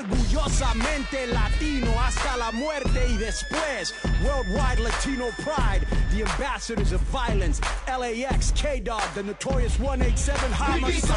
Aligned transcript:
orgullosamente 0.00 1.26
latino 1.26 1.92
hasta 2.00 2.36
la 2.36 2.50
muerte 2.52 3.06
y 3.08 3.16
después. 3.16 3.94
Worldwide 4.24 4.80
Latino 4.80 5.26
pride, 5.42 5.86
the 6.12 6.22
ambassadors 6.22 6.92
of 6.92 7.00
violence. 7.10 7.60
LAX, 7.86 8.52
K 8.52 8.80
Dog, 8.80 9.02
the 9.14 9.22
notorious 9.22 9.78
187 9.78 10.52
homicide. 10.52 11.10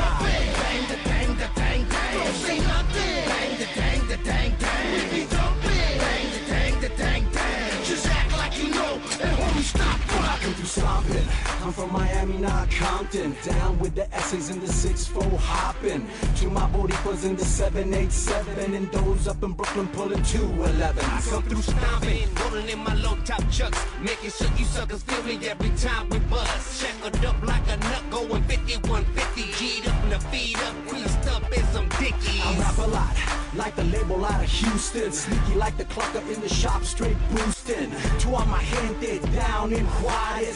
Stop 9.64 10.00
rocking. 10.12 10.63
Through 10.64 10.84
stomping. 10.84 11.28
I'm 11.62 11.72
from 11.72 11.92
Miami, 11.92 12.38
not 12.38 12.70
Compton. 12.72 13.36
Down 13.44 13.80
with 13.80 13.96
the 13.96 14.14
essays 14.14 14.50
and 14.50 14.62
the 14.62 14.68
6-4 14.68 15.38
hopping. 15.38 16.08
To 16.38 16.50
my 16.50 16.68
boricuas 16.70 17.26
in 17.26 17.36
the 17.36 17.46
787. 17.46 18.76
And 18.76 18.92
those 18.92 19.28
up 19.28 19.44
in 19.44 19.54
Brooklyn 19.54 19.88
pulling 19.90 20.24
211. 20.24 21.04
I 21.06 21.22
come 21.22 21.44
through 21.44 21.62
stomping. 21.62 22.28
Rolling 22.36 22.70
in 22.70 22.80
my 22.80 22.94
low 22.96 23.18
top 23.26 23.44
chucks. 23.52 23.80
Making 24.02 24.32
sure 24.32 24.50
you 24.58 24.66
suckers 24.66 25.04
feel 25.04 25.24
me 25.24 25.48
every 25.48 25.70
time 25.78 26.10
we 26.10 26.20
buzz. 26.20 26.80
Shackled 26.80 27.26
up 27.26 27.42
like 27.44 27.68
a 27.68 27.78
nut 27.78 28.04
going 28.10 28.44
5150. 28.44 29.42
G'd 29.58 29.88
up 29.88 30.04
in 30.04 30.10
the 30.10 30.20
feet 30.32 30.58
up. 30.64 30.76
Creased 30.88 31.28
up 31.30 31.52
in 31.52 31.64
some 31.68 31.90
dickies. 32.00 32.42
I 32.46 32.60
rap 32.60 32.78
a 32.78 32.88
lot. 32.90 33.16
Like 33.56 33.76
the 33.76 33.84
label 33.84 34.26
out 34.26 34.44
of 34.44 34.50
Houston. 34.50 35.12
Sneaky 35.12 35.56
like 35.56 35.78
the 35.78 35.86
clucker 35.86 36.24
in 36.34 36.42
the 36.42 36.50
shop. 36.50 36.84
Straight 36.84 37.18
boosting. 37.32 37.92
To 38.20 38.36
all 38.36 38.46
my 38.46 38.64
gente 38.64 39.20
down 39.34 39.74
in 39.74 39.86
Juárez. 39.86 40.53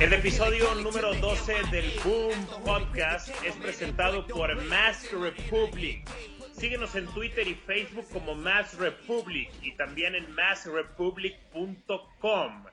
El 0.00 0.14
episodio 0.14 0.74
número 0.76 1.12
12 1.14 1.52
del 1.70 1.92
Boom 2.02 2.46
Podcast 2.64 3.28
es 3.44 3.54
presentado 3.56 4.26
por 4.26 4.56
Mass 4.64 5.12
Republic. 5.12 6.08
Síguenos 6.54 6.94
en 6.94 7.06
Twitter 7.08 7.46
y 7.46 7.54
Facebook 7.54 8.06
como 8.10 8.34
Mass 8.34 8.78
Republic 8.78 9.50
y 9.60 9.76
también 9.76 10.14
en 10.14 10.32
massrepublic.com. 10.32 12.64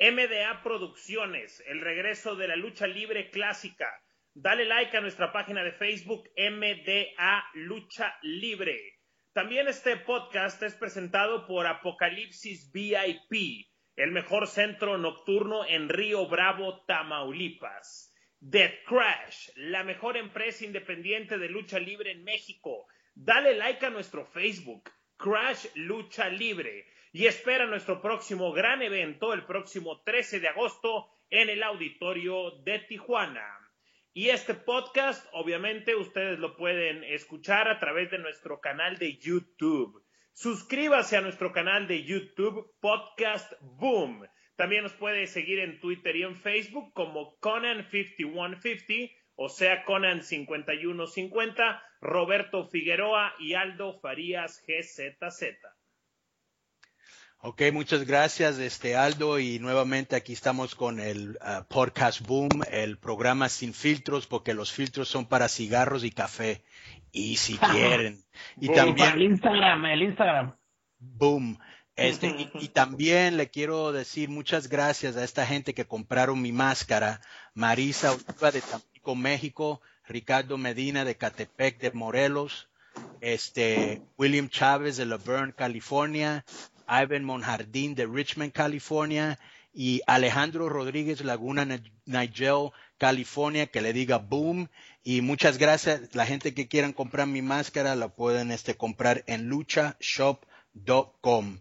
MDA 0.00 0.62
Producciones, 0.62 1.62
el 1.66 1.82
regreso 1.82 2.34
de 2.34 2.48
la 2.48 2.56
lucha 2.56 2.86
libre 2.86 3.30
clásica. 3.30 3.90
Dale 4.32 4.64
like 4.64 4.96
a 4.96 5.02
nuestra 5.02 5.32
página 5.32 5.62
de 5.62 5.72
Facebook 5.72 6.30
MDA 6.34 7.44
Lucha 7.52 8.16
Libre. 8.22 8.95
También 9.36 9.68
este 9.68 9.98
podcast 9.98 10.62
es 10.62 10.72
presentado 10.76 11.46
por 11.46 11.66
Apocalipsis 11.66 12.72
VIP, 12.72 13.68
el 13.94 14.10
mejor 14.10 14.46
centro 14.46 14.96
nocturno 14.96 15.66
en 15.66 15.90
Río 15.90 16.26
Bravo, 16.26 16.86
Tamaulipas. 16.86 18.14
Death 18.40 18.84
Crash, 18.86 19.50
la 19.56 19.84
mejor 19.84 20.16
empresa 20.16 20.64
independiente 20.64 21.36
de 21.36 21.50
lucha 21.50 21.78
libre 21.78 22.12
en 22.12 22.24
México. 22.24 22.86
Dale 23.14 23.54
like 23.56 23.84
a 23.84 23.90
nuestro 23.90 24.24
Facebook, 24.24 24.90
Crash 25.18 25.66
Lucha 25.74 26.30
Libre, 26.30 26.86
y 27.12 27.26
espera 27.26 27.66
nuestro 27.66 28.00
próximo 28.00 28.54
gran 28.54 28.80
evento 28.80 29.34
el 29.34 29.44
próximo 29.44 30.00
13 30.00 30.40
de 30.40 30.48
agosto 30.48 31.10
en 31.28 31.50
el 31.50 31.62
auditorio 31.62 32.52
de 32.64 32.78
Tijuana. 32.78 33.65
Y 34.18 34.30
este 34.30 34.54
podcast, 34.54 35.28
obviamente, 35.34 35.94
ustedes 35.94 36.38
lo 36.38 36.56
pueden 36.56 37.04
escuchar 37.04 37.68
a 37.68 37.78
través 37.78 38.10
de 38.10 38.16
nuestro 38.16 38.62
canal 38.62 38.96
de 38.96 39.18
YouTube. 39.18 40.02
Suscríbase 40.32 41.18
a 41.18 41.20
nuestro 41.20 41.52
canal 41.52 41.86
de 41.86 42.02
YouTube, 42.02 42.74
Podcast 42.80 43.52
Boom. 43.60 44.26
También 44.56 44.84
nos 44.84 44.94
puede 44.94 45.26
seguir 45.26 45.58
en 45.58 45.80
Twitter 45.80 46.16
y 46.16 46.22
en 46.22 46.34
Facebook 46.34 46.94
como 46.94 47.38
Conan5150, 47.40 49.14
o 49.34 49.50
sea, 49.50 49.84
Conan5150, 49.84 51.82
Roberto 52.00 52.70
Figueroa 52.70 53.34
y 53.38 53.52
Aldo 53.52 54.00
Farías 54.00 54.64
GZZ. 54.66 55.75
Ok, 57.48 57.62
muchas 57.72 58.04
gracias, 58.04 58.58
este 58.58 58.96
Aldo, 58.96 59.38
y 59.38 59.60
nuevamente 59.60 60.16
aquí 60.16 60.32
estamos 60.32 60.74
con 60.74 60.98
el 60.98 61.38
uh, 61.40 61.62
podcast 61.68 62.26
Boom, 62.26 62.48
el 62.72 62.98
programa 62.98 63.48
sin 63.48 63.72
filtros, 63.72 64.26
porque 64.26 64.52
los 64.52 64.72
filtros 64.72 65.06
son 65.06 65.26
para 65.26 65.48
cigarros 65.48 66.02
y 66.02 66.10
café, 66.10 66.64
y 67.12 67.36
si 67.36 67.56
quieren. 67.70 68.24
Y 68.60 68.66
Boom, 68.66 68.76
también 68.76 69.12
el 69.12 69.22
Instagram, 69.22 69.84
el 69.86 70.02
Instagram. 70.02 70.56
Boom. 70.98 71.60
Este, 71.94 72.26
y, 72.26 72.50
y 72.54 72.68
también 72.74 73.36
le 73.36 73.48
quiero 73.48 73.92
decir 73.92 74.28
muchas 74.28 74.68
gracias 74.68 75.16
a 75.16 75.22
esta 75.22 75.46
gente 75.46 75.72
que 75.72 75.86
compraron 75.86 76.42
mi 76.42 76.50
máscara. 76.50 77.20
Marisa 77.54 78.10
Oliva 78.10 78.50
de 78.50 78.60
Tampico, 78.60 79.14
México, 79.14 79.80
Ricardo 80.08 80.58
Medina 80.58 81.04
de 81.04 81.16
Catepec 81.16 81.78
de 81.78 81.92
Morelos, 81.92 82.68
este, 83.20 84.02
William 84.18 84.48
Chávez 84.48 84.96
de 84.96 85.06
Laverne, 85.06 85.52
California, 85.52 86.44
Ivan 86.88 87.24
Monjardín 87.24 87.94
de 87.94 88.06
Richmond, 88.06 88.52
California, 88.52 89.38
y 89.78 90.00
Alejandro 90.06 90.68
Rodríguez 90.70 91.22
Laguna, 91.22 91.64
Ni- 91.66 91.82
Nigel, 92.06 92.70
California, 92.96 93.66
que 93.66 93.82
le 93.82 93.92
diga 93.92 94.16
boom. 94.16 94.68
Y 95.04 95.20
muchas 95.20 95.58
gracias. 95.58 96.14
La 96.14 96.24
gente 96.24 96.54
que 96.54 96.66
quieran 96.66 96.94
comprar 96.94 97.26
mi 97.26 97.42
máscara 97.42 97.94
la 97.94 98.08
pueden 98.08 98.50
este, 98.52 98.74
comprar 98.76 99.22
en 99.26 99.48
luchashop.com. 100.74 101.58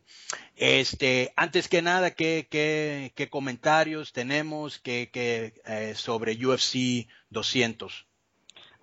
Este, 0.55 1.33
antes 1.35 1.67
que 1.67 1.81
nada, 1.81 2.11
¿qué, 2.11 2.47
qué, 2.49 3.11
qué 3.15 3.29
comentarios 3.29 4.13
tenemos 4.13 4.79
que, 4.79 5.09
que, 5.11 5.53
eh, 5.65 5.93
sobre 5.95 6.33
UFC 6.33 7.07
200? 7.29 8.05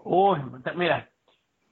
Uy, 0.05 0.39
mira, 0.77 1.09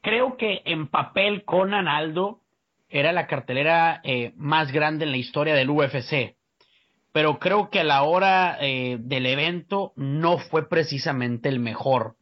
creo 0.01 0.37
que 0.39 0.63
en 0.65 0.87
papel 0.89 1.45
Conan 1.45 1.89
Aldo 1.89 2.41
era 2.91 3.13
la 3.13 3.27
cartelera 3.27 4.01
eh, 4.05 4.33
más 4.37 4.73
grande 4.73 5.05
en 5.05 5.13
la 5.13 5.17
historia 5.17 5.55
del 5.55 5.71
UFC. 5.71 6.37
Pero 7.13 7.39
creo 7.39 7.71
que 7.71 7.81
a 7.81 7.85
la 7.85 8.03
hora 8.03 8.59
eh, 8.61 8.99
del 9.01 9.27
evento 9.27 9.93
no 9.97 10.39
fue 10.39 10.69
precisamente 10.69 11.49
el 11.49 11.59
mejor. 11.59 12.17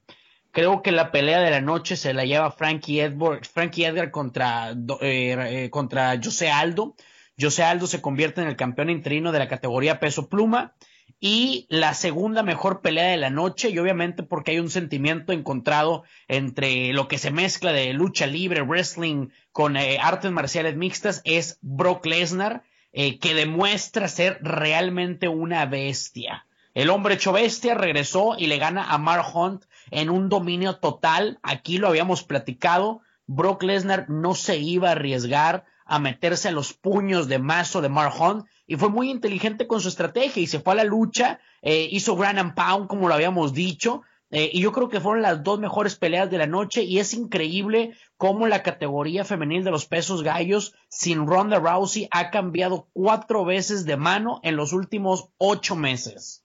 Creo 0.50 0.82
que 0.82 0.92
la 0.92 1.12
pelea 1.12 1.40
de 1.40 1.50
la 1.50 1.60
noche 1.60 1.96
se 1.96 2.14
la 2.14 2.24
lleva 2.24 2.50
Frankie 2.50 3.00
Edgar 3.00 4.10
contra, 4.10 4.70
eh, 5.00 5.64
eh, 5.64 5.70
contra 5.70 6.18
José 6.22 6.50
Aldo. 6.50 6.94
José 7.38 7.64
Aldo 7.64 7.86
se 7.86 8.00
convierte 8.00 8.40
en 8.40 8.48
el 8.48 8.56
campeón 8.56 8.90
interino 8.90 9.30
de 9.30 9.38
la 9.38 9.48
categoría 9.48 10.00
peso 10.00 10.28
pluma 10.28 10.74
y 11.20 11.66
la 11.68 11.94
segunda 11.94 12.42
mejor 12.42 12.80
pelea 12.80 13.10
de 13.10 13.16
la 13.16 13.30
noche 13.30 13.70
y 13.70 13.78
obviamente 13.78 14.22
porque 14.22 14.52
hay 14.52 14.60
un 14.60 14.70
sentimiento 14.70 15.32
encontrado 15.32 16.04
entre 16.28 16.92
lo 16.92 17.08
que 17.08 17.18
se 17.18 17.30
mezcla 17.30 17.72
de 17.72 17.92
lucha 17.92 18.26
libre, 18.26 18.62
wrestling 18.62 19.28
con 19.50 19.76
eh, 19.76 19.98
artes 20.00 20.30
marciales 20.30 20.76
mixtas 20.76 21.20
es 21.24 21.58
Brock 21.60 22.06
Lesnar 22.06 22.62
eh, 22.92 23.18
que 23.18 23.34
demuestra 23.34 24.08
ser 24.08 24.38
realmente 24.42 25.28
una 25.28 25.66
bestia. 25.66 26.46
El 26.74 26.90
hombre 26.90 27.14
hecho 27.14 27.32
bestia 27.32 27.74
regresó 27.74 28.36
y 28.38 28.46
le 28.46 28.58
gana 28.58 28.92
a 28.92 28.98
Mark 28.98 29.26
Hunt 29.34 29.64
en 29.90 30.10
un 30.10 30.28
dominio 30.28 30.76
total. 30.76 31.40
Aquí 31.42 31.78
lo 31.78 31.88
habíamos 31.88 32.22
platicado. 32.22 33.00
Brock 33.26 33.64
Lesnar 33.64 34.08
no 34.08 34.34
se 34.34 34.58
iba 34.58 34.88
a 34.88 34.92
arriesgar 34.92 35.64
a 35.84 35.98
meterse 35.98 36.48
a 36.48 36.52
los 36.52 36.74
puños 36.74 37.26
de 37.26 37.40
mazo 37.40 37.80
de 37.80 37.88
Mark 37.88 38.14
Hunt 38.20 38.46
y 38.68 38.76
fue 38.76 38.90
muy 38.90 39.10
inteligente 39.10 39.66
con 39.66 39.80
su 39.80 39.88
estrategia 39.88 40.42
y 40.42 40.46
se 40.46 40.60
fue 40.60 40.74
a 40.74 40.76
la 40.76 40.84
lucha, 40.84 41.40
eh, 41.62 41.88
hizo 41.90 42.14
Grand 42.14 42.38
and 42.38 42.54
Pound 42.54 42.86
como 42.86 43.08
lo 43.08 43.14
habíamos 43.14 43.54
dicho, 43.54 44.02
eh, 44.30 44.50
y 44.52 44.60
yo 44.60 44.72
creo 44.72 44.90
que 44.90 45.00
fueron 45.00 45.22
las 45.22 45.42
dos 45.42 45.58
mejores 45.58 45.96
peleas 45.96 46.30
de 46.30 46.36
la 46.36 46.46
noche 46.46 46.82
y 46.82 46.98
es 46.98 47.14
increíble 47.14 47.96
cómo 48.18 48.46
la 48.46 48.62
categoría 48.62 49.24
femenil 49.24 49.64
de 49.64 49.70
los 49.70 49.86
pesos 49.86 50.22
gallos 50.22 50.74
sin 50.88 51.26
Ronda 51.26 51.58
Rousey 51.58 52.08
ha 52.10 52.30
cambiado 52.30 52.88
cuatro 52.92 53.46
veces 53.46 53.86
de 53.86 53.96
mano 53.96 54.38
en 54.42 54.56
los 54.56 54.74
últimos 54.74 55.30
ocho 55.38 55.74
meses. 55.74 56.42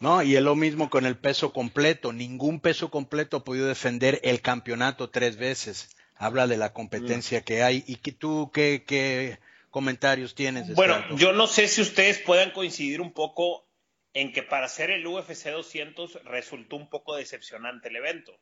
No, 0.00 0.22
y 0.22 0.36
es 0.36 0.42
lo 0.42 0.56
mismo 0.56 0.88
con 0.88 1.04
el 1.04 1.16
peso 1.16 1.52
completo. 1.52 2.14
Ningún 2.14 2.58
peso 2.58 2.90
completo 2.90 3.36
ha 3.36 3.44
podido 3.44 3.66
defender 3.66 4.18
el 4.24 4.40
campeonato 4.40 5.10
tres 5.10 5.36
veces. 5.36 5.90
Habla 6.16 6.46
de 6.46 6.56
la 6.56 6.72
competencia 6.72 7.42
que 7.42 7.62
hay. 7.62 7.84
¿Y 7.86 7.96
que 7.96 8.12
tú 8.12 8.50
qué, 8.52 8.84
qué 8.86 9.38
comentarios 9.74 10.36
tienes? 10.36 10.68
de 10.68 10.74
Bueno, 10.74 11.04
yo 11.16 11.32
no 11.32 11.48
sé 11.48 11.66
si 11.66 11.82
ustedes 11.82 12.20
puedan 12.20 12.52
coincidir 12.52 13.00
un 13.00 13.12
poco 13.12 13.68
en 14.12 14.32
que 14.32 14.44
para 14.44 14.66
hacer 14.66 14.92
el 14.92 15.04
UFC 15.04 15.50
200 15.50 16.22
resultó 16.26 16.76
un 16.76 16.88
poco 16.88 17.16
decepcionante 17.16 17.88
el 17.88 17.96
evento. 17.96 18.38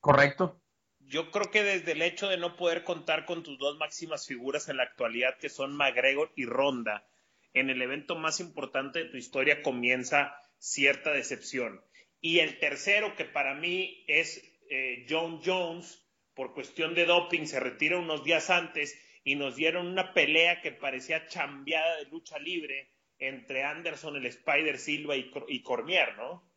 ¿Correcto? 0.00 0.58
Yo 1.00 1.30
creo 1.30 1.50
que 1.50 1.62
desde 1.62 1.92
el 1.92 2.00
hecho 2.00 2.30
de 2.30 2.38
no 2.38 2.56
poder 2.56 2.82
contar 2.82 3.26
con 3.26 3.42
tus 3.42 3.58
dos 3.58 3.76
máximas 3.76 4.26
figuras 4.26 4.70
en 4.70 4.78
la 4.78 4.84
actualidad, 4.84 5.36
que 5.36 5.50
son 5.50 5.76
McGregor 5.76 6.32
y 6.34 6.46
Ronda, 6.46 7.06
en 7.52 7.68
el 7.68 7.82
evento 7.82 8.16
más 8.16 8.40
importante 8.40 9.00
de 9.00 9.10
tu 9.10 9.18
historia 9.18 9.60
comienza 9.60 10.34
cierta 10.56 11.12
decepción. 11.12 11.84
Y 12.22 12.38
el 12.38 12.58
tercero, 12.58 13.16
que 13.16 13.26
para 13.26 13.52
mí 13.52 14.02
es 14.08 14.42
eh, 14.70 15.04
John 15.10 15.42
Jones, 15.44 16.02
por 16.32 16.54
cuestión 16.54 16.94
de 16.94 17.04
doping, 17.04 17.44
se 17.44 17.60
retira 17.60 17.98
unos 17.98 18.24
días 18.24 18.48
antes 18.48 18.98
y 19.24 19.36
nos 19.36 19.56
dieron 19.56 19.86
una 19.86 20.12
pelea 20.12 20.60
que 20.60 20.72
parecía 20.72 21.26
chambeada 21.26 21.96
de 21.96 22.06
lucha 22.06 22.38
libre 22.38 22.90
entre 23.18 23.62
Anderson, 23.62 24.16
el 24.16 24.26
Spider 24.26 24.78
Silva 24.78 25.16
y, 25.16 25.30
Cor- 25.30 25.46
y 25.48 25.62
Cormier, 25.62 26.16
¿no? 26.16 26.50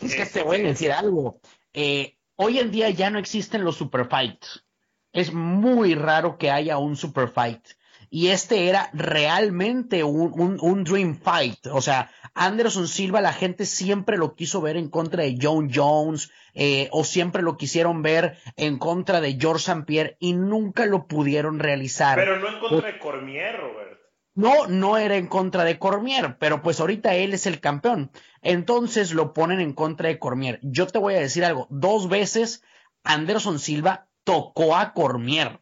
Es 0.00 0.14
que 0.14 0.26
te 0.26 0.42
voy 0.42 0.58
a 0.58 0.68
decir 0.68 0.92
algo. 0.92 1.40
Eh, 1.72 2.16
hoy 2.36 2.58
en 2.58 2.70
día 2.70 2.90
ya 2.90 3.10
no 3.10 3.18
existen 3.18 3.64
los 3.64 3.76
super 3.76 4.08
fights. 4.08 4.64
Es 5.12 5.32
muy 5.32 5.94
raro 5.94 6.38
que 6.38 6.50
haya 6.50 6.78
un 6.78 6.96
super 6.96 7.28
fight. 7.28 7.66
Y 8.10 8.28
este 8.28 8.68
era 8.68 8.88
realmente 8.94 10.04
un, 10.04 10.58
un, 10.60 10.84
dream 10.84 11.20
fight. 11.20 11.66
O 11.66 11.82
sea, 11.82 12.10
Anderson 12.38 12.86
Silva, 12.86 13.20
la 13.20 13.32
gente 13.32 13.66
siempre 13.66 14.16
lo 14.16 14.34
quiso 14.34 14.60
ver 14.60 14.76
en 14.76 14.88
contra 14.88 15.24
de 15.24 15.36
John 15.40 15.70
Jones, 15.74 16.30
eh, 16.54 16.88
o 16.92 17.04
siempre 17.04 17.42
lo 17.42 17.56
quisieron 17.56 18.02
ver 18.02 18.38
en 18.56 18.78
contra 18.78 19.20
de 19.20 19.36
George 19.40 19.70
St. 19.70 19.84
Pierre, 19.84 20.16
y 20.20 20.34
nunca 20.34 20.86
lo 20.86 21.06
pudieron 21.06 21.58
realizar. 21.58 22.16
Pero 22.16 22.38
no 22.38 22.48
en 22.48 22.60
contra 22.60 22.92
de 22.92 22.98
Cormier, 22.98 23.56
Robert. 23.56 23.98
No, 24.34 24.68
no 24.68 24.98
era 24.98 25.16
en 25.16 25.26
contra 25.26 25.64
de 25.64 25.80
Cormier, 25.80 26.36
pero 26.38 26.62
pues 26.62 26.78
ahorita 26.78 27.16
él 27.16 27.34
es 27.34 27.46
el 27.46 27.58
campeón. 27.58 28.12
Entonces 28.40 29.12
lo 29.12 29.32
ponen 29.32 29.58
en 29.58 29.72
contra 29.72 30.08
de 30.08 30.20
Cormier. 30.20 30.60
Yo 30.62 30.86
te 30.86 31.00
voy 31.00 31.14
a 31.14 31.20
decir 31.20 31.44
algo, 31.44 31.66
dos 31.70 32.08
veces 32.08 32.62
Anderson 33.02 33.58
Silva 33.58 34.06
tocó 34.22 34.76
a 34.76 34.92
Cormier, 34.92 35.60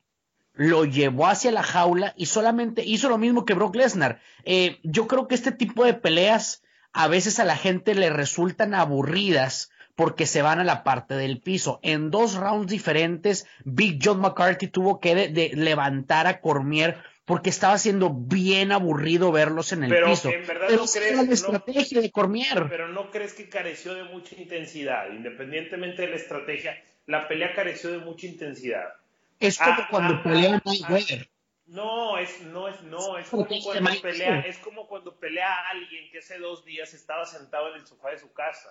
lo 0.52 0.84
llevó 0.84 1.26
hacia 1.26 1.52
la 1.52 1.62
jaula 1.62 2.12
y 2.19 2.26
solamente 2.26 2.84
hizo 2.84 3.08
lo 3.08 3.17
mismo 3.17 3.46
que 3.46 3.55
Brock 3.55 3.76
Lesnar. 3.76 4.20
Eh, 4.44 4.78
yo 4.82 5.06
creo 5.06 5.26
que 5.26 5.37
este 5.37 5.52
tipo 5.52 5.82
de 5.84 5.94
peleas 5.94 6.62
a 6.96 7.08
veces 7.08 7.38
a 7.38 7.44
la 7.44 7.56
gente 7.56 7.94
le 7.94 8.08
resultan 8.08 8.75
aburridas 8.75 9.70
porque 9.94 10.25
se 10.25 10.40
van 10.40 10.60
a 10.60 10.64
la 10.64 10.82
parte 10.82 11.14
del 11.14 11.40
piso. 11.40 11.78
En 11.82 12.10
dos 12.10 12.34
rounds 12.34 12.70
diferentes, 12.70 13.46
Big 13.64 13.98
John 14.02 14.20
McCarthy 14.20 14.69
tuvo 14.69 14.98
que 14.98 15.52
levantar 15.54 16.26
a 16.26 16.40
Cormier 16.40 16.96
porque 17.26 17.50
estaba 17.50 17.76
siendo 17.76 18.14
bien 18.14 18.72
aburrido 18.72 19.31
verlos 19.31 19.72
en 19.72 19.84
el 19.84 19.90
pero 19.90 20.06
piso. 20.06 20.31
En 20.31 20.46
verdad 20.46 20.70
no 20.70 20.87
crees, 20.87 21.16
la 21.16 21.34
estrategia 21.34 22.00
de 22.00 22.10
Cormier. 22.10 22.66
Pero 22.70 22.88
no 22.88 23.10
crees 23.10 23.34
que 23.34 23.49
careció 23.50 23.94
de 23.94 24.04
mucha 24.04 24.34
intensidad, 24.37 25.10
independientemente 25.12 26.02
de 26.02 26.08
la 26.08 26.16
estrategia 26.16 26.82
la 27.06 27.28
pelea 27.28 27.54
careció 27.54 27.90
de 27.90 27.99
mucha 27.99 28.26
intensidad. 28.26 28.94
Es 29.38 29.58
como 29.58 29.70
ah, 29.70 29.88
cuando 29.90 30.14
ah, 30.14 30.22
pelea 30.22 30.62
ah, 30.64 31.26
No, 31.66 32.16
es, 32.16 32.42
no 32.42 32.68
es, 32.68 32.80
no, 32.82 33.18
es 33.18 33.28
como 33.28 33.46
cuando 33.46 34.00
pelea, 34.00 34.40
es 34.40 34.58
como 34.58 34.86
cuando 34.86 35.18
pelea 35.18 35.52
a 35.52 35.70
alguien 35.70 36.10
que 36.12 36.18
hace 36.18 36.38
dos 36.38 36.64
días 36.64 36.94
estaba 36.94 37.26
sentado 37.26 37.74
en 37.74 37.80
el 37.80 37.86
sofá 37.86 38.10
de 38.10 38.18
su 38.18 38.32
casa. 38.32 38.68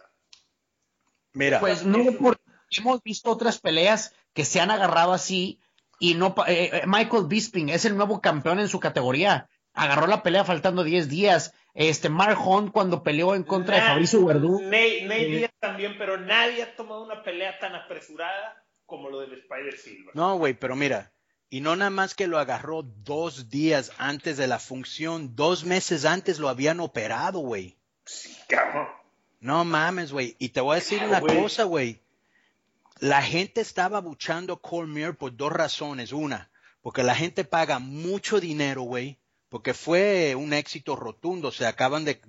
Mira. 1.33 1.59
Pues 1.59 1.86
no, 1.86 1.97
porque 2.19 2.42
hemos 2.77 3.03
visto 3.03 3.30
otras 3.30 3.59
peleas 3.59 4.15
que 4.33 4.45
se 4.45 4.62
han 4.62 4.71
agarrado 4.71 5.12
así 5.12 5.59
y 6.00 6.13
no, 6.13 6.36
eh, 6.47 6.69
eh, 6.71 6.83
Michael 6.86 7.25
Bisping 7.27 7.69
es 7.69 7.86
el 7.86 7.97
nuevo 7.97 8.21
campeón 8.21 8.59
en 8.59 8.69
su 8.69 8.80
categoría. 8.80 9.50
Agarró 9.74 10.07
la 10.07 10.24
pelea 10.24 10.45
faltando 10.45 10.83
10 10.83 11.09
días. 11.09 11.53
Este, 11.74 12.07
Mark 12.07 12.38
Hunt 12.45 12.71
cuando 12.71 13.03
peleó 13.03 13.36
en 13.36 13.44
contra 13.44 13.75
de 13.75 13.81
Fabricio 13.81 14.25
Verdú. 14.25 14.62
Nate, 14.62 15.01
Nate 15.03 15.25
Díaz 15.25 15.51
también, 15.59 15.97
pero 15.97 16.18
nadie 16.18 16.63
ha 16.63 16.75
tomado 16.75 17.03
una 17.03 17.21
pelea 17.24 17.59
tan 17.59 17.75
apresurada 17.75 18.65
como 18.86 19.09
lo 19.09 19.19
del 19.19 19.33
Spider 19.33 19.77
Silver. 19.77 20.15
No, 20.15 20.38
güey, 20.38 20.53
pero 20.53 20.77
mira, 20.77 21.12
y 21.50 21.62
no 21.62 21.75
nada 21.75 21.92
más 21.92 22.15
que 22.15 22.27
lo 22.27 22.39
agarró 22.39 22.83
dos 22.83 23.50
días 23.50 23.92
antes 23.97 24.38
de 24.38 24.47
la 24.47 24.59
función, 24.59 25.36
dos 25.36 25.63
meses 25.63 26.06
antes 26.06 26.39
lo 26.39 26.50
habían 26.50 26.80
operado, 26.80 27.39
güey. 27.39 27.77
Sí, 28.06 28.36
cabrón. 28.47 28.88
No 29.39 29.63
mames, 29.63 30.12
güey. 30.12 30.36
Y 30.39 30.50
te 30.50 30.62
voy 30.62 30.74
a 30.74 30.80
decir 30.80 31.03
una 31.03 31.21
cosa, 31.21 31.65
güey. 31.65 32.01
La 33.00 33.21
gente 33.21 33.62
estaba 33.62 34.00
buchando 34.00 34.59
Cormier 34.59 35.15
por 35.15 35.36
dos 35.36 35.51
razones. 35.51 36.13
Una, 36.13 36.50
porque 36.81 37.03
la 37.03 37.13
gente 37.13 37.44
paga 37.44 37.80
mucho 37.80 38.39
dinero, 38.39 38.83
güey, 38.83 39.19
porque 39.50 39.74
fue 39.74 40.33
un 40.36 40.53
éxito 40.53 40.95
rotundo. 40.95 41.51
Se 41.51 41.68
acaban 41.68 42.06
de, 42.06 42.21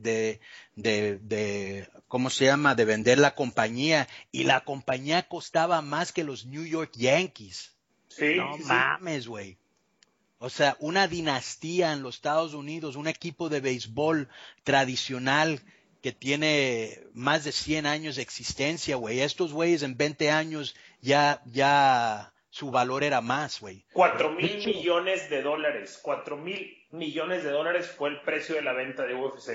de, 0.75 1.19
de, 1.23 1.89
¿cómo 2.09 2.31
se 2.31 2.47
llama?, 2.47 2.75
de 2.75 2.85
vender 2.85 3.19
la 3.19 3.35
compañía 3.35 4.09
y 4.31 4.45
la 4.45 4.65
compañía 4.65 5.27
costaba 5.29 5.81
más 5.83 6.13
que 6.13 6.25
los 6.25 6.47
New 6.47 6.65
York 6.65 6.93
Yankees. 6.97 7.76
Sí, 8.17 8.37
no 8.37 8.57
mames, 8.59 9.29
güey. 9.29 9.59
O 10.39 10.51
sea, 10.51 10.77
una 10.81 11.09
dinastía 11.09 11.93
en 11.93 12.03
los 12.03 12.17
Estados 12.17 12.55
Unidos, 12.55 12.97
un 12.97 13.09
equipo 13.09 13.49
de 13.49 13.61
béisbol 13.61 14.29
tradicional 14.65 15.61
que 16.03 16.13
tiene 16.13 17.03
más 17.15 17.45
de 17.45 17.53
100 17.53 17.87
años 17.87 18.17
de 18.17 18.23
existencia, 18.23 18.97
güey. 18.97 19.21
Estos 19.21 19.53
güeyes 19.53 19.83
en 19.83 19.97
20 19.97 20.31
años 20.31 20.77
ya, 21.01 21.43
ya 21.47 22.33
su 22.51 22.71
valor 22.71 23.03
era 23.03 23.21
más, 23.21 23.61
güey. 23.61 23.85
Cuatro 23.93 24.31
mil 24.31 24.65
millones 24.65 25.29
de 25.31 25.43
dólares. 25.43 25.99
Cuatro 26.03 26.37
mil 26.37 26.87
millones 26.91 27.45
de 27.45 27.51
dólares 27.51 27.87
fue 27.87 28.11
el 28.11 28.21
precio 28.21 28.55
de 28.55 28.63
la 28.63 28.73
venta 28.73 29.05
de 29.05 29.15
UFC. 29.15 29.51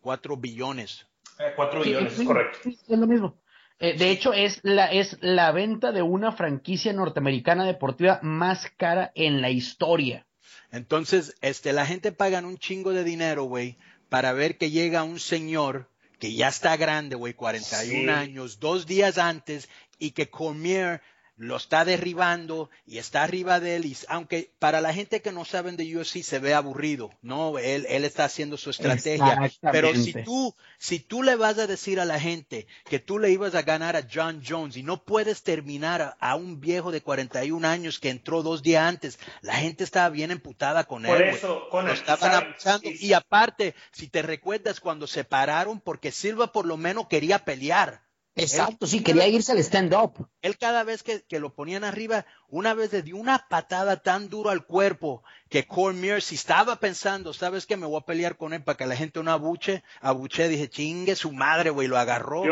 Cuatro 0.00 0.36
billones. 0.36 1.06
Eh, 1.38 1.52
cuatro 1.54 1.82
billones, 1.82 2.20
correcto. 2.24 2.68
es 2.68 2.88
lo 2.88 3.06
mismo. 3.06 3.40
Eh, 3.80 3.96
de 3.96 4.10
hecho, 4.10 4.32
es 4.32 4.60
la, 4.62 4.86
es 4.86 5.16
la 5.20 5.52
venta 5.52 5.92
de 5.92 6.02
una 6.02 6.32
franquicia 6.32 6.92
norteamericana 6.92 7.64
deportiva 7.64 8.18
más 8.22 8.70
cara 8.76 9.12
en 9.14 9.40
la 9.40 9.50
historia. 9.50 10.26
Entonces, 10.70 11.36
este, 11.40 11.72
la 11.72 11.86
gente 11.86 12.12
paga 12.12 12.40
un 12.40 12.58
chingo 12.58 12.92
de 12.92 13.04
dinero, 13.04 13.44
güey, 13.44 13.78
para 14.08 14.32
ver 14.32 14.58
que 14.58 14.70
llega 14.70 15.02
un 15.02 15.20
señor 15.20 15.88
que 16.18 16.34
ya 16.34 16.48
está 16.48 16.76
grande, 16.76 17.14
güey, 17.14 17.34
41 17.34 18.12
años, 18.12 18.58
dos 18.58 18.86
días 18.86 19.18
antes, 19.18 19.68
y 19.98 20.10
que 20.10 20.28
Cormier 20.28 21.00
lo 21.38 21.56
está 21.56 21.84
derribando 21.84 22.68
y 22.84 22.98
está 22.98 23.22
arriba 23.22 23.60
de 23.60 23.76
él, 23.76 23.86
y 23.86 23.96
aunque 24.08 24.50
para 24.58 24.80
la 24.80 24.92
gente 24.92 25.22
que 25.22 25.32
no 25.32 25.44
saben 25.44 25.76
de 25.76 25.96
UFC 25.96 26.22
se 26.22 26.40
ve 26.40 26.52
aburrido, 26.52 27.10
no, 27.22 27.58
él, 27.58 27.86
él 27.88 28.04
está 28.04 28.24
haciendo 28.24 28.56
su 28.56 28.70
estrategia, 28.70 29.50
pero 29.72 29.94
si 29.94 30.12
tú, 30.12 30.54
si 30.78 30.98
tú 30.98 31.22
le 31.22 31.36
vas 31.36 31.58
a 31.58 31.68
decir 31.68 32.00
a 32.00 32.04
la 32.04 32.18
gente 32.18 32.66
que 32.84 32.98
tú 32.98 33.20
le 33.20 33.30
ibas 33.30 33.54
a 33.54 33.62
ganar 33.62 33.94
a 33.94 34.06
John 34.12 34.42
Jones 34.46 34.76
y 34.76 34.82
no 34.82 35.04
puedes 35.04 35.42
terminar 35.42 36.16
a, 36.18 36.34
un 36.34 36.60
viejo 36.60 36.90
de 36.90 37.02
41 37.02 37.66
años 37.66 38.00
que 38.00 38.10
entró 38.10 38.42
dos 38.42 38.62
días 38.62 38.82
antes, 38.82 39.18
la 39.40 39.54
gente 39.54 39.84
estaba 39.84 40.08
bien 40.08 40.32
emputada 40.32 40.84
con 40.84 41.04
Por 41.04 41.22
él. 41.22 41.34
Eso, 41.34 41.68
con 41.70 41.86
lo 41.86 41.92
estaban 41.92 42.34
abusando. 42.34 42.88
Y 42.88 43.12
aparte, 43.12 43.74
si 43.92 44.08
te 44.08 44.22
recuerdas 44.22 44.80
cuando 44.80 45.06
se 45.06 45.24
pararon, 45.24 45.80
porque 45.80 46.10
Silva 46.10 46.52
por 46.52 46.66
lo 46.66 46.76
menos 46.76 47.06
quería 47.06 47.44
pelear 47.44 48.07
Exacto, 48.38 48.86
sí, 48.86 49.02
quería 49.02 49.26
irse 49.26 49.50
al 49.50 49.58
stand-up. 49.58 50.28
Él 50.42 50.56
cada 50.56 50.84
vez 50.84 51.02
que, 51.02 51.40
lo 51.40 51.54
ponían 51.54 51.82
arriba, 51.82 52.24
una 52.48 52.72
vez 52.72 52.92
le 52.92 53.02
dio 53.02 53.16
una 53.16 53.46
patada 53.48 54.00
tan 54.00 54.28
duro 54.28 54.50
al 54.50 54.64
cuerpo 54.64 55.24
que 55.50 55.66
Cormier, 55.66 56.22
si 56.22 56.36
estaba 56.36 56.76
pensando, 56.76 57.32
¿sabes 57.32 57.66
qué? 57.66 57.76
Me 57.76 57.86
voy 57.86 58.00
a 58.00 58.06
pelear 58.06 58.36
con 58.36 58.52
él 58.52 58.62
para 58.62 58.76
que 58.76 58.86
la 58.86 58.94
gente 58.94 59.22
no 59.22 59.32
abuche, 59.32 59.82
abuche, 60.00 60.48
dije, 60.48 60.68
chingue 60.68 61.16
su 61.16 61.32
madre, 61.32 61.70
güey, 61.70 61.88
lo 61.88 61.98
agarró 61.98 62.44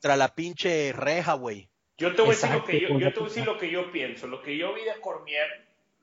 tras 0.00 0.18
la 0.18 0.34
pinche 0.34 0.92
reja, 0.92 1.34
güey. 1.34 1.68
Yo 1.96 2.14
te 2.14 2.22
voy 2.22 2.30
a 2.30 2.32
decir 2.32 2.50
lo 2.50 2.64
que 2.64 2.80
yo, 2.80 2.88
yo 2.98 3.12
te 3.12 3.20
voy 3.20 3.26
a 3.26 3.28
decir 3.28 3.44
lo 3.46 3.58
que 3.58 3.70
yo 3.70 3.92
pienso. 3.92 4.26
Lo 4.26 4.42
que 4.42 4.56
yo 4.58 4.74
vi 4.74 4.84
de 4.84 5.00
Cormier, 5.00 5.48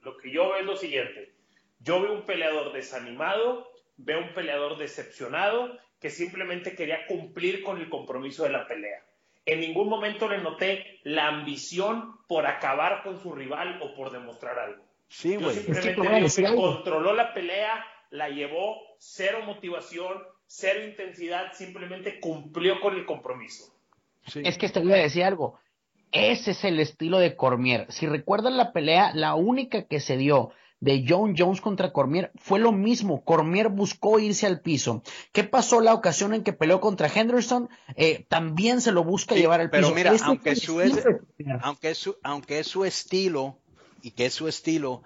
lo 0.01 0.17
que 0.17 0.31
yo 0.31 0.50
veo 0.50 0.57
es 0.57 0.65
lo 0.65 0.77
siguiente. 0.77 1.33
Yo 1.79 2.01
veo 2.01 2.13
un 2.13 2.25
peleador 2.25 2.73
desanimado, 2.73 3.71
veo 3.97 4.19
un 4.19 4.33
peleador 4.33 4.77
decepcionado 4.77 5.77
que 6.00 6.09
simplemente 6.09 6.75
quería 6.75 7.05
cumplir 7.07 7.63
con 7.63 7.79
el 7.79 7.89
compromiso 7.89 8.43
de 8.43 8.50
la 8.50 8.67
pelea 8.67 9.06
en 9.47 9.61
ningún 9.61 9.87
momento 9.87 10.27
le 10.27 10.39
noté 10.39 10.99
la 11.03 11.27
ambición 11.27 12.17
por 12.27 12.45
acabar 12.45 13.01
con 13.01 13.19
su 13.21 13.33
rival 13.33 13.79
o 13.81 13.95
por 13.95 14.11
demostrar 14.11 14.59
algo. 14.59 14.83
Sí, 15.07 15.37
güey. 15.37 15.55
Simplemente 15.55 16.43
que 16.43 16.53
controló 16.53 17.13
la 17.13 17.33
pelea, 17.33 17.83
la 18.11 18.27
llevó, 18.27 18.75
cero 18.99 19.39
motivación, 19.45 20.17
cero 20.45 20.85
intensidad, 20.85 21.53
simplemente 21.53 22.19
cumplió 22.19 22.81
con 22.81 22.95
el 22.95 23.05
compromiso. 23.05 23.73
Es 24.35 24.57
que 24.57 24.67
te 24.67 24.81
voy 24.81 24.91
a 24.91 24.97
decir 24.97 25.23
algo. 25.23 25.57
Ese 26.11 26.51
es 26.51 26.65
el 26.65 26.79
estilo 26.81 27.17
de 27.17 27.37
Cormier. 27.37 27.85
Si 27.89 28.05
recuerdan 28.05 28.57
la 28.57 28.73
pelea, 28.73 29.11
la 29.13 29.35
única 29.35 29.87
que 29.87 30.01
se 30.01 30.17
dio 30.17 30.51
de 30.79 31.05
John 31.07 31.36
Jones 31.38 31.62
contra 31.62 31.91
Cormier 31.91 32.31
fue 32.36 32.60
lo 32.60 32.72
mismo. 32.72 33.24
Cormier 33.24 33.69
buscó 33.69 34.19
irse 34.19 34.46
al 34.46 34.62
piso. 34.62 35.01
¿Qué 35.31 35.43
pasó 35.43 35.81
la 35.81 35.93
ocasión 35.93 36.34
en 36.34 36.43
que 36.43 36.53
peleó 36.53 36.79
contra 36.79 37.07
Henderson? 37.07 37.69
Eh, 37.96 38.25
también 38.29 38.81
se 38.81 38.91
lo 38.91 39.03
busca 39.03 39.36
llevar 39.36 39.62
al 39.62 39.69
piso. 39.69 39.93
Pero 39.93 39.96
mira, 39.96 40.15
aunque, 40.25 40.55
su 40.55 40.79
aunque, 41.62 41.96
su, 41.96 42.17
aunque 42.24 42.60
es 42.60 42.67
su 42.67 42.86
estilo 42.86 43.57
y 44.01 44.12
que 44.12 44.27
es 44.27 44.34
su 44.34 44.48
estilo, 44.48 45.03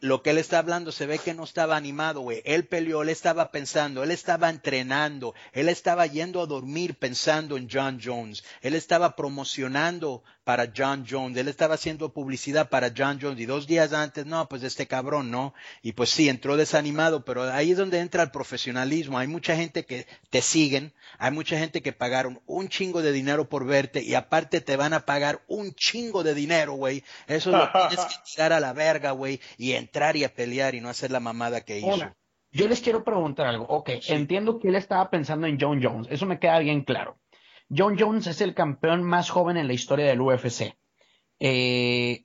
lo 0.00 0.22
que 0.22 0.30
él 0.30 0.38
está 0.38 0.58
hablando 0.58 0.92
se 0.92 1.06
ve 1.06 1.18
que 1.18 1.34
no 1.34 1.44
estaba 1.44 1.76
animado, 1.76 2.20
güey. 2.20 2.42
Él 2.44 2.66
peleó, 2.66 3.02
él 3.02 3.08
estaba 3.08 3.50
pensando, 3.50 4.02
él 4.02 4.10
estaba 4.10 4.50
entrenando, 4.50 5.34
él 5.52 5.68
estaba 5.68 6.06
yendo 6.06 6.40
a 6.40 6.46
dormir 6.46 6.96
pensando 6.96 7.56
en 7.56 7.68
John 7.70 8.00
Jones, 8.02 8.44
él 8.60 8.74
estaba 8.74 9.16
promocionando 9.16 10.22
para 10.44 10.72
John 10.74 11.04
Jones, 11.06 11.36
él 11.36 11.46
estaba 11.48 11.74
haciendo 11.74 12.12
publicidad 12.12 12.70
para 12.70 12.90
John 12.96 13.18
Jones 13.20 13.38
y 13.38 13.44
dos 13.44 13.66
días 13.66 13.92
antes, 13.92 14.24
no, 14.24 14.48
pues 14.48 14.62
este 14.62 14.86
cabrón, 14.86 15.30
¿no? 15.30 15.52
Y 15.82 15.92
pues 15.92 16.08
sí, 16.08 16.28
entró 16.28 16.56
desanimado, 16.56 17.22
pero 17.24 17.42
ahí 17.52 17.72
es 17.72 17.76
donde 17.76 18.00
entra 18.00 18.22
el 18.22 18.30
profesionalismo. 18.30 19.18
Hay 19.18 19.26
mucha 19.26 19.56
gente 19.56 19.84
que 19.84 20.06
te 20.30 20.40
siguen, 20.40 20.94
hay 21.18 21.32
mucha 21.32 21.58
gente 21.58 21.82
que 21.82 21.92
pagaron 21.92 22.40
un 22.46 22.70
chingo 22.70 23.02
de 23.02 23.12
dinero 23.12 23.48
por 23.48 23.66
verte 23.66 24.02
y 24.02 24.14
aparte 24.14 24.62
te 24.62 24.76
van 24.76 24.94
a 24.94 25.04
pagar 25.04 25.42
un 25.48 25.74
chingo 25.74 26.22
de 26.22 26.32
dinero, 26.32 26.72
güey. 26.72 27.04
Eso 27.26 27.50
lo 27.50 27.70
tienes 27.70 28.06
que 28.06 28.14
tirar 28.32 28.54
a 28.54 28.60
la 28.60 28.72
verga, 28.72 29.10
güey, 29.10 29.40
y 29.58 29.72
entrar 29.88 30.16
y 30.16 30.24
a 30.24 30.34
pelear 30.34 30.74
y 30.74 30.80
no 30.80 30.88
hacer 30.88 31.10
la 31.10 31.20
mamada 31.20 31.62
que 31.62 31.78
hizo. 31.78 32.14
yo 32.52 32.68
les 32.68 32.80
quiero 32.80 33.04
preguntar 33.04 33.46
algo. 33.46 33.64
Ok, 33.68 33.90
entiendo 34.08 34.58
que 34.58 34.68
él 34.68 34.76
estaba 34.76 35.10
pensando 35.10 35.46
en 35.46 35.58
John 35.60 35.80
Jones, 35.82 36.08
eso 36.10 36.26
me 36.26 36.38
queda 36.38 36.58
bien 36.58 36.82
claro. 36.82 37.18
John 37.74 37.96
Jones 37.98 38.26
es 38.26 38.40
el 38.40 38.54
campeón 38.54 39.02
más 39.02 39.30
joven 39.30 39.56
en 39.56 39.66
la 39.66 39.72
historia 39.72 40.06
del 40.06 40.20
UFC. 40.20 40.74
Eh, 41.40 42.24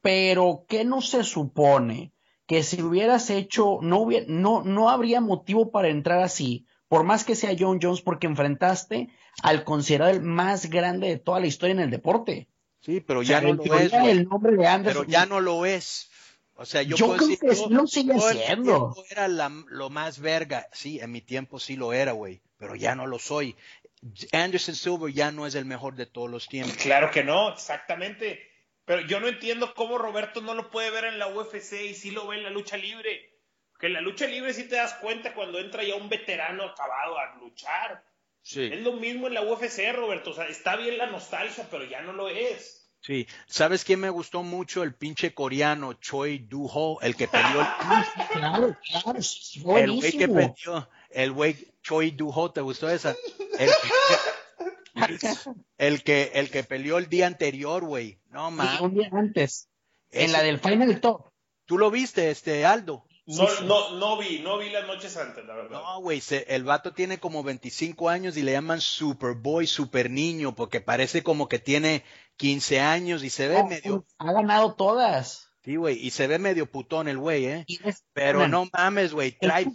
pero, 0.00 0.64
¿qué 0.68 0.84
no 0.84 1.00
se 1.00 1.24
supone? 1.24 2.12
Que 2.46 2.62
si 2.62 2.82
hubieras 2.82 3.30
hecho, 3.30 3.78
no, 3.82 4.00
hubiera, 4.00 4.26
no, 4.28 4.62
no 4.62 4.90
habría 4.90 5.20
motivo 5.20 5.70
para 5.70 5.88
entrar 5.88 6.22
así, 6.22 6.66
por 6.88 7.04
más 7.04 7.24
que 7.24 7.36
sea 7.36 7.56
John 7.58 7.78
Jones, 7.80 8.02
porque 8.02 8.26
enfrentaste 8.26 9.08
al 9.42 9.64
considerado 9.64 10.10
el 10.10 10.22
más 10.22 10.68
grande 10.68 11.08
de 11.08 11.18
toda 11.18 11.40
la 11.40 11.46
historia 11.46 11.72
en 11.72 11.80
el 11.80 11.90
deporte. 11.90 12.48
Sí, 12.80 13.00
pero 13.00 13.22
ya 13.22 13.40
no 13.40 13.54
lo 13.54 13.64
es. 13.76 13.92
El 13.92 14.24
nombre 14.24 14.56
de 14.56 14.66
Anderson, 14.66 15.04
pero 15.04 15.10
ya 15.10 15.24
no 15.24 15.40
lo 15.40 15.64
es. 15.64 16.10
O 16.62 16.64
sea, 16.64 16.82
yo, 16.82 16.96
yo 16.96 17.16
creo 17.16 17.26
decir, 17.26 17.38
que 17.40 17.56
yo, 17.56 17.68
no 17.70 17.88
sigue 17.88 18.14
siendo. 18.20 18.94
Era 19.10 19.26
la, 19.26 19.50
lo 19.66 19.90
más 19.90 20.20
verga. 20.20 20.68
Sí, 20.72 21.00
en 21.00 21.10
mi 21.10 21.20
tiempo 21.20 21.58
sí 21.58 21.74
lo 21.74 21.92
era, 21.92 22.12
güey. 22.12 22.40
Pero 22.56 22.76
ya 22.76 22.94
no 22.94 23.08
lo 23.08 23.18
soy. 23.18 23.56
Anderson 24.30 24.76
Silver 24.76 25.12
ya 25.12 25.32
no 25.32 25.44
es 25.44 25.56
el 25.56 25.64
mejor 25.64 25.96
de 25.96 26.06
todos 26.06 26.30
los 26.30 26.46
tiempos. 26.46 26.76
Claro 26.76 27.10
que 27.10 27.24
no, 27.24 27.52
exactamente. 27.52 28.48
Pero 28.84 29.00
yo 29.02 29.18
no 29.18 29.26
entiendo 29.26 29.74
cómo 29.74 29.98
Roberto 29.98 30.40
no 30.40 30.54
lo 30.54 30.70
puede 30.70 30.90
ver 30.90 31.06
en 31.06 31.18
la 31.18 31.26
UFC 31.26 31.72
y 31.90 31.94
sí 31.94 32.12
lo 32.12 32.28
ve 32.28 32.36
en 32.36 32.44
la 32.44 32.50
lucha 32.50 32.76
libre. 32.76 33.40
Que 33.80 33.86
en 33.88 33.94
la 33.94 34.00
lucha 34.00 34.28
libre 34.28 34.54
sí 34.54 34.68
te 34.68 34.76
das 34.76 34.94
cuenta 34.94 35.34
cuando 35.34 35.58
entra 35.58 35.82
ya 35.82 35.96
un 35.96 36.08
veterano 36.08 36.62
acabado 36.62 37.18
a 37.18 37.34
luchar. 37.40 38.04
Sí. 38.40 38.70
Es 38.72 38.80
lo 38.82 38.92
mismo 38.92 39.26
en 39.26 39.34
la 39.34 39.42
UFC, 39.42 39.92
Roberto. 39.92 40.30
O 40.30 40.34
sea, 40.34 40.46
está 40.46 40.76
bien 40.76 40.96
la 40.96 41.06
nostalgia, 41.06 41.66
pero 41.68 41.84
ya 41.84 42.02
no 42.02 42.12
lo 42.12 42.28
es. 42.28 42.81
Sí, 43.02 43.26
¿sabes 43.46 43.84
quién 43.84 43.98
me 43.98 44.10
gustó 44.10 44.44
mucho? 44.44 44.84
El 44.84 44.94
pinche 44.94 45.34
coreano 45.34 45.94
Choi 45.94 46.38
Do-ho, 46.38 47.00
el 47.00 47.16
que 47.16 47.26
peleó 47.26 47.60
el... 47.60 47.66
claro, 48.32 48.76
claro, 48.88 49.18
el 49.18 49.92
güey 49.92 50.12
que 50.12 50.28
peleó, 50.28 50.88
el 51.10 51.32
güey 51.32 51.74
Choi 51.82 52.12
Do-ho, 52.12 52.52
¿te 52.52 52.60
gustó 52.60 52.88
esa? 52.88 53.16
El, 55.78 56.02
que, 56.04 56.30
el 56.34 56.50
que 56.50 56.62
peleó 56.62 56.98
el 56.98 57.08
día 57.08 57.26
anterior, 57.26 57.84
güey. 57.84 58.20
No 58.30 58.50
mames. 58.52 58.80
un 58.80 58.94
día 58.94 59.08
antes. 59.10 59.68
En 60.10 60.30
la 60.30 60.42
del 60.42 60.60
Final 60.60 61.00
Top. 61.00 61.32
¿Tú 61.64 61.78
lo 61.78 61.90
viste, 61.90 62.30
este 62.30 62.64
Aldo? 62.64 63.04
No, 63.24 63.46
no, 63.62 63.98
no 63.98 64.18
vi, 64.18 64.40
no 64.40 64.58
vi 64.58 64.70
las 64.70 64.86
noches 64.86 65.16
antes, 65.16 65.44
la 65.46 65.54
verdad. 65.54 65.80
No, 65.80 66.00
güey, 66.00 66.20
el 66.48 66.64
vato 66.64 66.92
tiene 66.92 67.18
como 67.18 67.44
25 67.44 68.08
años 68.08 68.36
y 68.36 68.42
le 68.42 68.52
llaman 68.52 68.80
Superboy, 68.80 69.66
Super 69.66 70.10
Niño, 70.10 70.56
porque 70.56 70.80
parece 70.80 71.22
como 71.22 71.48
que 71.48 71.60
tiene 71.60 72.02
15 72.36 72.80
años 72.80 73.22
y 73.22 73.30
se 73.30 73.46
ve 73.46 73.62
medio... 73.62 74.04
Ha 74.18 74.32
ganado 74.32 74.74
todas. 74.74 75.52
Sí, 75.64 75.76
güey, 75.76 76.04
y 76.04 76.10
se 76.10 76.26
ve 76.26 76.40
medio 76.40 76.68
putón 76.68 77.06
el 77.06 77.18
güey, 77.18 77.46
¿eh? 77.46 77.66
Pero 78.12 78.48
no 78.48 78.68
mames, 78.72 79.12
güey, 79.12 79.38
trae... 79.38 79.66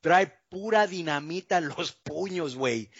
Trae 0.00 0.32
pura 0.48 0.86
dinamita 0.86 1.58
en 1.58 1.68
los 1.68 1.92
puños, 1.92 2.54
güey. 2.54 2.90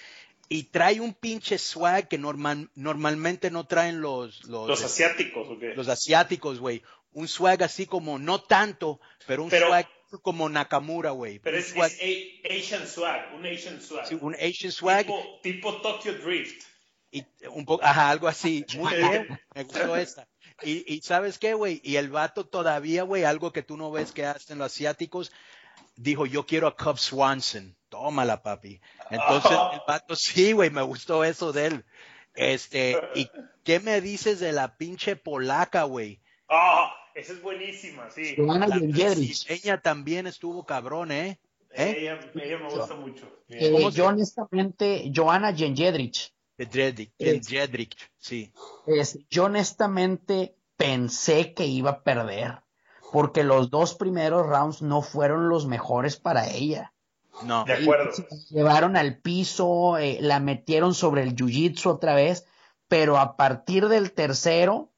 Y 0.48 0.64
trae 0.64 1.00
un 1.00 1.14
pinche 1.14 1.56
swag 1.58 2.08
que 2.08 2.18
normal, 2.18 2.70
normalmente 2.74 3.52
no 3.52 3.66
traen 3.66 4.00
los... 4.00 4.44
Los, 4.46 4.68
los 4.68 4.82
asiáticos, 4.82 5.48
¿o 5.48 5.54
Los 5.54 5.88
asiáticos, 5.88 6.58
güey 6.58 6.82
un 7.12 7.28
swag 7.28 7.62
así 7.62 7.86
como, 7.86 8.18
no 8.18 8.40
tanto, 8.40 9.00
pero 9.26 9.44
un 9.44 9.50
swag 9.50 9.88
como 10.22 10.48
Nakamura, 10.48 11.10
güey. 11.10 11.38
Pero 11.38 11.56
es, 11.56 11.74
Asian 11.74 12.86
swag, 12.86 13.34
un 13.34 13.46
Asian 13.46 13.80
swag. 13.80 14.06
Sí, 14.06 14.18
un 14.20 14.34
Asian 14.34 14.72
swag. 14.72 15.06
Tipo, 15.42 15.80
Tokyo 15.80 16.14
Drift. 16.14 16.64
Y 17.12 17.24
un 17.48 17.64
poco, 17.64 17.84
ajá, 17.84 18.10
algo 18.10 18.28
así. 18.28 18.64
Muy 18.76 18.94
bien, 18.96 19.40
me 19.54 19.64
gustó 19.64 19.96
esta. 19.96 20.28
Y, 20.62 20.92
y 20.92 21.00
¿sabes 21.02 21.38
qué, 21.38 21.54
güey? 21.54 21.80
Y 21.84 21.96
el 21.96 22.10
vato 22.10 22.46
todavía, 22.46 23.02
güey, 23.04 23.24
algo 23.24 23.52
que 23.52 23.62
tú 23.62 23.76
no 23.76 23.90
ves 23.90 24.12
que 24.12 24.26
hacen 24.26 24.58
los 24.58 24.72
asiáticos, 24.72 25.32
dijo, 25.96 26.26
yo 26.26 26.46
quiero 26.46 26.66
a 26.66 26.76
Cub 26.76 26.98
Swanson. 26.98 27.76
Tómala, 27.88 28.42
papi. 28.42 28.80
Entonces, 29.10 29.50
el 29.72 29.80
vato, 29.86 30.14
sí, 30.16 30.52
güey, 30.52 30.70
me 30.70 30.82
gustó 30.82 31.24
eso 31.24 31.52
de 31.52 31.66
él. 31.66 31.84
Este, 32.34 32.96
¿y 33.14 33.28
qué 33.64 33.80
me 33.80 34.00
dices 34.00 34.38
de 34.38 34.52
la 34.52 34.76
pinche 34.76 35.16
polaca, 35.16 35.82
güey? 35.84 36.20
Ah, 36.48 36.94
esa 37.14 37.32
es 37.32 37.42
buenísima, 37.42 38.10
sí. 38.10 38.34
Joana 38.36 38.66
Ella 39.48 39.80
también 39.80 40.26
estuvo 40.26 40.64
cabrón, 40.64 41.12
¿eh? 41.12 41.38
¿Eh? 41.72 41.96
Ella, 41.98 42.20
ella, 42.34 42.58
me 42.58 42.68
gusta 42.68 42.94
mucho. 42.94 43.26
Eh, 43.48 43.90
yo 43.92 44.06
honestamente, 44.06 45.10
Joana 45.14 45.54
Jenjedrich. 45.54 46.32
Jenjedrich, 46.58 47.96
sí. 48.18 48.52
Es, 48.86 49.18
yo 49.28 49.44
honestamente 49.44 50.56
pensé 50.76 51.54
que 51.54 51.66
iba 51.66 51.90
a 51.90 52.02
perder, 52.02 52.62
porque 53.12 53.44
los 53.44 53.70
dos 53.70 53.94
primeros 53.94 54.46
rounds 54.46 54.82
no 54.82 55.02
fueron 55.02 55.48
los 55.48 55.66
mejores 55.66 56.16
para 56.16 56.50
ella. 56.50 56.92
No. 57.42 57.64
De 57.64 57.74
acuerdo. 57.74 58.10
llevaron 58.50 58.96
al 58.96 59.18
piso, 59.18 59.96
eh, 59.98 60.18
la 60.20 60.40
metieron 60.40 60.94
sobre 60.94 61.22
el 61.22 61.34
jiu-jitsu 61.34 61.86
otra 61.86 62.14
vez, 62.14 62.46
pero 62.88 63.18
a 63.18 63.36
partir 63.36 63.88
del 63.88 64.12
tercero, 64.12 64.90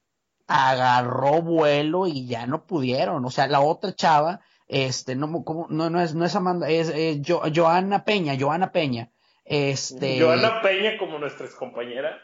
agarró 0.52 1.40
vuelo 1.40 2.06
y 2.06 2.26
ya 2.26 2.46
no 2.46 2.66
pudieron. 2.66 3.24
O 3.24 3.30
sea, 3.30 3.46
la 3.46 3.60
otra 3.60 3.94
chava, 3.94 4.40
este, 4.68 5.16
no, 5.16 5.44
no, 5.70 5.90
no 5.90 6.00
es, 6.00 6.14
no 6.14 6.24
es 6.24 6.36
Amanda, 6.36 6.68
es, 6.68 6.92
Joana 7.26 8.04
Peña, 8.04 8.36
Joana 8.38 8.70
Peña. 8.70 9.10
Este. 9.44 10.20
Joana 10.20 10.60
Peña 10.60 10.98
como 10.98 11.18
nuestra 11.18 11.48
compañera. 11.58 12.20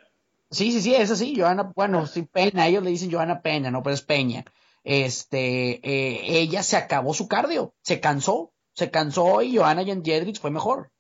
Sí, 0.51 0.73
sí, 0.73 0.83
sí, 0.83 0.95
es 0.95 1.11
así, 1.11 1.39
Joana, 1.39 1.73
bueno, 1.75 2.07
sí, 2.07 2.23
Peña, 2.23 2.67
ellos 2.67 2.83
le 2.83 2.91
dicen 2.91 3.11
Joana 3.11 3.41
Peña, 3.41 3.71
no, 3.71 3.83
pues 3.83 4.01
es 4.01 4.03
Peña. 4.03 4.45
Este, 4.85 5.81
eh, 5.83 6.39
ella 6.39 6.63
se 6.63 6.77
acabó 6.77 7.15
su 7.15 7.29
cardio, 7.29 7.75
se 7.83 8.01
cansó, 8.01 8.53
se 8.75 8.91
cansó 8.91 9.43
y 9.43 9.57
Joana 9.57 9.85
Jedrich 9.85 10.41
fue 10.41 10.51
mejor. 10.51 10.91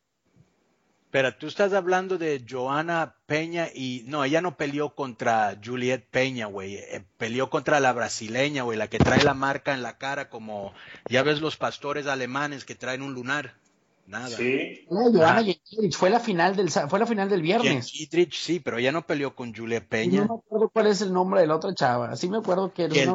Pero 1.10 1.34
tú 1.34 1.46
estás 1.46 1.72
hablando 1.72 2.18
de 2.18 2.44
Joana 2.48 3.16
Peña 3.26 3.68
y 3.74 4.04
no, 4.06 4.24
ella 4.24 4.42
no 4.42 4.56
peleó 4.58 4.94
contra 4.94 5.58
Juliet 5.64 6.06
Peña, 6.10 6.46
güey. 6.46 6.74
Eh, 6.76 7.04
peleó 7.16 7.48
contra 7.48 7.80
la 7.80 7.94
brasileña, 7.94 8.62
güey, 8.62 8.76
la 8.76 8.88
que 8.88 8.98
trae 8.98 9.22
la 9.24 9.32
marca 9.32 9.72
en 9.72 9.82
la 9.82 9.96
cara 9.96 10.28
como, 10.28 10.74
ya 11.08 11.22
ves 11.22 11.40
los 11.40 11.56
pastores 11.56 12.06
alemanes 12.06 12.64
que 12.66 12.74
traen 12.74 13.02
un 13.02 13.14
lunar. 13.14 13.54
Nada. 14.06 14.28
Sí. 14.28 14.86
No, 14.90 15.12
Joana 15.12 15.44
fue 15.92 16.08
la 16.08 16.20
final 16.20 16.56
del 16.56 16.70
fue 16.70 16.98
la 16.98 17.06
final 17.06 17.28
del 17.28 17.42
viernes. 17.42 17.86
sí, 17.86 18.60
pero 18.60 18.78
ella 18.78 18.90
no 18.90 19.06
peleó 19.06 19.34
con 19.34 19.54
Juliet 19.54 19.86
Peña. 19.86 20.24
No 20.24 20.34
me 20.34 20.40
acuerdo 20.40 20.68
cuál 20.70 20.86
es 20.86 21.02
el 21.02 21.12
nombre 21.12 21.42
de 21.42 21.46
la 21.46 21.56
otra 21.56 21.74
chava. 21.74 22.16
Sí 22.16 22.28
me 22.28 22.38
acuerdo 22.38 22.72
que 22.72 22.84
el 22.84 23.12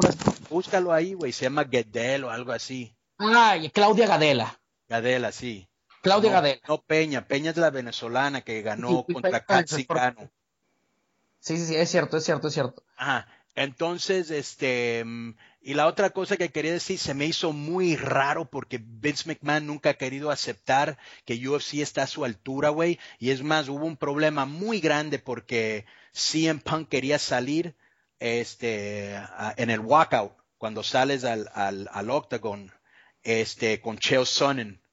Búscalo 0.48 0.92
ahí, 0.92 1.14
güey, 1.14 1.32
se 1.32 1.44
llama 1.44 1.66
Gedel 1.68 2.24
o 2.24 2.30
algo 2.30 2.52
así. 2.52 2.94
Ah, 3.18 3.56
Claudia 3.72 4.06
Gadela. 4.06 4.60
Gadela, 4.88 5.32
sí. 5.32 5.68
Claudia 6.04 6.30
no, 6.30 6.34
Gadela. 6.36 6.60
No 6.68 6.82
Peña, 6.82 7.26
Peña 7.26 7.50
es 7.50 7.56
la 7.56 7.70
venezolana 7.70 8.42
que 8.42 8.60
ganó 8.60 9.06
contra 9.10 9.42
Caxicano. 9.42 10.30
Sí, 11.40 11.56
sí, 11.56 11.64
sí, 11.66 11.76
es 11.76 11.90
cierto, 11.90 12.18
es 12.18 12.24
cierto, 12.24 12.48
es 12.48 12.54
cierto. 12.54 12.84
Ajá. 12.96 13.26
Entonces, 13.54 14.30
este, 14.30 15.02
y 15.62 15.74
la 15.74 15.86
otra 15.86 16.10
cosa 16.10 16.36
que 16.36 16.50
quería 16.50 16.72
decir, 16.72 16.98
se 16.98 17.14
me 17.14 17.24
hizo 17.24 17.52
muy 17.54 17.96
raro 17.96 18.50
porque 18.50 18.82
Vince 18.84 19.28
McMahon 19.28 19.66
nunca 19.66 19.90
ha 19.90 19.94
querido 19.94 20.30
aceptar 20.30 20.98
que 21.24 21.48
UFC 21.48 21.74
está 21.74 22.02
a 22.02 22.06
su 22.06 22.26
altura, 22.26 22.68
güey. 22.68 22.98
Y 23.18 23.30
es 23.30 23.42
más, 23.42 23.68
hubo 23.68 23.86
un 23.86 23.96
problema 23.96 24.44
muy 24.44 24.80
grande 24.80 25.18
porque 25.18 25.86
CM 26.12 26.60
Punk 26.60 26.90
quería 26.90 27.18
salir, 27.18 27.76
este, 28.18 29.14
en 29.56 29.70
el 29.70 29.80
walkout, 29.80 30.32
cuando 30.58 30.82
sales 30.82 31.24
al, 31.24 31.48
al, 31.54 31.88
al 31.92 32.10
octagon, 32.10 32.72
este, 33.22 33.80
con 33.80 33.96
Chael 33.96 34.26
Sonnen 34.26 34.83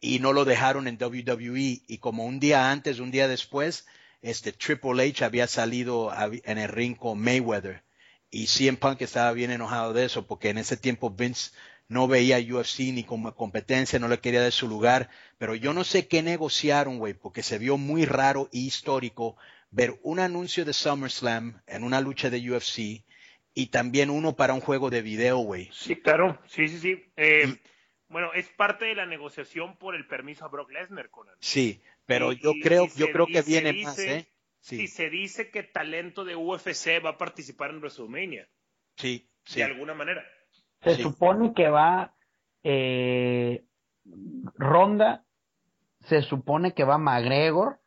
y 0.00 0.18
no 0.18 0.32
lo 0.32 0.44
dejaron 0.44 0.88
en 0.88 0.98
WWE 1.00 1.82
y 1.86 1.98
como 1.98 2.26
un 2.26 2.40
día 2.40 2.70
antes, 2.70 2.98
un 2.98 3.10
día 3.10 3.28
después, 3.28 3.86
este 4.22 4.52
Triple 4.52 5.08
H 5.08 5.24
había 5.24 5.46
salido 5.46 6.12
en 6.44 6.58
el 6.58 6.68
ring 6.68 6.96
con 6.96 7.20
Mayweather 7.20 7.82
y 8.30 8.46
CM 8.46 8.78
Punk 8.78 9.02
estaba 9.02 9.32
bien 9.32 9.50
enojado 9.50 9.92
de 9.92 10.04
eso 10.04 10.26
porque 10.26 10.50
en 10.50 10.58
ese 10.58 10.76
tiempo 10.76 11.10
Vince 11.10 11.52
no 11.88 12.08
veía 12.08 12.38
UFC 12.38 12.92
ni 12.92 13.04
como 13.04 13.34
competencia, 13.34 13.98
no 13.98 14.08
le 14.08 14.18
quería 14.18 14.42
dar 14.42 14.52
su 14.52 14.68
lugar, 14.68 15.08
pero 15.38 15.54
yo 15.54 15.72
no 15.72 15.84
sé 15.84 16.08
qué 16.08 16.22
negociaron, 16.22 16.98
güey, 16.98 17.14
porque 17.14 17.42
se 17.42 17.58
vio 17.58 17.76
muy 17.76 18.04
raro 18.04 18.48
y 18.52 18.66
histórico 18.66 19.36
ver 19.70 19.98
un 20.02 20.18
anuncio 20.18 20.64
de 20.64 20.72
SummerSlam 20.72 21.62
en 21.66 21.84
una 21.84 22.00
lucha 22.00 22.30
de 22.30 22.50
UFC 22.50 23.04
y 23.54 23.66
también 23.66 24.10
uno 24.10 24.36
para 24.36 24.54
un 24.54 24.60
juego 24.60 24.90
de 24.90 25.02
video, 25.02 25.38
güey. 25.38 25.70
Sí, 25.72 25.96
claro, 25.96 26.38
sí, 26.46 26.68
sí, 26.68 26.78
sí. 26.78 27.04
Eh, 27.16 27.56
bueno, 28.08 28.32
es 28.34 28.48
parte 28.50 28.86
de 28.86 28.94
la 28.94 29.06
negociación 29.06 29.76
por 29.78 29.94
el 29.94 30.06
permiso 30.06 30.44
a 30.44 30.48
Brock 30.48 30.70
Lesnar, 30.70 31.10
Conan. 31.10 31.34
Sí, 31.40 31.82
pero 32.04 32.32
yo 32.32 32.52
creo, 32.62 32.86
yo 32.96 33.10
creo 33.10 33.26
que 33.26 33.42
viene 33.42 33.72
más, 33.82 33.98
¿eh? 33.98 34.28
Sí. 34.60 34.82
Y 34.82 34.88
se 34.88 35.10
dice 35.10 35.50
que 35.50 35.62
talento 35.62 36.24
de 36.24 36.34
UFC 36.34 37.04
va 37.04 37.10
a 37.10 37.18
participar 37.18 37.70
en 37.70 37.78
WrestleMania. 37.78 38.48
Sí, 38.96 39.30
sí. 39.44 39.60
De 39.60 39.64
alguna 39.64 39.94
manera. 39.94 40.24
Se 40.82 40.96
supone 40.96 41.52
que 41.54 41.68
va 41.68 42.16
eh, 42.62 43.64
Ronda, 44.56 45.24
se 46.00 46.22
supone 46.22 46.74
que 46.74 46.84
va 46.84 46.98
McGregor, 46.98 47.80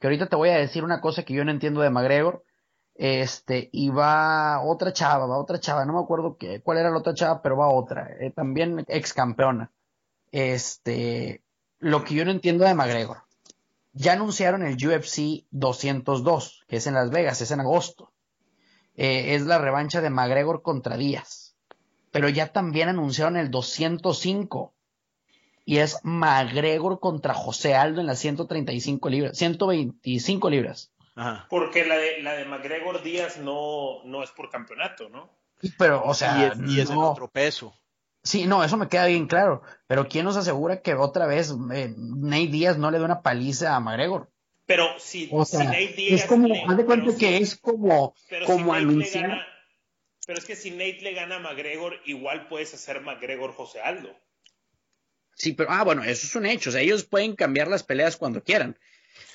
que 0.00 0.06
ahorita 0.08 0.28
te 0.28 0.36
voy 0.36 0.48
a 0.50 0.56
decir 0.56 0.84
una 0.84 1.00
cosa 1.00 1.24
que 1.24 1.34
yo 1.34 1.44
no 1.44 1.50
entiendo 1.50 1.80
de 1.80 1.90
McGregor, 1.90 2.44
este, 2.98 3.68
y 3.72 3.90
va 3.90 4.62
otra 4.62 4.92
chava, 4.92 5.26
va 5.26 5.38
otra 5.38 5.60
chava, 5.60 5.84
no 5.84 5.92
me 5.92 6.00
acuerdo 6.00 6.36
qué, 6.38 6.60
cuál 6.62 6.78
era 6.78 6.90
la 6.90 6.98
otra 6.98 7.14
chava, 7.14 7.42
pero 7.42 7.56
va 7.56 7.68
otra, 7.68 8.08
eh, 8.20 8.30
también 8.30 8.84
ex 8.88 9.12
campeona. 9.12 9.70
Este, 10.32 11.42
lo 11.78 12.04
que 12.04 12.14
yo 12.14 12.24
no 12.24 12.30
entiendo 12.30 12.64
de 12.64 12.74
McGregor. 12.74 13.18
ya 13.92 14.12
anunciaron 14.12 14.62
el 14.62 14.74
UFC 14.74 15.46
202, 15.50 16.64
que 16.68 16.76
es 16.76 16.86
en 16.86 16.94
Las 16.94 17.10
Vegas, 17.10 17.40
es 17.40 17.50
en 17.50 17.60
agosto. 17.60 18.12
Eh, 18.94 19.34
es 19.34 19.42
la 19.42 19.58
revancha 19.58 20.00
de 20.00 20.10
McGregor 20.10 20.62
contra 20.62 20.96
Díaz. 20.96 21.54
Pero 22.10 22.28
ya 22.28 22.52
también 22.52 22.88
anunciaron 22.88 23.36
el 23.36 23.50
205. 23.50 24.74
Y 25.64 25.78
es 25.78 25.98
McGregor 26.02 27.00
contra 27.00 27.34
José 27.34 27.74
Aldo 27.74 28.00
en 28.00 28.06
las 28.06 28.18
135 28.20 29.08
libras, 29.08 29.36
125 29.36 30.50
libras. 30.50 30.92
Porque 31.48 31.86
la 31.86 31.96
de, 31.96 32.22
la 32.22 32.34
de 32.34 32.44
McGregor 32.44 33.02
Díaz 33.02 33.38
no, 33.38 34.02
no 34.04 34.22
es 34.22 34.30
por 34.30 34.50
campeonato, 34.50 35.08
¿no? 35.08 35.30
Pero, 35.78 36.02
o 36.04 36.12
sea. 36.12 36.54
Y 36.66 36.80
es, 36.80 36.90
otro 36.90 37.28
peso. 37.28 37.74
Sí, 38.22 38.46
no, 38.46 38.62
eso 38.62 38.76
me 38.76 38.88
queda 38.88 39.06
bien 39.06 39.26
claro. 39.26 39.62
Pero 39.86 40.08
¿quién 40.08 40.24
nos 40.24 40.36
asegura 40.36 40.82
que 40.82 40.94
otra 40.94 41.26
vez 41.26 41.54
eh, 41.72 41.94
Nate 41.96 42.48
Díaz 42.48 42.76
no 42.76 42.90
le 42.90 42.98
dé 42.98 43.04
una 43.04 43.22
paliza 43.22 43.74
a 43.74 43.80
McGregor? 43.80 44.30
Pero 44.66 44.98
si, 44.98 45.30
Nate 45.32 45.94
Díaz. 45.96 46.22
Es 46.22 46.26
como, 46.26 46.52
haz 46.68 46.76
de 46.76 46.84
cuenta 46.84 47.16
que 47.16 47.38
es 47.38 47.56
como, 47.56 48.14
como 48.44 48.74
anunciar. 48.74 49.46
pero 50.26 50.38
es 50.38 50.44
que 50.44 50.56
si 50.56 50.70
Nate 50.72 50.98
le 51.00 51.14
gana 51.14 51.36
a 51.36 51.40
McGregor, 51.40 52.00
igual 52.04 52.48
puedes 52.48 52.74
hacer 52.74 53.00
McGregor 53.00 53.54
José 53.54 53.80
Aldo. 53.80 54.14
Sí, 55.34 55.52
pero, 55.52 55.70
ah, 55.70 55.84
bueno, 55.84 56.02
eso 56.02 56.26
es 56.26 56.34
un 56.34 56.46
hecho. 56.46 56.70
O 56.70 56.72
sea, 56.72 56.82
ellos 56.82 57.04
pueden 57.04 57.36
cambiar 57.36 57.68
las 57.68 57.84
peleas 57.84 58.16
cuando 58.16 58.42
quieran. 58.42 58.78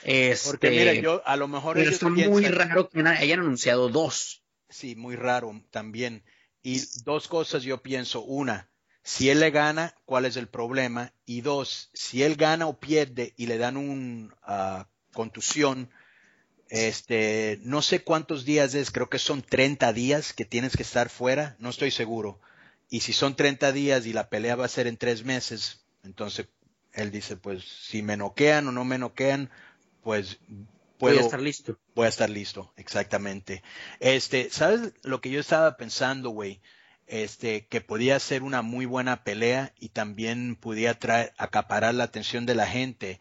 Este, 0.03 0.49
Porque 0.49 0.71
mira, 0.71 0.93
yo 0.93 1.21
a 1.25 1.35
lo 1.35 1.47
mejor 1.47 1.75
pero 1.75 1.89
es 1.89 2.01
muy 2.03 2.45
raro 2.45 2.89
que 2.89 3.01
hayan 3.01 3.39
anunciado 3.41 3.89
dos. 3.89 4.43
Sí, 4.69 4.95
muy 4.95 5.15
raro 5.15 5.61
también. 5.69 6.23
Y 6.63 6.81
dos 7.03 7.27
cosas 7.27 7.63
yo 7.63 7.81
pienso. 7.81 8.21
Una, 8.21 8.69
si 9.03 9.29
él 9.29 9.39
le 9.39 9.51
gana, 9.51 9.95
¿cuál 10.05 10.25
es 10.25 10.37
el 10.37 10.47
problema? 10.47 11.13
Y 11.25 11.41
dos, 11.41 11.89
si 11.93 12.23
él 12.23 12.35
gana 12.35 12.67
o 12.67 12.79
pierde 12.79 13.33
y 13.35 13.47
le 13.47 13.57
dan 13.57 13.77
una 13.77 14.35
ah, 14.43 14.87
contusión, 15.13 15.89
este, 16.69 17.59
no 17.63 17.81
sé 17.81 18.03
cuántos 18.03 18.45
días 18.45 18.73
es, 18.75 18.91
creo 18.91 19.09
que 19.09 19.19
son 19.19 19.41
30 19.41 19.91
días 19.91 20.33
que 20.33 20.45
tienes 20.45 20.75
que 20.77 20.83
estar 20.83 21.09
fuera, 21.09 21.55
no 21.59 21.69
estoy 21.69 21.91
seguro. 21.91 22.39
Y 22.89 23.01
si 23.01 23.13
son 23.13 23.35
30 23.35 23.71
días 23.71 24.05
y 24.05 24.13
la 24.13 24.29
pelea 24.29 24.55
va 24.55 24.65
a 24.65 24.69
ser 24.69 24.87
en 24.87 24.97
tres 24.97 25.25
meses, 25.25 25.81
entonces 26.03 26.47
él 26.93 27.11
dice, 27.11 27.37
pues 27.37 27.63
si 27.63 28.03
me 28.03 28.17
noquean 28.17 28.67
o 28.67 28.71
no 28.71 28.85
me 28.85 28.97
noquean, 28.97 29.49
pues 30.03 30.39
puedo, 30.97 31.15
voy 31.15 31.17
a 31.17 31.25
estar 31.25 31.41
listo. 31.41 31.77
Voy 31.95 32.05
a 32.05 32.09
estar 32.09 32.29
listo, 32.29 32.73
exactamente. 32.77 33.63
Este, 33.99 34.49
¿sabes 34.49 34.93
lo 35.03 35.21
que 35.21 35.29
yo 35.29 35.39
estaba 35.39 35.77
pensando, 35.77 36.29
güey? 36.29 36.61
Este, 37.07 37.67
que 37.67 37.81
podía 37.81 38.19
ser 38.19 38.43
una 38.43 38.61
muy 38.61 38.85
buena 38.85 39.23
pelea 39.23 39.73
y 39.79 39.89
también 39.89 40.55
podía 40.55 40.97
traer, 40.97 41.33
acaparar 41.37 41.93
la 41.93 42.05
atención 42.05 42.45
de 42.45 42.55
la 42.55 42.67
gente. 42.67 43.19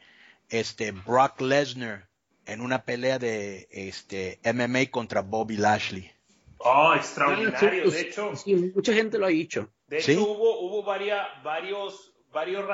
Este, 0.48 0.92
Brock 0.92 1.40
Lesnar 1.40 2.08
en 2.46 2.60
una 2.60 2.84
pelea 2.84 3.18
de 3.18 3.68
este 3.70 4.40
MMA 4.44 4.90
contra 4.90 5.22
Bobby 5.22 5.56
Lashley. 5.56 6.10
Oh, 6.58 6.94
extraordinario. 6.94 7.84
Pues, 7.84 7.94
de 7.94 8.00
hecho, 8.02 8.32
mucha 8.74 8.92
gente 8.92 9.18
lo 9.18 9.26
ha 9.26 9.30
dicho. 9.30 9.70
De 9.86 9.98
hecho, 9.98 10.22
hubo, 10.22 10.60
hubo 10.60 10.82
varios, 10.82 12.12
varios 12.32 12.64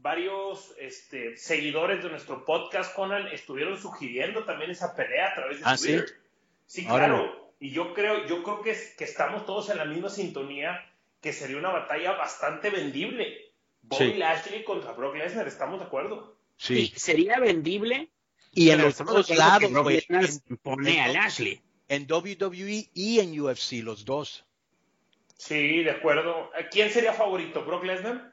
varios 0.00 0.74
este, 0.78 1.36
seguidores 1.36 2.02
de 2.02 2.10
nuestro 2.10 2.44
podcast, 2.44 2.94
Conan, 2.94 3.28
estuvieron 3.28 3.78
sugiriendo 3.78 4.44
también 4.44 4.70
esa 4.70 4.94
pelea 4.94 5.30
a 5.30 5.34
través 5.34 5.58
de 5.58 5.64
¿Ah, 5.66 5.76
Twitter. 5.76 6.06
Sí, 6.66 6.86
claro. 6.86 7.52
Y 7.60 7.70
yo 7.72 7.92
creo, 7.92 8.26
yo 8.26 8.42
creo 8.42 8.62
que, 8.62 8.76
que 8.96 9.04
estamos 9.04 9.44
todos 9.44 9.68
en 9.70 9.76
la 9.78 9.84
misma 9.84 10.08
sintonía, 10.08 10.80
que 11.20 11.32
sería 11.32 11.58
una 11.58 11.70
batalla 11.70 12.12
bastante 12.12 12.70
vendible. 12.70 13.52
Bobby 13.82 14.14
Lashley 14.14 14.64
contra 14.64 14.92
Brock 14.92 15.16
Lesnar, 15.16 15.46
¿estamos 15.46 15.80
de 15.80 15.86
acuerdo? 15.86 16.36
Sí. 16.56 16.92
sería 16.96 17.38
vendible. 17.38 18.08
Y 18.52 18.70
en 18.70 18.82
los 18.82 18.98
dos 18.98 19.30
lados, 19.30 19.70
pone 20.62 21.00
a 21.00 21.08
Lashley. 21.08 21.60
En 21.88 22.06
WWE 22.10 22.88
y 22.94 23.20
en 23.20 23.38
UFC, 23.40 23.82
los 23.82 24.04
dos. 24.04 24.44
Sí, 25.36 25.82
de 25.82 25.90
acuerdo. 25.90 26.50
¿Quién 26.70 26.90
sería 26.90 27.12
favorito? 27.12 27.64
¿Brock 27.64 27.84
Lesnar? 27.84 28.29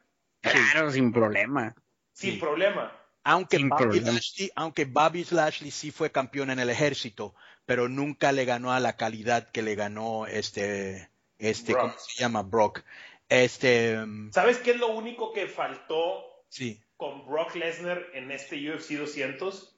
Claro, 0.51 0.91
sin 0.91 1.11
problema. 1.11 1.75
Sin 2.13 2.39
problema. 2.39 2.91
Aunque, 3.23 3.57
Bobby 3.57 3.99
Lashley, 3.99 4.51
aunque 4.55 4.85
Bobby 4.85 5.25
Lashley 5.29 5.71
sí 5.71 5.91
fue 5.91 6.11
campeón 6.11 6.49
en 6.49 6.59
el 6.59 6.69
ejército, 6.69 7.35
pero 7.65 7.89
nunca 7.89 8.31
le 8.31 8.45
ganó 8.45 8.71
a 8.71 8.79
la 8.79 8.95
calidad 8.95 9.51
que 9.51 9.61
le 9.61 9.75
ganó 9.75 10.25
este, 10.27 11.09
este, 11.37 11.73
¿cómo 11.73 11.93
se 11.97 12.21
llama? 12.21 12.43
Brock. 12.43 12.83
Este. 13.29 13.97
Um, 13.97 14.31
¿Sabes 14.31 14.59
qué 14.59 14.71
es 14.71 14.77
lo 14.77 14.87
único 14.87 15.33
que 15.33 15.47
faltó 15.47 16.23
sí. 16.47 16.81
con 16.95 17.27
Brock 17.27 17.55
Lesnar 17.55 18.05
en 18.13 18.31
este 18.31 18.55
UFC 18.71 18.91
200? 18.91 19.76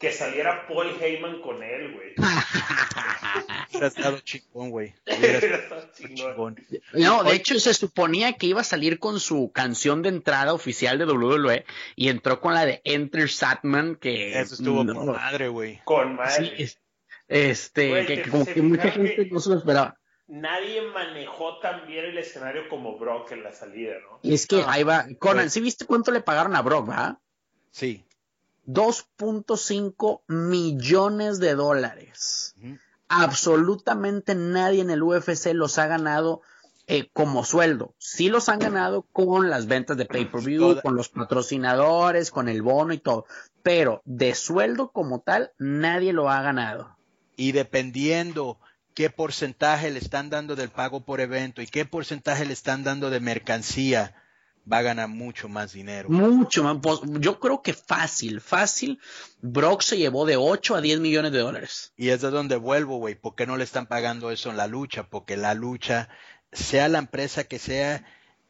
Sí 0.00 0.06
que 0.06 0.12
saliera 0.12 0.66
Paul 0.66 0.96
Heyman 1.00 1.40
con 1.40 1.62
él, 1.62 1.92
güey. 1.92 2.14
Hubiera 3.70 3.86
estado 3.88 4.20
chingón, 4.20 4.70
güey. 4.70 4.94
No, 6.92 7.24
de 7.24 7.34
hecho 7.34 7.58
se 7.58 7.74
suponía 7.74 8.34
que 8.34 8.46
iba 8.46 8.60
a 8.60 8.64
salir 8.64 8.98
con 8.98 9.20
su 9.20 9.50
canción 9.52 10.02
de 10.02 10.10
entrada 10.10 10.54
oficial 10.54 10.98
de 10.98 11.06
WWE 11.06 11.64
y 11.96 12.08
entró 12.08 12.40
con 12.40 12.54
la 12.54 12.64
de 12.64 12.80
Enter 12.84 13.28
Satman, 13.28 13.96
que... 13.96 14.38
Eso 14.38 14.54
estuvo 14.54 14.86
con 14.86 15.06
madre, 15.06 15.48
güey. 15.48 15.80
Con 15.84 16.14
madre. 16.16 16.68
este, 17.26 18.06
que, 18.06 18.22
como 18.30 18.46
que 18.46 18.62
mucha 18.62 18.90
gente 18.90 19.28
no 19.30 19.40
se 19.40 19.50
lo 19.50 19.58
esperaba. 19.58 19.98
Nadie 20.28 20.82
manejó 20.82 21.58
tan 21.58 21.86
bien 21.86 22.04
el 22.04 22.18
escenario 22.18 22.68
como 22.68 22.98
Brock 22.98 23.32
en 23.32 23.42
la 23.42 23.52
salida, 23.52 23.94
¿no? 24.08 24.20
Y 24.22 24.34
es 24.34 24.46
que 24.46 24.62
ahí 24.66 24.82
va. 24.82 25.06
Conan, 25.18 25.50
¿sí 25.50 25.60
viste 25.60 25.86
cuánto 25.86 26.12
le 26.12 26.20
pagaron 26.20 26.54
a 26.54 26.62
Brock, 26.62 26.88
va? 26.88 27.18
Sí. 27.70 28.04
2.5 28.68 30.20
millones 30.28 31.40
de 31.40 31.54
dólares. 31.54 32.54
Absolutamente 33.08 34.34
nadie 34.34 34.82
en 34.82 34.90
el 34.90 35.02
UFC 35.02 35.54
los 35.54 35.78
ha 35.78 35.86
ganado 35.86 36.42
eh, 36.86 37.08
como 37.14 37.44
sueldo. 37.44 37.94
Sí 37.98 38.28
los 38.28 38.50
han 38.50 38.58
ganado 38.58 39.02
con 39.02 39.48
las 39.48 39.66
ventas 39.66 39.96
de 39.96 40.04
pay-per-view, 40.04 40.82
con 40.82 40.96
los 40.96 41.08
patrocinadores, 41.08 42.30
con 42.30 42.48
el 42.48 42.60
bono 42.60 42.92
y 42.92 42.98
todo. 42.98 43.24
Pero 43.62 44.02
de 44.04 44.34
sueldo 44.34 44.90
como 44.90 45.20
tal, 45.20 45.52
nadie 45.58 46.12
lo 46.12 46.28
ha 46.28 46.42
ganado. 46.42 46.94
Y 47.36 47.52
dependiendo 47.52 48.58
qué 48.92 49.08
porcentaje 49.08 49.90
le 49.90 49.98
están 49.98 50.28
dando 50.28 50.56
del 50.56 50.68
pago 50.68 51.04
por 51.04 51.20
evento 51.20 51.62
y 51.62 51.66
qué 51.66 51.86
porcentaje 51.86 52.44
le 52.44 52.52
están 52.52 52.84
dando 52.84 53.08
de 53.08 53.20
mercancía, 53.20 54.14
va 54.70 54.78
a 54.78 54.82
ganar 54.82 55.08
mucho 55.08 55.48
más 55.48 55.72
dinero. 55.72 56.08
Mucho 56.08 56.62
más. 56.62 56.78
Pues, 56.82 57.00
yo 57.20 57.38
creo 57.40 57.62
que 57.62 57.72
fácil, 57.74 58.40
fácil. 58.40 59.00
Brock 59.40 59.82
se 59.82 59.98
llevó 59.98 60.26
de 60.26 60.36
8 60.36 60.76
a 60.76 60.80
10 60.80 61.00
millones 61.00 61.32
de 61.32 61.38
dólares. 61.38 61.92
Y 61.96 62.10
es 62.10 62.20
de 62.20 62.30
donde 62.30 62.56
vuelvo, 62.56 62.98
güey. 62.98 63.14
¿Por 63.14 63.34
qué 63.34 63.46
no 63.46 63.56
le 63.56 63.64
están 63.64 63.86
pagando 63.86 64.30
eso 64.30 64.50
en 64.50 64.56
la 64.56 64.66
lucha? 64.66 65.08
Porque 65.08 65.36
la 65.36 65.54
lucha, 65.54 66.08
sea 66.52 66.88
la 66.88 66.98
empresa 66.98 67.44
que 67.44 67.58
sea, 67.58 68.04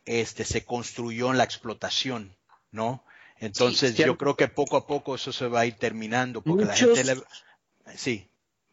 este, 0.04 0.44
se 0.44 0.64
construyó 0.64 1.30
en 1.30 1.38
la 1.38 1.44
explotación, 1.44 2.36
¿no? 2.70 3.04
Entonces 3.40 3.94
yo 3.94 4.18
creo 4.18 4.36
que 4.36 4.48
poco 4.48 4.76
a 4.76 4.86
poco 4.86 5.14
eso 5.14 5.32
se 5.32 5.46
va 5.46 5.60
a 5.60 5.66
ir 5.66 5.74
terminando. 5.74 6.42
Porque 6.42 6.64
la 6.64 6.74
gente 6.74 7.04
le... 7.04 7.22
Sí. 7.94 8.28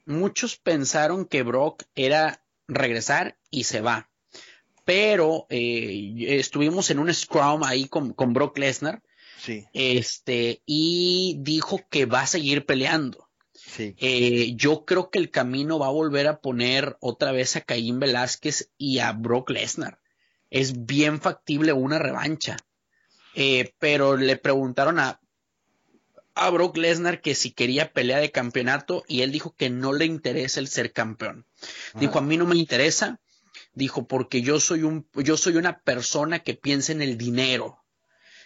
Muchos 0.05 0.57
pensaron 0.57 1.25
que 1.25 1.43
Brock 1.43 1.83
era 1.95 2.41
regresar 2.67 3.37
y 3.49 3.65
se 3.65 3.81
va 3.81 4.09
pero 4.85 5.47
eh, 5.49 6.13
estuvimos 6.39 6.89
en 6.91 6.99
un 6.99 7.13
scrum 7.13 7.63
ahí 7.63 7.85
con, 7.85 8.13
con 8.13 8.33
Brock 8.33 8.57
Lesnar. 8.57 9.01
Sí. 9.39 9.65
Este, 9.73 10.61
y 10.65 11.37
dijo 11.39 11.81
que 11.89 12.05
va 12.05 12.21
a 12.21 12.27
seguir 12.27 12.65
peleando. 12.65 13.27
Sí. 13.53 13.95
Eh, 13.97 14.53
yo 14.55 14.85
creo 14.85 15.09
que 15.09 15.19
el 15.19 15.31
camino 15.31 15.79
va 15.79 15.87
a 15.87 15.91
volver 15.91 16.27
a 16.27 16.39
poner 16.39 16.97
otra 16.99 17.31
vez 17.31 17.55
a 17.55 17.61
Caín 17.61 17.99
Velázquez 17.99 18.69
y 18.77 18.99
a 18.99 19.11
Brock 19.11 19.49
Lesnar. 19.49 19.99
Es 20.49 20.85
bien 20.85 21.19
factible 21.19 21.73
una 21.73 21.99
revancha. 21.99 22.57
Eh, 23.33 23.73
pero 23.79 24.15
le 24.15 24.37
preguntaron 24.37 24.99
a, 24.99 25.19
a 26.35 26.49
Brock 26.51 26.77
Lesnar 26.77 27.21
que 27.21 27.35
si 27.35 27.51
quería 27.51 27.91
pelea 27.91 28.19
de 28.19 28.31
campeonato 28.31 29.03
y 29.07 29.21
él 29.21 29.31
dijo 29.31 29.55
que 29.57 29.69
no 29.69 29.93
le 29.93 30.05
interesa 30.05 30.59
el 30.59 30.67
ser 30.67 30.93
campeón. 30.93 31.45
Dijo, 31.95 32.19
a 32.19 32.21
mí 32.21 32.37
no 32.37 32.45
me 32.45 32.55
interesa, 32.55 33.19
dijo, 33.75 34.07
porque 34.07 34.41
yo 34.41 34.59
soy 34.59 34.83
un, 34.83 35.07
yo 35.13 35.37
soy 35.37 35.57
una 35.57 35.79
persona 35.79 36.39
que 36.39 36.55
piensa 36.55 36.91
en 36.91 37.01
el 37.01 37.17
dinero. 37.17 37.81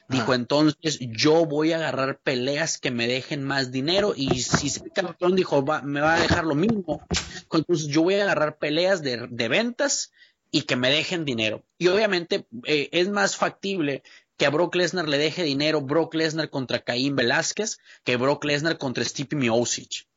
Dijo, 0.10 0.34
entonces 0.34 0.98
yo 1.00 1.46
voy 1.46 1.72
a 1.72 1.76
agarrar 1.76 2.20
peleas 2.20 2.80
que 2.80 2.90
me 2.90 3.06
dejen 3.06 3.44
más 3.44 3.72
dinero 3.72 4.14
y 4.16 4.42
si 4.42 4.72
soy 4.72 4.90
campeón, 4.90 5.36
dijo, 5.36 5.64
me 5.84 6.02
va 6.02 6.16
a 6.16 6.20
dejar 6.20 6.46
lo 6.46 6.56
mismo. 6.56 7.06
Entonces 7.44 7.88
yo 7.90 8.02
voy 8.02 8.16
a 8.16 8.24
agarrar 8.24 8.58
peleas 8.58 9.04
de, 9.04 9.28
ventas 9.48 10.12
y 10.50 10.64
que 10.64 10.76
me 10.76 10.90
dejen 10.90 11.26
dinero. 11.26 11.64
Y 11.78 11.90
obviamente 11.90 12.48
eh, 12.66 12.90
es 12.92 13.08
más 13.10 13.36
factible 13.36 14.02
que 14.36 14.48
a 14.48 14.50
Brock 14.50 14.74
Lesnar 14.74 15.08
le 15.08 15.20
deje 15.20 15.44
dinero 15.44 15.82
Brock 15.82 16.16
Lesnar 16.16 16.50
contra 16.50 16.80
Caín 16.80 17.16
Velázquez 17.16 17.78
que 18.04 18.18
Brock 18.18 18.46
Lesnar 18.46 18.80
contra 18.80 19.06
Stipe 19.06 19.36
Miocic. 19.36 20.09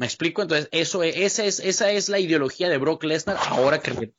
¿Me 0.00 0.06
explico? 0.06 0.40
Entonces, 0.40 0.66
eso 0.72 1.02
es, 1.02 1.14
esa, 1.14 1.44
es, 1.44 1.60
esa 1.60 1.90
es 1.90 2.08
la 2.08 2.18
ideología 2.18 2.70
de 2.70 2.78
Brock 2.78 3.04
Lesnar 3.04 3.36
ahora 3.48 3.80
que 3.80 3.90
Entonces 3.90 4.14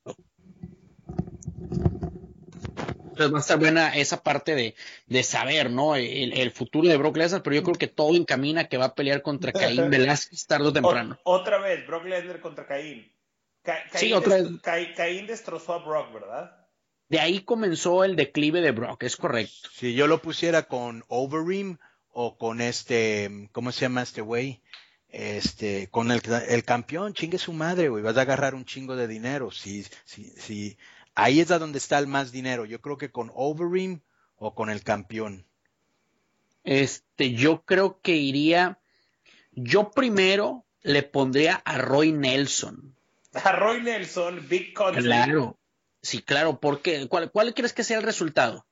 va 3.33 3.37
a 3.37 3.39
estar 3.39 3.57
buena 3.57 3.97
esa 3.97 4.21
parte 4.21 4.53
de, 4.53 4.75
de 5.07 5.23
saber, 5.23 5.71
¿no? 5.71 5.95
El, 5.95 6.51
futuro 6.51 6.87
de 6.87 6.97
Brock 6.97 7.17
Lesnar, 7.17 7.41
pero 7.41 7.55
yo 7.55 7.63
creo 7.63 7.73
que 7.73 7.87
todo 7.87 8.15
encamina 8.15 8.67
que 8.67 8.77
va 8.77 8.85
a 8.85 8.93
pelear 8.93 9.23
contra 9.23 9.51
Caín 9.51 9.89
Velázquez 9.89 10.45
tarde 10.45 10.67
o 10.67 10.71
temprano. 10.71 11.17
otra 11.23 11.57
vez, 11.57 11.87
Brock 11.87 12.05
Lesnar 12.05 12.41
contra 12.41 12.67
Caín. 12.67 13.11
sí, 13.95 14.13
otra 14.13 14.35
vez. 14.35 14.49
Caín 14.61 15.25
destrozó 15.25 15.73
a 15.73 15.79
Brock, 15.79 16.13
¿verdad? 16.13 16.57
De 17.09 17.19
ahí 17.19 17.39
comenzó 17.39 18.03
el 18.03 18.15
declive 18.15 18.61
de 18.61 18.69
Brock, 18.69 19.01
es 19.01 19.17
correcto. 19.17 19.69
Si 19.73 19.95
yo 19.95 20.05
lo 20.05 20.21
pusiera 20.21 20.67
con 20.67 21.03
Overeem 21.07 21.79
o 22.11 22.37
con 22.37 22.61
este, 22.61 23.49
¿cómo 23.51 23.71
se 23.71 23.81
llama 23.81 24.03
este 24.03 24.21
güey? 24.21 24.61
Este, 25.11 25.87
con 25.89 26.09
el, 26.11 26.21
el 26.47 26.63
campeón, 26.63 27.13
chingue 27.13 27.37
su 27.37 27.51
madre, 27.51 27.89
güey, 27.89 28.03
vas 28.03 28.17
a 28.17 28.21
agarrar 28.21 28.55
un 28.55 28.65
chingo 28.65 28.95
de 28.95 29.07
dinero. 29.07 29.51
Si, 29.51 29.85
si, 30.05 30.23
si, 30.37 30.77
ahí 31.15 31.41
es 31.41 31.51
a 31.51 31.59
donde 31.59 31.79
está 31.79 31.99
el 31.99 32.07
más 32.07 32.31
dinero. 32.31 32.65
Yo 32.65 32.79
creo 32.79 32.97
que 32.97 33.11
con 33.11 33.31
Overeem 33.35 33.99
o 34.37 34.55
con 34.55 34.69
el 34.69 34.83
campeón. 34.83 35.45
Este, 36.63 37.33
yo 37.33 37.63
creo 37.63 37.99
que 38.01 38.15
iría, 38.15 38.79
yo 39.51 39.91
primero 39.91 40.65
le 40.81 41.03
pondría 41.03 41.55
a 41.55 41.77
Roy 41.77 42.11
Nelson. 42.11 42.95
A 43.33 43.53
Roy 43.53 43.81
Nelson, 43.81 44.45
Big 44.49 44.73
Country. 44.73 45.03
Claro, 45.03 45.57
Sí, 46.01 46.21
claro, 46.21 46.59
porque 46.59 47.07
¿cuál, 47.07 47.31
¿cuál 47.31 47.53
crees 47.53 47.73
que 47.73 47.83
sea 47.83 47.97
el 47.97 48.03
resultado? 48.03 48.65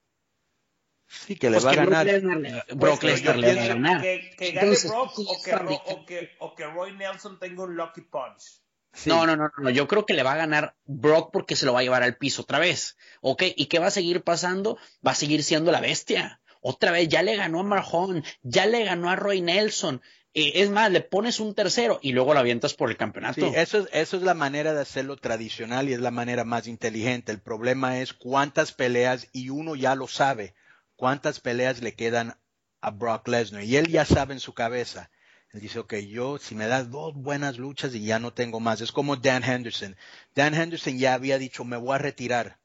Sí, 1.10 1.36
que 1.36 1.50
le 1.50 1.60
pues 1.60 1.66
va 1.66 1.72
a 1.72 1.86
ganar. 1.86 2.66
Brock 2.76 3.04
Lesnar 3.04 3.38
le 3.38 3.56
va 3.56 3.64
a 3.64 3.68
ganar. 3.68 4.02
Que, 4.02 4.52
gane 4.52 4.76
Brock 4.86 5.18
o, 5.18 6.06
que, 6.06 6.30
o, 6.38 6.56
que, 6.56 6.66
Roy 6.66 6.96
Nelson 6.96 7.40
tenga 7.40 7.64
un 7.64 7.76
lucky 7.76 8.02
punch. 8.02 8.62
No, 9.06 9.26
no, 9.26 9.36
no, 9.36 9.52
no, 9.58 9.70
yo 9.70 9.88
creo 9.88 10.06
que 10.06 10.14
le 10.14 10.24
va 10.24 10.34
a 10.34 10.38
ganar 10.38 10.76
Brock 10.86 11.32
porque 11.32 11.56
se 11.56 11.66
lo 11.66 11.74
va 11.74 11.80
a 11.80 11.84
llevar 11.84 12.04
al 12.04 12.18
piso 12.18 12.44
otra 12.44 12.60
vez. 12.60 12.96
¿Ok? 13.22 13.44
¿Y 13.56 13.66
qué 13.66 13.80
va 13.80 13.88
a 13.88 13.92
seguir 13.92 14.24
pasando? 14.24 14.78
Va 15.06 15.12
a 15.12 15.16
seguir 15.16 15.44
siendo 15.44 15.72
la 15.72 15.82
bestia. 15.82 16.42
Otra 16.62 16.92
vez, 16.92 17.08
ya 17.08 17.24
le 17.24 17.36
ganó 17.36 17.62
a 17.62 17.64
Marjón, 17.64 18.24
ya 18.44 18.66
le 18.66 18.84
ganó 18.84 19.10
a 19.10 19.16
Roy 19.16 19.42
Nelson. 19.42 20.02
Eh, 20.36 20.62
es 20.62 20.70
más, 20.70 20.92
le 20.92 21.02
pones 21.02 21.40
un 21.40 21.56
tercero 21.56 22.00
y 22.04 22.12
luego 22.12 22.34
lo 22.34 22.40
avientas 22.40 22.76
por 22.76 22.92
el 22.92 22.98
campeonato. 22.98 23.42
Sí, 23.42 23.52
eso 23.56 23.80
es, 23.80 23.90
eso 23.94 24.18
es 24.18 24.24
la 24.24 24.36
manera 24.36 24.74
de 24.74 24.82
hacerlo 24.82 25.18
tradicional 25.18 25.90
y 25.90 25.94
es 25.94 26.02
la 26.02 26.12
manera 26.12 26.44
más 26.44 26.68
inteligente. 26.68 27.32
El 27.32 27.40
problema 27.40 28.00
es 28.00 28.14
cuántas 28.14 28.74
peleas, 28.74 29.28
y 29.32 29.50
uno 29.50 29.76
ya 29.76 29.96
lo 29.96 30.08
sabe, 30.08 30.54
cuántas 31.00 31.40
peleas 31.40 31.82
le 31.82 31.96
quedan 31.96 32.36
a 32.82 32.92
Brock 32.92 33.30
Lesnar. 33.30 33.64
Y 33.64 33.78
él 33.78 33.88
ya 33.88 34.04
sabe 34.04 34.34
en 34.34 34.42
su 34.42 34.54
cabeza. 34.54 35.10
Él 35.54 35.62
dice, 35.62 35.80
ok, 35.80 35.96
yo 35.96 36.38
si 36.38 36.56
me 36.56 36.68
das 36.68 36.92
dos 36.92 37.14
buenas 37.16 37.58
luchas 37.58 37.96
y 37.96 38.04
ya 38.04 38.20
no 38.20 38.34
tengo 38.34 38.60
más. 38.60 38.82
Es 38.82 38.92
como 38.92 39.16
Dan 39.16 39.46
Henderson. 39.46 39.96
Dan 40.36 40.54
Henderson 40.54 41.00
ya 41.00 41.14
había 41.14 41.38
dicho, 41.38 41.64
me 41.64 41.78
voy 41.78 41.96
a 41.96 42.00
retirar. 42.00 42.60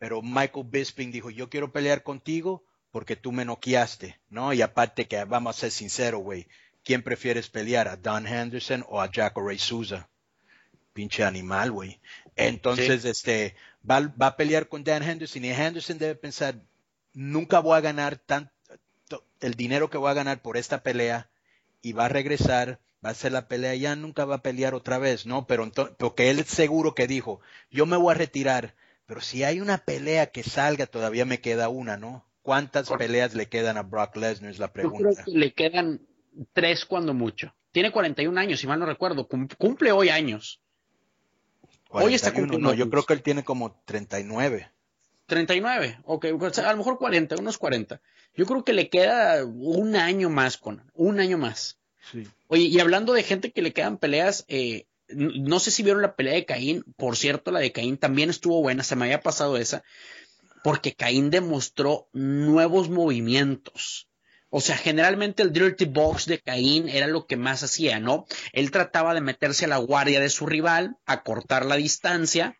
Pero 0.00 0.22
Michael 0.22 0.66
Bisping 0.68 1.12
dijo, 1.12 1.30
yo 1.30 1.48
quiero 1.48 1.72
pelear 1.72 2.02
contigo 2.02 2.64
porque 2.90 3.14
tú 3.14 3.30
me 3.30 3.44
noqueaste, 3.44 4.18
¿no? 4.28 4.52
Y 4.52 4.60
aparte 4.60 5.06
que 5.06 5.22
vamos 5.24 5.56
a 5.56 5.60
ser 5.60 5.70
sinceros, 5.70 6.20
güey, 6.20 6.48
¿quién 6.82 7.02
prefieres 7.02 7.48
pelear? 7.48 7.86
¿A 7.86 7.96
Don 7.96 8.26
Henderson 8.26 8.84
o 8.88 9.00
a 9.00 9.08
Jack 9.08 9.36
Ray 9.36 9.58
Souza? 9.58 10.08
Pinche 10.92 11.22
animal, 11.22 11.70
güey. 11.70 12.00
Entonces, 12.34 13.04
este, 13.04 13.54
va, 13.88 14.12
a 14.18 14.36
pelear 14.36 14.68
con 14.68 14.82
Dan 14.82 15.04
Henderson 15.04 15.44
y 15.44 15.50
Henderson 15.50 15.96
debe 15.96 16.16
pensar, 16.16 16.56
nunca 17.14 17.60
voy 17.60 17.76
a 17.76 17.80
ganar 17.80 18.16
tanto, 18.16 18.50
el 19.40 19.54
dinero 19.54 19.90
que 19.90 19.98
voy 19.98 20.10
a 20.10 20.14
ganar 20.14 20.42
por 20.42 20.56
esta 20.56 20.82
pelea 20.82 21.30
y 21.82 21.92
va 21.92 22.06
a 22.06 22.08
regresar, 22.08 22.80
va 23.04 23.10
a 23.10 23.12
hacer 23.12 23.32
la 23.32 23.48
pelea, 23.48 23.74
ya 23.74 23.96
nunca 23.96 24.24
va 24.24 24.36
a 24.36 24.42
pelear 24.42 24.74
otra 24.74 24.98
vez, 24.98 25.26
¿no? 25.26 25.46
Pero 25.46 25.70
porque 25.98 26.30
él 26.30 26.38
es 26.38 26.48
seguro 26.48 26.94
que 26.94 27.06
dijo, 27.06 27.40
yo 27.70 27.86
me 27.86 27.96
voy 27.96 28.14
a 28.14 28.18
retirar, 28.18 28.74
pero 29.06 29.20
si 29.20 29.44
hay 29.44 29.60
una 29.60 29.78
pelea 29.78 30.26
que 30.26 30.42
salga, 30.42 30.86
todavía 30.86 31.24
me 31.24 31.40
queda 31.40 31.68
una, 31.68 31.96
¿no? 31.96 32.24
¿Cuántas 32.42 32.90
peleas 32.90 33.34
le 33.34 33.48
quedan 33.48 33.76
a 33.76 33.82
Brock 33.82 34.16
Lesnar? 34.16 34.50
Es 34.50 34.58
la 34.58 34.72
pregunta. 34.72 35.10
Yo 35.10 35.14
creo 35.14 35.24
que 35.24 35.38
le 35.38 35.52
quedan 35.52 36.00
tres 36.52 36.84
cuando 36.84 37.14
mucho. 37.14 37.54
Tiene 37.70 37.92
41 37.92 38.38
años, 38.38 38.60
si 38.60 38.66
mal 38.66 38.80
no 38.80 38.86
recuerdo. 38.86 39.28
Cumple 39.28 39.92
hoy 39.92 40.08
años. 40.08 40.60
hoy 41.88 42.14
está 42.14 42.32
cumpliendo. 42.32 42.68
No, 42.68 42.74
yo 42.74 42.90
creo 42.90 43.04
que 43.04 43.14
él 43.14 43.22
tiene 43.22 43.44
como 43.44 43.80
39. 43.84 44.71
39, 45.32 46.00
ok, 46.04 46.26
pues, 46.38 46.58
a 46.58 46.70
lo 46.72 46.76
mejor 46.76 46.98
40, 46.98 47.36
unos 47.38 47.56
40. 47.56 48.02
Yo 48.34 48.44
creo 48.44 48.66
que 48.66 48.74
le 48.74 48.90
queda 48.90 49.42
un 49.46 49.96
año 49.96 50.28
más, 50.28 50.58
con 50.58 50.84
un 50.92 51.20
año 51.20 51.38
más. 51.38 51.78
Sí. 52.10 52.28
Oye, 52.48 52.64
y 52.64 52.78
hablando 52.80 53.14
de 53.14 53.22
gente 53.22 53.50
que 53.50 53.62
le 53.62 53.72
quedan 53.72 53.96
peleas, 53.96 54.44
eh, 54.48 54.84
no 55.08 55.58
sé 55.58 55.70
si 55.70 55.82
vieron 55.82 56.02
la 56.02 56.16
pelea 56.16 56.34
de 56.34 56.44
Caín, 56.44 56.84
por 56.98 57.16
cierto, 57.16 57.50
la 57.50 57.60
de 57.60 57.72
Caín 57.72 57.96
también 57.96 58.28
estuvo 58.28 58.60
buena, 58.60 58.82
se 58.82 58.94
me 58.94 59.06
había 59.06 59.22
pasado 59.22 59.56
esa, 59.56 59.84
porque 60.62 60.92
Caín 60.94 61.30
demostró 61.30 62.10
nuevos 62.12 62.90
movimientos. 62.90 64.08
O 64.50 64.60
sea, 64.60 64.76
generalmente 64.76 65.42
el 65.42 65.54
dirty 65.54 65.86
box 65.86 66.26
de 66.26 66.40
Caín 66.40 66.90
era 66.90 67.06
lo 67.06 67.26
que 67.26 67.38
más 67.38 67.62
hacía, 67.62 68.00
¿no? 68.00 68.26
Él 68.52 68.70
trataba 68.70 69.14
de 69.14 69.22
meterse 69.22 69.64
a 69.64 69.68
la 69.68 69.78
guardia 69.78 70.20
de 70.20 70.28
su 70.28 70.44
rival, 70.44 70.98
a 71.06 71.22
cortar 71.22 71.64
la 71.64 71.76
distancia 71.76 72.58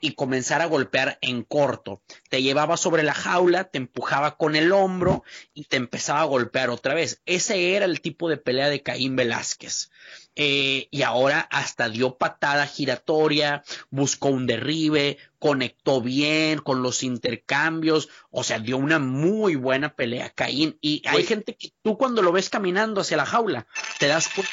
y 0.00 0.14
comenzar 0.14 0.60
a 0.62 0.66
golpear 0.66 1.18
en 1.20 1.42
corto. 1.42 2.02
Te 2.28 2.42
llevaba 2.42 2.76
sobre 2.76 3.02
la 3.02 3.14
jaula, 3.14 3.64
te 3.64 3.78
empujaba 3.78 4.36
con 4.36 4.56
el 4.56 4.72
hombro 4.72 5.24
y 5.54 5.64
te 5.64 5.76
empezaba 5.76 6.20
a 6.20 6.24
golpear 6.24 6.70
otra 6.70 6.94
vez. 6.94 7.20
Ese 7.26 7.74
era 7.76 7.84
el 7.84 8.00
tipo 8.00 8.28
de 8.28 8.36
pelea 8.36 8.68
de 8.68 8.82
Caín 8.82 9.16
Velázquez. 9.16 9.90
Eh, 10.36 10.88
y 10.90 11.02
ahora 11.02 11.40
hasta 11.50 11.88
dio 11.88 12.16
patada 12.16 12.66
giratoria, 12.66 13.62
buscó 13.90 14.28
un 14.28 14.46
derribe, 14.46 15.18
conectó 15.38 16.00
bien 16.00 16.60
con 16.60 16.82
los 16.82 17.02
intercambios, 17.02 18.08
o 18.30 18.44
sea, 18.44 18.58
dio 18.58 18.78
una 18.78 18.98
muy 18.98 19.56
buena 19.56 19.94
pelea 19.94 20.30
Caín. 20.30 20.78
Y 20.80 21.02
hay 21.06 21.24
gente 21.24 21.56
que 21.56 21.72
tú 21.82 21.98
cuando 21.98 22.22
lo 22.22 22.32
ves 22.32 22.48
caminando 22.48 23.00
hacia 23.00 23.16
la 23.16 23.26
jaula, 23.26 23.66
te 23.98 24.06
das 24.06 24.28
cuenta. 24.28 24.52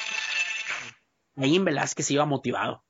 Caín 1.35 1.63
Velázquez 1.63 2.09
iba 2.11 2.25
motivado. 2.25 2.86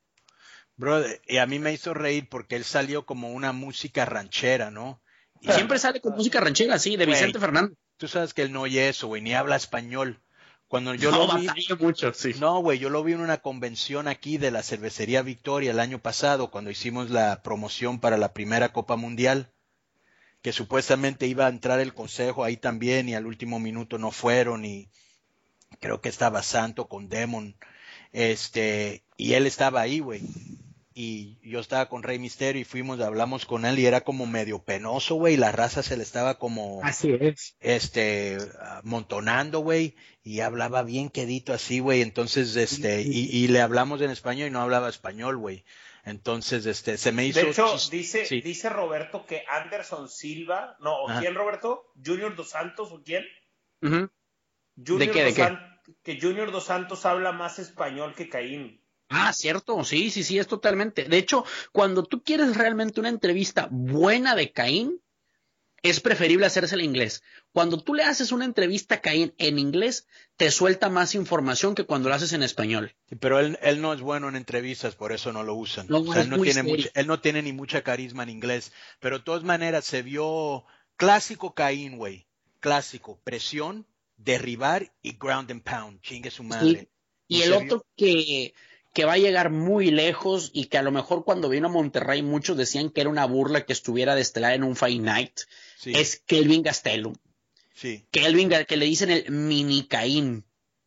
Bro, 0.78 1.04
y 1.28 1.38
a 1.38 1.48
mí 1.48 1.58
me 1.58 1.74
hizo 1.74 1.96
reír 1.96 2.30
porque 2.30 2.56
él 2.56 2.64
salió 2.64 3.06
como 3.06 3.32
una 3.32 3.52
música 3.52 4.06
ranchera, 4.06 4.70
¿no? 4.70 5.02
Y 5.42 5.48
siempre 5.52 5.80
sale 5.80 6.00
con 6.00 6.14
música 6.14 6.40
ranchera, 6.40 6.78
sí, 6.78 6.96
de 6.96 7.08
Vicente 7.08 7.40
Fernández. 7.40 7.78
Tú 7.98 8.08
sabes 8.08 8.34
que 8.36 8.44
él 8.44 8.52
no 8.52 8.62
oye 8.62 8.88
eso, 8.88 9.08
güey, 9.08 9.24
ni 9.24 9.34
habla 9.34 9.56
español. 9.56 10.22
Cuando 10.68 10.94
yo 10.94 11.10
lo 11.12 11.36
vi, 11.36 11.50
mucho, 11.80 12.14
sí. 12.14 12.36
No, 12.40 12.60
güey, 12.60 12.78
yo 12.78 12.92
lo 12.92 13.04
vi 13.04 13.14
en 13.14 13.22
una 13.22 13.38
convención 13.38 14.08
aquí 14.08 14.38
de 14.38 14.52
la 14.52 14.62
cervecería 14.62 15.24
Victoria 15.24 15.72
el 15.72 15.80
año 15.80 16.00
pasado, 16.00 16.52
cuando 16.52 16.70
hicimos 16.70 17.10
la 17.10 17.42
promoción 17.42 18.00
para 18.00 18.18
la 18.18 18.34
primera 18.34 18.72
Copa 18.72 18.98
Mundial, 18.98 19.52
que 20.44 20.54
supuestamente 20.54 21.26
iba 21.26 21.48
a 21.48 21.50
entrar 21.50 21.80
el 21.80 21.96
consejo 21.96 22.44
ahí 22.44 22.56
también 22.56 23.10
y 23.10 23.16
al 23.16 23.26
último 23.26 23.60
minuto 23.60 23.98
no 23.98 24.12
fueron 24.12 24.64
y 24.64 24.90
creo 25.80 26.02
que 26.02 26.10
estaba 26.10 26.44
Santo 26.44 26.88
con 26.88 27.10
Demon, 27.10 27.58
este, 28.12 29.04
y 29.18 29.34
él 29.34 29.48
estaba 29.48 29.82
ahí, 29.82 30.00
güey 30.00 30.22
y 31.00 31.38
yo 31.44 31.60
estaba 31.60 31.90
con 31.90 32.02
Rey 32.02 32.18
Misterio 32.18 32.60
y 32.60 32.66
fuimos, 32.66 33.00
hablamos 33.02 33.46
con 33.46 33.66
él 33.66 33.78
y 33.78 33.86
era 33.86 34.02
como 34.02 34.26
medio 34.26 34.64
penoso, 34.64 35.14
güey, 35.14 35.38
la 35.38 35.52
raza 35.52 35.84
se 35.84 35.96
le 35.96 36.02
estaba 36.02 36.40
como... 36.40 36.82
Así 36.84 37.16
es. 37.22 37.56
Este, 37.60 38.40
montonando, 38.82 39.60
güey, 39.60 39.96
y 40.24 40.40
hablaba 40.40 40.82
bien 40.82 41.12
quedito 41.12 41.54
así, 41.54 41.78
güey, 41.78 42.02
entonces, 42.02 42.56
este, 42.56 43.04
y, 43.04 43.48
le 43.48 43.62
hablamos 43.62 44.02
en 44.02 44.10
español 44.10 44.48
y 44.48 44.52
no 44.52 44.60
hablaba 44.60 44.90
español, 44.90 45.38
güey. 45.38 45.66
Entonces, 46.04 46.66
este, 46.66 46.98
se 46.98 47.12
me 47.12 47.28
hizo... 47.28 47.42
De 47.42 47.52
hecho, 47.52 47.78
dice, 47.92 48.26
dice 48.44 48.68
Roberto 48.68 49.28
que 49.28 49.44
Anderson 49.48 50.10
Silva, 50.10 50.78
no, 50.80 51.04
¿o 51.04 51.20
quién, 51.20 51.36
Roberto? 51.36 51.94
¿Junior 52.04 52.36
Dos 52.36 52.50
Santos 52.50 52.92
o 52.92 53.04
quién? 53.04 53.24
¿De 53.82 55.12
qué, 55.12 55.26
de 55.26 55.34
qué? 55.36 55.58
Que 56.02 56.20
Junior 56.20 56.52
Dos 56.52 56.66
Santos 56.66 57.06
habla 57.06 57.34
más 57.34 57.60
español 57.60 58.16
que 58.16 58.30
Caín. 58.30 58.82
Ah, 59.10 59.32
cierto, 59.34 59.84
sí, 59.84 60.10
sí, 60.10 60.24
sí, 60.24 60.38
es 60.38 60.48
totalmente. 60.48 61.06
De 61.06 61.18
hecho, 61.18 61.46
cuando 61.72 62.04
tú 62.04 62.24
quieres 62.24 62.58
realmente 62.58 63.00
una 63.00 63.10
entrevista 63.10 63.68
buena 63.72 64.36
de 64.36 64.52
Caín, 64.52 65.02
es 65.84 66.00
preferible 66.00 66.46
hacerse 66.46 66.76
en 66.76 66.82
inglés. 66.82 67.24
Cuando 67.52 67.82
tú 67.82 67.94
le 67.94 68.04
haces 68.04 68.32
una 68.32 68.46
entrevista 68.46 68.96
a 68.96 69.02
Caín 69.02 69.34
en 69.38 69.60
inglés, 69.60 70.08
te 70.36 70.52
suelta 70.52 70.90
más 70.90 71.16
información 71.16 71.76
que 71.76 71.86
cuando 71.86 72.10
lo 72.10 72.16
haces 72.16 72.34
en 72.34 72.44
español. 72.44 72.96
pero 73.20 73.40
él, 73.40 73.58
él, 73.62 73.82
no 73.82 73.94
es 73.94 74.02
bueno 74.02 74.28
en 74.28 74.36
entrevistas, 74.36 74.96
por 74.96 75.12
eso 75.12 75.32
no 75.32 75.44
lo 75.44 75.56
usan. 75.56 75.92
o 75.92 76.14
sea, 76.14 76.24
él, 76.24 76.30
no 76.30 76.42
tiene 76.42 76.90
él 76.94 77.08
no 77.08 77.20
tiene 77.20 77.42
ni 77.42 77.54
mucha 77.54 77.84
carisma 77.84 78.24
en 78.24 78.30
inglés. 78.30 78.74
Pero 79.00 79.20
de 79.20 79.24
todas 79.24 79.44
maneras, 79.44 79.86
se 79.86 80.02
vio 80.02 80.66
clásico 80.96 81.54
Caín, 81.54 81.98
güey. 81.98 82.28
Clásico. 82.60 83.22
Presión, 83.24 83.86
derribar 84.18 84.92
y 85.02 85.18
ground 85.18 85.52
and 85.52 85.64
pound. 85.64 86.02
Chingue 86.02 86.32
su 86.32 86.44
madre. 86.44 86.90
Y, 87.28 87.42
el 87.42 87.54
otro 87.54 87.86
que 87.96 88.54
que 88.98 89.06
va 89.06 89.14
a 89.14 89.20
llegar 89.20 89.52
muy 89.52 89.92
lejos 89.92 90.50
y 90.56 90.66
que 90.66 90.80
a 90.80 90.82
lo 90.82 90.92
mejor 90.92 91.24
cuando 91.24 91.50
vino 91.50 91.68
a 91.68 91.72
Monterrey 91.72 92.24
muchos 92.24 92.58
decían 92.58 92.90
que 92.90 93.02
era 93.02 93.12
una 93.12 93.28
burla 93.28 93.64
que 93.64 93.72
estuviera 93.72 94.16
de 94.16 94.22
estelar 94.22 94.54
en 94.54 94.64
un 94.64 94.76
Fight 94.76 95.00
Night, 95.00 95.42
es 95.86 96.24
Kelvin 96.26 96.64
Gastelum. 96.64 97.14
Sí. 97.76 98.08
Kelvin, 98.10 98.50
que 98.68 98.76
le 98.76 98.86
dicen 98.88 99.12
el 99.12 99.30
mini 99.30 99.88
Caín. 99.88 100.46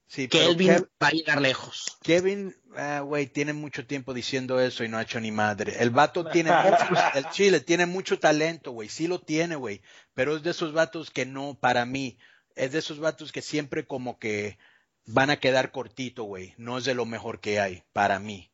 Sí, 0.08 0.26
Kelvin 0.26 0.88
va 1.00 1.06
a 1.06 1.10
llegar 1.12 1.40
lejos. 1.40 1.98
Kevin, 2.02 2.52
ah, 2.76 3.04
güey, 3.06 3.28
tiene 3.28 3.52
mucho 3.52 3.86
tiempo 3.86 4.12
diciendo 4.12 4.58
eso 4.58 4.82
y 4.82 4.88
no 4.88 4.98
ha 4.98 5.02
hecho 5.02 5.20
ni 5.20 5.30
madre. 5.30 5.76
El 5.78 5.90
vato 5.90 6.24
tiene 6.24 6.50
mucho, 6.50 6.88
el 7.14 7.30
Chile 7.30 7.60
tiene 7.60 7.86
mucho 7.86 8.18
talento, 8.18 8.72
güey, 8.72 8.88
sí 8.88 9.06
lo 9.06 9.20
tiene, 9.20 9.54
güey, 9.54 9.82
pero 10.14 10.34
es 10.34 10.42
de 10.42 10.50
esos 10.50 10.72
vatos 10.72 11.12
que 11.12 11.26
no, 11.26 11.56
para 11.60 11.86
mí, 11.86 12.18
es 12.56 12.72
de 12.72 12.80
esos 12.80 12.98
vatos 12.98 13.30
que 13.30 13.40
siempre 13.40 13.86
como 13.86 14.18
que 14.18 14.58
van 15.12 15.30
a 15.30 15.38
quedar 15.38 15.70
cortito, 15.72 16.24
güey, 16.24 16.54
no 16.56 16.78
es 16.78 16.84
de 16.84 16.94
lo 16.94 17.06
mejor 17.06 17.40
que 17.40 17.60
hay, 17.60 17.82
para 17.92 18.18
mí. 18.18 18.50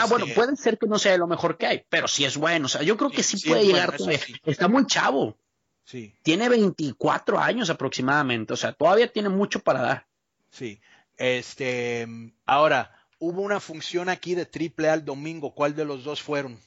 Ah, 0.00 0.06
bueno, 0.08 0.26
puede 0.34 0.56
ser 0.56 0.78
que 0.78 0.86
no 0.86 0.98
sea 0.98 1.12
de 1.12 1.18
lo 1.18 1.26
mejor 1.28 1.58
que 1.58 1.66
hay, 1.66 1.84
pero 1.88 2.08
sí 2.08 2.24
es 2.24 2.36
bueno. 2.36 2.66
O 2.66 2.68
sea, 2.68 2.82
yo 2.82 2.96
creo 2.96 3.10
que 3.10 3.22
sí, 3.22 3.38
Sí, 3.38 3.48
puede 3.48 3.62
es 3.62 3.70
bueno, 3.70 3.92
llegar. 3.92 4.18
sí. 4.20 4.34
Está 4.44 4.66
muy 4.68 4.86
chavo. 4.86 5.36
Sí, 5.84 6.12
Tiene 6.22 6.48
24 6.48 7.38
años 7.38 7.70
aproximadamente. 7.70 8.52
O 8.52 8.56
sea, 8.56 8.72
todavía 8.72 9.12
tiene 9.12 9.28
mucho 9.28 9.60
para 9.60 9.80
dar. 9.82 10.06
sí. 10.50 10.80
Este, 11.18 12.06
ahora, 12.44 12.94
hubo 13.18 13.40
una 13.40 13.58
función 13.60 14.08
aquí 14.10 14.34
de 14.34 14.44
triple 14.44 14.90
A 14.90 14.94
el 14.94 15.04
domingo, 15.04 15.54
¿cuál 15.54 15.74
de 15.74 15.84
los 15.86 16.04
dos 16.04 16.20
fueron? 16.20 16.60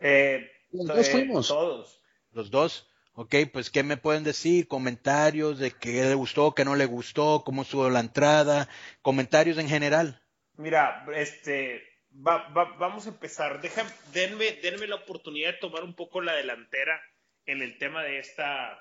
Eh, 0.00 0.50
Los 0.72 0.86
dos 0.86 1.08
eh, 1.08 1.12
fuimos. 1.12 1.48
Todos. 1.48 2.00
Los 2.32 2.50
dos. 2.50 2.88
Ok, 3.18 3.34
pues 3.50 3.70
¿qué 3.70 3.82
me 3.82 3.96
pueden 3.96 4.24
decir? 4.24 4.68
Comentarios 4.68 5.58
de 5.58 5.70
qué 5.70 6.04
le 6.04 6.14
gustó, 6.14 6.54
qué 6.54 6.66
no 6.66 6.76
le 6.76 6.84
gustó, 6.84 7.42
cómo 7.44 7.62
estuvo 7.62 7.88
la 7.88 8.00
entrada, 8.00 8.68
comentarios 9.00 9.56
en 9.56 9.68
general. 9.70 10.22
Mira, 10.58 11.06
este, 11.14 11.82
va- 12.14 12.48
va- 12.50 12.76
vamos 12.76 13.06
a 13.06 13.10
empezar. 13.10 13.62
Deja, 13.62 13.84
denme, 14.12 14.52
denme 14.62 14.86
la 14.86 14.96
oportunidad 14.96 15.52
de 15.52 15.58
tomar 15.58 15.82
un 15.82 15.94
poco 15.94 16.20
la 16.20 16.34
delantera 16.34 17.00
en 17.46 17.62
el 17.62 17.78
tema 17.78 18.02
de 18.02 18.18
esta, 18.18 18.78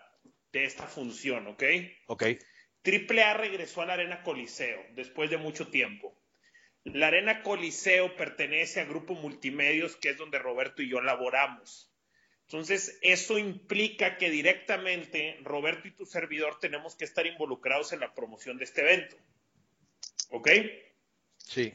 de 0.51 0.65
esta 0.65 0.83
función, 0.83 1.47
¿ok? 1.47 1.63
Ok, 2.07 2.23
Triple 2.81 3.23
A 3.23 3.33
regresó 3.35 3.81
a 3.81 3.85
la 3.85 3.93
Arena 3.93 4.21
Coliseo 4.23 4.79
después 4.95 5.29
de 5.29 5.37
mucho 5.37 5.69
tiempo. 5.69 6.13
La 6.83 7.07
Arena 7.07 7.41
Coliseo 7.41 8.15
pertenece 8.17 8.81
a 8.81 8.85
Grupo 8.85 9.15
Multimedios, 9.15 9.95
que 9.95 10.09
es 10.09 10.17
donde 10.17 10.39
Roberto 10.39 10.81
y 10.83 10.89
yo 10.89 11.01
laboramos. 11.01 11.94
Entonces, 12.47 12.99
eso 13.01 13.39
implica 13.39 14.17
que 14.17 14.29
directamente 14.29 15.37
Roberto 15.41 15.87
y 15.87 15.91
tu 15.91 16.05
servidor 16.05 16.59
tenemos 16.59 16.95
que 16.95 17.05
estar 17.05 17.25
involucrados 17.25 17.91
en 17.91 18.01
la 18.01 18.13
promoción 18.13 18.57
de 18.57 18.65
este 18.65 18.81
evento. 18.81 19.17
¿Ok? 20.29 20.49
sí. 21.37 21.73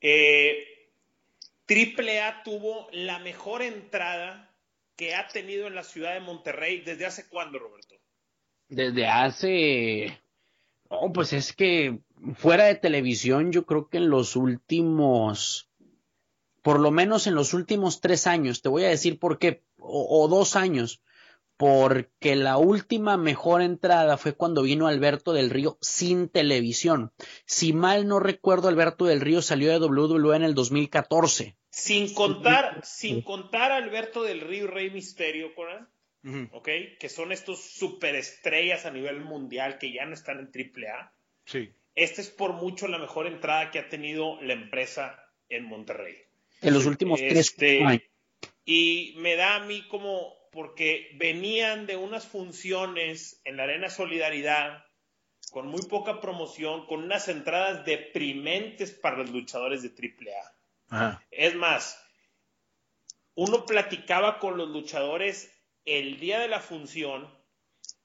Eh, 0.00 0.80
Triple 1.70 2.20
A 2.20 2.42
tuvo 2.42 2.88
la 2.90 3.20
mejor 3.20 3.62
entrada 3.62 4.52
que 4.96 5.14
ha 5.14 5.28
tenido 5.28 5.68
en 5.68 5.76
la 5.76 5.84
ciudad 5.84 6.14
de 6.14 6.20
Monterrey 6.20 6.80
desde 6.80 7.06
hace 7.06 7.28
cuándo, 7.28 7.60
Roberto? 7.60 7.94
Desde 8.68 9.06
hace. 9.06 10.20
No, 10.90 11.12
pues 11.12 11.32
es 11.32 11.52
que 11.52 12.00
fuera 12.34 12.64
de 12.64 12.74
televisión, 12.74 13.52
yo 13.52 13.66
creo 13.66 13.88
que 13.88 13.98
en 13.98 14.10
los 14.10 14.34
últimos. 14.34 15.69
Por 16.70 16.78
lo 16.78 16.92
menos 16.92 17.26
en 17.26 17.34
los 17.34 17.52
últimos 17.52 18.00
tres 18.00 18.28
años, 18.28 18.62
te 18.62 18.68
voy 18.68 18.84
a 18.84 18.90
decir 18.90 19.18
por 19.18 19.40
qué, 19.40 19.64
o, 19.76 20.22
o 20.22 20.28
dos 20.28 20.54
años, 20.54 21.02
porque 21.56 22.36
la 22.36 22.58
última 22.58 23.16
mejor 23.16 23.60
entrada 23.60 24.16
fue 24.16 24.34
cuando 24.34 24.62
vino 24.62 24.86
Alberto 24.86 25.32
del 25.32 25.50
Río 25.50 25.78
sin 25.80 26.28
televisión. 26.28 27.10
Si 27.44 27.72
mal 27.72 28.06
no 28.06 28.20
recuerdo, 28.20 28.68
Alberto 28.68 29.06
del 29.06 29.20
Río 29.20 29.42
salió 29.42 29.68
de 29.72 29.84
WWE 29.84 30.36
en 30.36 30.44
el 30.44 30.54
2014. 30.54 31.56
Sin 31.70 32.14
contar, 32.14 32.82
sin 32.84 33.22
contar 33.22 33.72
a 33.72 33.76
Alberto 33.78 34.22
del 34.22 34.40
Río 34.40 34.66
y 34.66 34.68
Rey 34.68 34.90
Misterio, 34.90 35.52
Conan. 35.56 35.88
Que 37.00 37.08
son 37.08 37.32
estos 37.32 37.64
superestrellas 37.64 38.86
a 38.86 38.92
nivel 38.92 39.22
mundial 39.22 39.78
que 39.78 39.92
ya 39.92 40.06
no 40.06 40.14
están 40.14 40.38
en 40.38 40.52
AAA. 40.54 41.12
Sí. 41.46 41.72
Esta 41.96 42.20
es 42.20 42.30
por 42.30 42.52
mucho 42.52 42.86
la 42.86 42.98
mejor 42.98 43.26
entrada 43.26 43.72
que 43.72 43.80
ha 43.80 43.88
tenido 43.88 44.40
la 44.40 44.52
empresa 44.52 45.18
en 45.48 45.64
Monterrey. 45.64 46.29
En 46.62 46.74
los 46.74 46.86
últimos 46.86 47.18
tres 47.18 47.50
Este, 47.50 47.84
años. 47.84 48.02
y 48.64 49.14
me 49.18 49.36
da 49.36 49.56
a 49.56 49.60
mí 49.60 49.86
como, 49.88 50.34
porque 50.52 51.10
venían 51.14 51.86
de 51.86 51.96
unas 51.96 52.26
funciones 52.26 53.40
en 53.44 53.56
la 53.56 53.64
Arena 53.64 53.88
Solidaridad 53.90 54.84
con 55.50 55.66
muy 55.66 55.82
poca 55.82 56.20
promoción, 56.20 56.86
con 56.86 57.02
unas 57.04 57.28
entradas 57.28 57.84
deprimentes 57.84 58.92
para 58.92 59.16
los 59.18 59.30
luchadores 59.30 59.82
de 59.82 59.88
AAA. 59.88 60.52
Ajá. 60.90 61.24
Es 61.30 61.54
más, 61.54 62.00
uno 63.34 63.64
platicaba 63.66 64.38
con 64.38 64.56
los 64.58 64.68
luchadores 64.68 65.50
el 65.84 66.20
día 66.20 66.38
de 66.40 66.48
la 66.48 66.60
función 66.60 67.28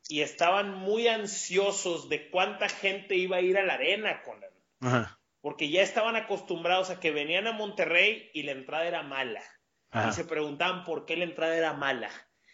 y 0.07 0.21
estaban 0.21 0.73
muy 0.75 1.07
ansiosos 1.07 2.09
de 2.09 2.29
cuánta 2.29 2.69
gente 2.69 3.15
iba 3.15 3.37
a 3.37 3.41
ir 3.41 3.57
a 3.57 3.63
la 3.65 3.73
arena 3.73 4.21
con 4.23 4.41
él, 4.43 4.49
Ajá. 4.81 5.19
Porque 5.45 5.69
ya 5.69 5.84
estaban 5.84 6.15
acostumbrados 6.15 6.89
a 6.89 6.99
que 6.99 7.12
venían 7.12 7.45
a 7.45 7.51
Monterrey 7.51 8.31
y 8.34 8.41
la 8.41 8.53
entrada 8.53 8.88
era 8.88 9.03
mala. 9.03 9.43
Ajá. 9.91 10.10
Y 10.10 10.13
se 10.13 10.25
preguntaban 10.25 10.84
por 10.84 11.05
qué 11.05 11.15
la 11.17 11.25
entrada 11.25 11.55
era 11.55 11.73
mala. 11.73 12.10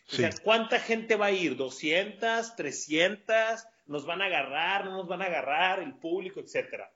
O 0.09 0.11
sea, 0.17 0.29
Sí. 0.29 0.39
¿cuánta 0.43 0.77
gente 0.77 1.15
va 1.15 1.27
a 1.27 1.31
ir? 1.31 1.55
¿200? 1.55 2.53
¿300? 2.57 3.65
¿Nos 3.85 4.05
van 4.05 4.21
a 4.21 4.25
agarrar? 4.25 4.83
¿No 4.83 4.97
nos 4.97 5.07
van 5.07 5.21
a 5.21 5.27
agarrar? 5.27 5.79
El 5.79 5.93
público, 5.93 6.41
etcétera. 6.41 6.91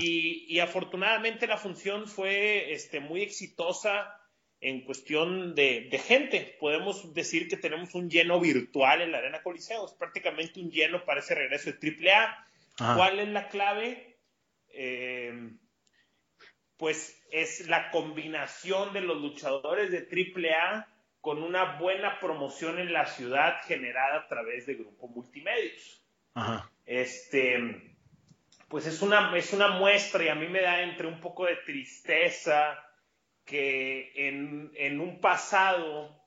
Y, 0.00 0.44
y 0.48 0.58
afortunadamente 0.58 1.46
la 1.46 1.56
función 1.56 2.08
fue 2.08 2.72
este, 2.72 2.98
muy 2.98 3.22
exitosa 3.22 4.20
en 4.60 4.84
cuestión 4.84 5.54
de, 5.54 5.86
de 5.88 5.98
gente. 6.00 6.56
Podemos 6.58 7.14
decir 7.14 7.46
que 7.46 7.56
tenemos 7.56 7.94
un 7.94 8.10
lleno 8.10 8.40
virtual 8.40 9.02
en 9.02 9.12
la 9.12 9.18
Arena 9.18 9.40
Coliseo. 9.44 9.86
Es 9.86 9.92
prácticamente 9.92 10.58
un 10.58 10.72
lleno 10.72 11.04
para 11.04 11.20
ese 11.20 11.36
regreso 11.36 11.70
de 11.70 12.10
AAA. 12.10 12.44
Ajá. 12.80 12.96
¿Cuál 12.96 13.20
es 13.20 13.28
la 13.28 13.46
clave? 13.46 14.07
Eh, 14.80 15.32
pues 16.76 17.20
es 17.32 17.66
la 17.66 17.90
combinación 17.90 18.92
de 18.92 19.00
los 19.00 19.20
luchadores 19.20 19.90
de 19.90 20.06
AAA 20.06 20.86
con 21.20 21.42
una 21.42 21.78
buena 21.80 22.20
promoción 22.20 22.78
en 22.78 22.92
la 22.92 23.06
ciudad 23.06 23.60
generada 23.66 24.20
a 24.20 24.28
través 24.28 24.66
de 24.66 24.76
Grupo 24.76 25.08
Multimedios 25.08 26.00
Ajá. 26.34 26.70
este, 26.86 27.96
pues 28.68 28.86
es 28.86 29.02
una, 29.02 29.36
es 29.36 29.52
una 29.52 29.66
muestra 29.66 30.22
y 30.22 30.28
a 30.28 30.36
mí 30.36 30.46
me 30.46 30.60
da 30.60 30.80
entre 30.82 31.08
un 31.08 31.18
poco 31.18 31.46
de 31.46 31.56
tristeza 31.56 32.78
que 33.44 34.12
en, 34.14 34.70
en 34.76 35.00
un 35.00 35.20
pasado 35.20 36.17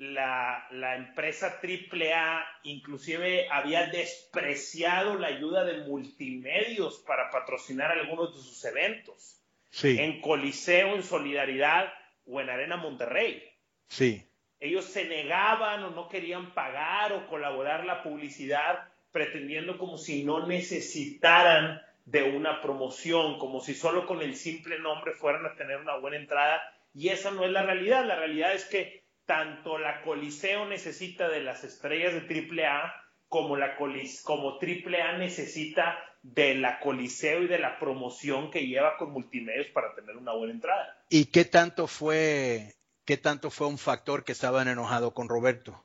la, 0.00 0.66
la 0.70 0.96
empresa 0.96 1.60
AAA 1.62 2.42
inclusive 2.62 3.48
había 3.50 3.86
despreciado 3.88 5.16
la 5.16 5.26
ayuda 5.28 5.64
de 5.64 5.84
multimedios 5.84 7.04
para 7.06 7.30
patrocinar 7.30 7.92
algunos 7.92 8.34
de 8.34 8.42
sus 8.42 8.64
eventos 8.64 9.36
Sí. 9.72 9.98
en 10.00 10.20
Coliseo, 10.20 10.96
en 10.96 11.02
Solidaridad 11.04 11.92
o 12.26 12.40
en 12.40 12.48
Arena 12.48 12.76
Monterrey 12.76 13.42
Sí. 13.88 14.26
ellos 14.58 14.86
se 14.86 15.04
negaban 15.04 15.84
o 15.84 15.90
no 15.90 16.08
querían 16.08 16.54
pagar 16.54 17.12
o 17.12 17.26
colaborar 17.28 17.84
la 17.84 18.02
publicidad 18.02 18.88
pretendiendo 19.12 19.76
como 19.76 19.98
si 19.98 20.24
no 20.24 20.46
necesitaran 20.46 21.82
de 22.06 22.22
una 22.22 22.62
promoción, 22.62 23.38
como 23.38 23.60
si 23.60 23.74
solo 23.74 24.06
con 24.06 24.22
el 24.22 24.34
simple 24.34 24.78
nombre 24.78 25.12
fueran 25.12 25.44
a 25.46 25.54
tener 25.56 25.76
una 25.76 25.96
buena 25.98 26.16
entrada. 26.16 26.60
Y 26.94 27.08
esa 27.08 27.30
no 27.30 27.44
es 27.44 27.50
la 27.52 27.62
realidad. 27.62 28.04
La 28.06 28.16
realidad 28.16 28.54
es 28.54 28.64
que 28.64 28.99
tanto 29.30 29.78
la 29.78 30.02
Coliseo 30.02 30.66
necesita 30.66 31.28
de 31.28 31.40
las 31.40 31.62
estrellas 31.62 32.14
de 32.14 32.64
AAA 32.66 32.92
como 33.28 33.56
la 33.56 33.76
Colis 33.76 34.22
como 34.22 34.58
AAA 34.58 35.18
necesita 35.18 35.96
de 36.22 36.56
la 36.56 36.80
Coliseo 36.80 37.44
y 37.44 37.46
de 37.46 37.60
la 37.60 37.78
promoción 37.78 38.50
que 38.50 38.66
lleva 38.66 38.96
con 38.96 39.12
multimedios 39.12 39.68
para 39.68 39.94
tener 39.94 40.16
una 40.16 40.32
buena 40.32 40.52
entrada. 40.52 41.04
¿Y 41.08 41.26
qué 41.26 41.44
tanto 41.44 41.86
fue, 41.86 42.74
qué 43.04 43.18
tanto 43.18 43.52
fue 43.52 43.68
un 43.68 43.78
factor 43.78 44.24
que 44.24 44.32
estaban 44.32 44.66
enojados 44.66 45.12
con 45.12 45.28
Roberto? 45.28 45.80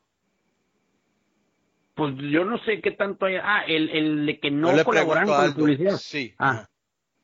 Pues 1.94 2.16
yo 2.18 2.46
no 2.46 2.58
sé 2.66 2.82
qué 2.82 2.92
tanto 2.94 3.28
hay. 3.28 3.36
Ah, 3.36 3.64
el, 3.68 3.92
el 3.92 4.26
de 4.26 4.40
que 4.40 4.50
no 4.50 4.70
a 4.70 4.84
con 4.84 4.98
Aldo. 4.98 5.54
publicidad. 5.54 5.98
Sí. 5.98 6.34
Ah. 6.40 6.66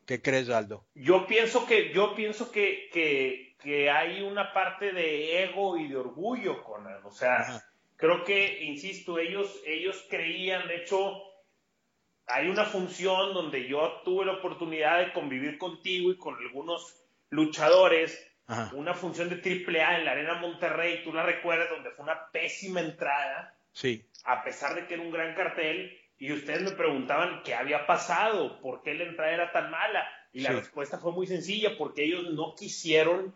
¿Qué 0.05 0.21
crees, 0.21 0.49
Aldo? 0.49 0.86
Yo 0.93 1.25
pienso 1.25 1.65
que, 1.65 1.93
yo 1.93 2.15
pienso 2.15 2.51
que, 2.51 2.89
que, 2.93 3.50
que 3.62 3.89
hay 3.89 4.21
una 4.21 4.54
parte 4.54 4.91
de 4.91 5.43
ego 5.43 5.78
y 5.78 5.88
de 5.88 5.97
orgullo 5.97 6.63
con 6.63 6.88
él. 6.88 7.00
O 7.04 7.12
sea, 7.12 7.36
Ajá. 7.41 7.63
creo 7.95 8.24
que, 8.24 8.63
insisto, 8.63 9.19
ellos, 9.19 9.62
ellos 9.65 10.06
creían, 10.10 10.67
de 10.67 10.78
hecho, 10.78 11.21
hay 12.28 12.47
una 12.50 12.65
función 12.65 13.34
donde 13.34 13.67
yo 13.67 14.02
tuve 14.04 14.26
la 14.26 14.34
oportunidad 14.34 15.00
de 15.00 15.13
convivir 15.13 15.58
contigo 15.58 16.12
y 16.12 16.17
con 16.17 16.36
algunos 16.38 16.97
luchadores, 17.30 18.28
Ajá. 18.47 18.71
una 18.76 18.93
función 18.93 19.30
de 19.30 19.36
AAA 19.36 20.00
en 20.00 20.06
la 20.06 20.12
Arena 20.12 20.36
Monterrey, 20.36 21.04
tú 21.04 21.13
la 21.13 21.24
recuerdas, 21.24 21.69
donde 21.69 21.91
fue 21.91 22.04
una 22.04 22.30
pésima 22.32 22.82
entrada, 22.82 23.56
Sí. 23.74 24.06
a 24.26 24.43
pesar 24.43 24.76
de 24.76 24.86
que 24.88 24.95
era 24.95 25.04
un 25.04 25.12
gran 25.12 25.34
cartel, 25.36 25.97
y 26.17 26.32
ustedes 26.34 26.62
me 26.62 26.71
preguntaban 26.71 27.41
qué 27.43 27.54
había 27.56 27.86
pasado, 27.88 28.60
por 28.62 28.82
qué 28.84 28.93
la 28.93 29.06
entrada 29.06 29.32
era 29.32 29.52
tan 29.52 29.71
mala. 29.71 30.08
Y 30.34 30.41
la 30.41 30.50
Sí. 30.52 30.56
respuesta 30.58 30.97
fue 31.00 31.12
muy 31.12 31.28
sencilla, 31.28 31.78
porque 31.78 32.04
ellos 32.06 32.32
no 32.34 32.54
quisieron, 32.56 33.34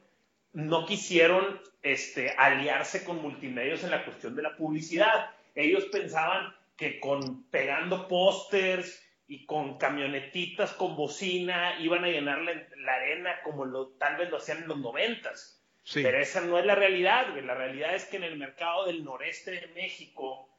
no 0.55 0.85
quisieron 0.85 1.61
este, 1.83 2.31
aliarse 2.31 3.03
con 3.03 3.21
multimedios 3.21 3.83
en 3.83 3.91
la 3.91 4.05
cuestión 4.05 4.35
de 4.35 4.41
la 4.41 4.55
publicidad. 4.55 5.31
Ellos 5.53 5.85
pensaban 5.91 6.55
que 6.77 6.99
con 6.99 7.43
pegando 7.49 8.07
pósters 8.07 9.03
y 9.27 9.45
con 9.45 9.77
camionetitas 9.77 10.71
con 10.73 10.95
bocina 10.95 11.77
iban 11.79 12.05
a 12.05 12.07
llenar 12.07 12.41
la, 12.41 12.93
arena 12.93 13.41
como 13.43 13.65
lo, 13.65 13.89
tal 13.97 14.15
vez 14.15 14.29
lo 14.29 14.37
hacían 14.37 14.59
en 14.59 14.69
los 14.69 14.77
noventas. 14.77 15.61
Pero 15.93 16.17
esa 16.19 16.41
no 16.41 16.57
es 16.57 16.65
la 16.65 16.73
realidad, 16.73 17.27
La 17.43 17.53
realidad 17.53 17.93
es 17.93 18.05
que 18.05 18.17
en 18.17 18.23
el 18.23 18.37
mercado 18.37 18.85
del 18.87 19.03
noreste 19.03 19.51
de 19.51 19.67
México, 19.75 20.49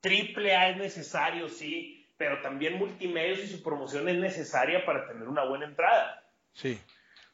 triple 0.00 0.56
A 0.56 0.70
es 0.70 0.76
necesario, 0.78 1.48
sí, 1.48 2.08
pero 2.16 2.40
también 2.40 2.78
multimedios 2.78 3.40
y 3.40 3.48
su 3.48 3.62
promoción 3.62 4.08
es 4.08 4.16
necesaria 4.16 4.84
para 4.84 5.06
tener 5.06 5.28
una 5.28 5.44
buena 5.44 5.66
entrada. 5.66 6.24
Sí, 6.52 6.80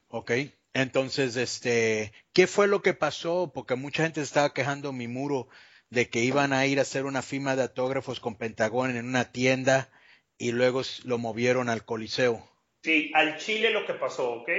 ok. 0.09 0.33
Entonces, 0.75 1.37
este, 1.37 2.13
¿qué 2.33 2.47
fue 2.47 2.69
lo 2.69 2.83
que 2.83 2.95
pasó? 2.95 3.53
Porque 3.55 3.75
mucha 3.75 4.03
gente 4.05 4.21
estaba 4.21 4.53
quejando 4.53 4.93
mi 4.93 5.09
muro 5.09 5.49
de 5.91 6.09
que 6.11 6.21
iban 6.21 6.53
a 6.53 6.67
ir 6.67 6.79
a 6.79 6.83
hacer 6.83 7.05
una 7.05 7.23
firma 7.23 7.57
de 7.57 7.63
autógrafos 7.63 8.21
con 8.21 8.37
Pentagón 8.37 8.97
en 8.97 9.07
una 9.07 9.33
tienda 9.33 9.91
y 10.37 10.53
luego 10.53 10.83
lo 11.05 11.19
movieron 11.19 11.69
al 11.69 11.85
Coliseo. 11.85 12.49
Sí, 12.83 13.11
al 13.15 13.39
Chile 13.39 13.71
lo 13.71 13.87
que 13.87 13.95
pasó, 13.95 14.33
¿ok? 14.35 14.51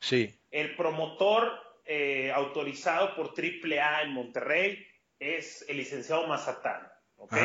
Sí. 0.00 0.38
El 0.50 0.76
promotor 0.76 1.52
eh, 1.86 2.30
autorizado 2.32 3.14
por 3.14 3.34
AAA 3.38 4.02
en 4.02 4.12
Monterrey 4.12 4.86
es 5.18 5.64
el 5.68 5.78
licenciado 5.78 6.26
Mazatán, 6.26 6.86
¿ok? 7.16 7.36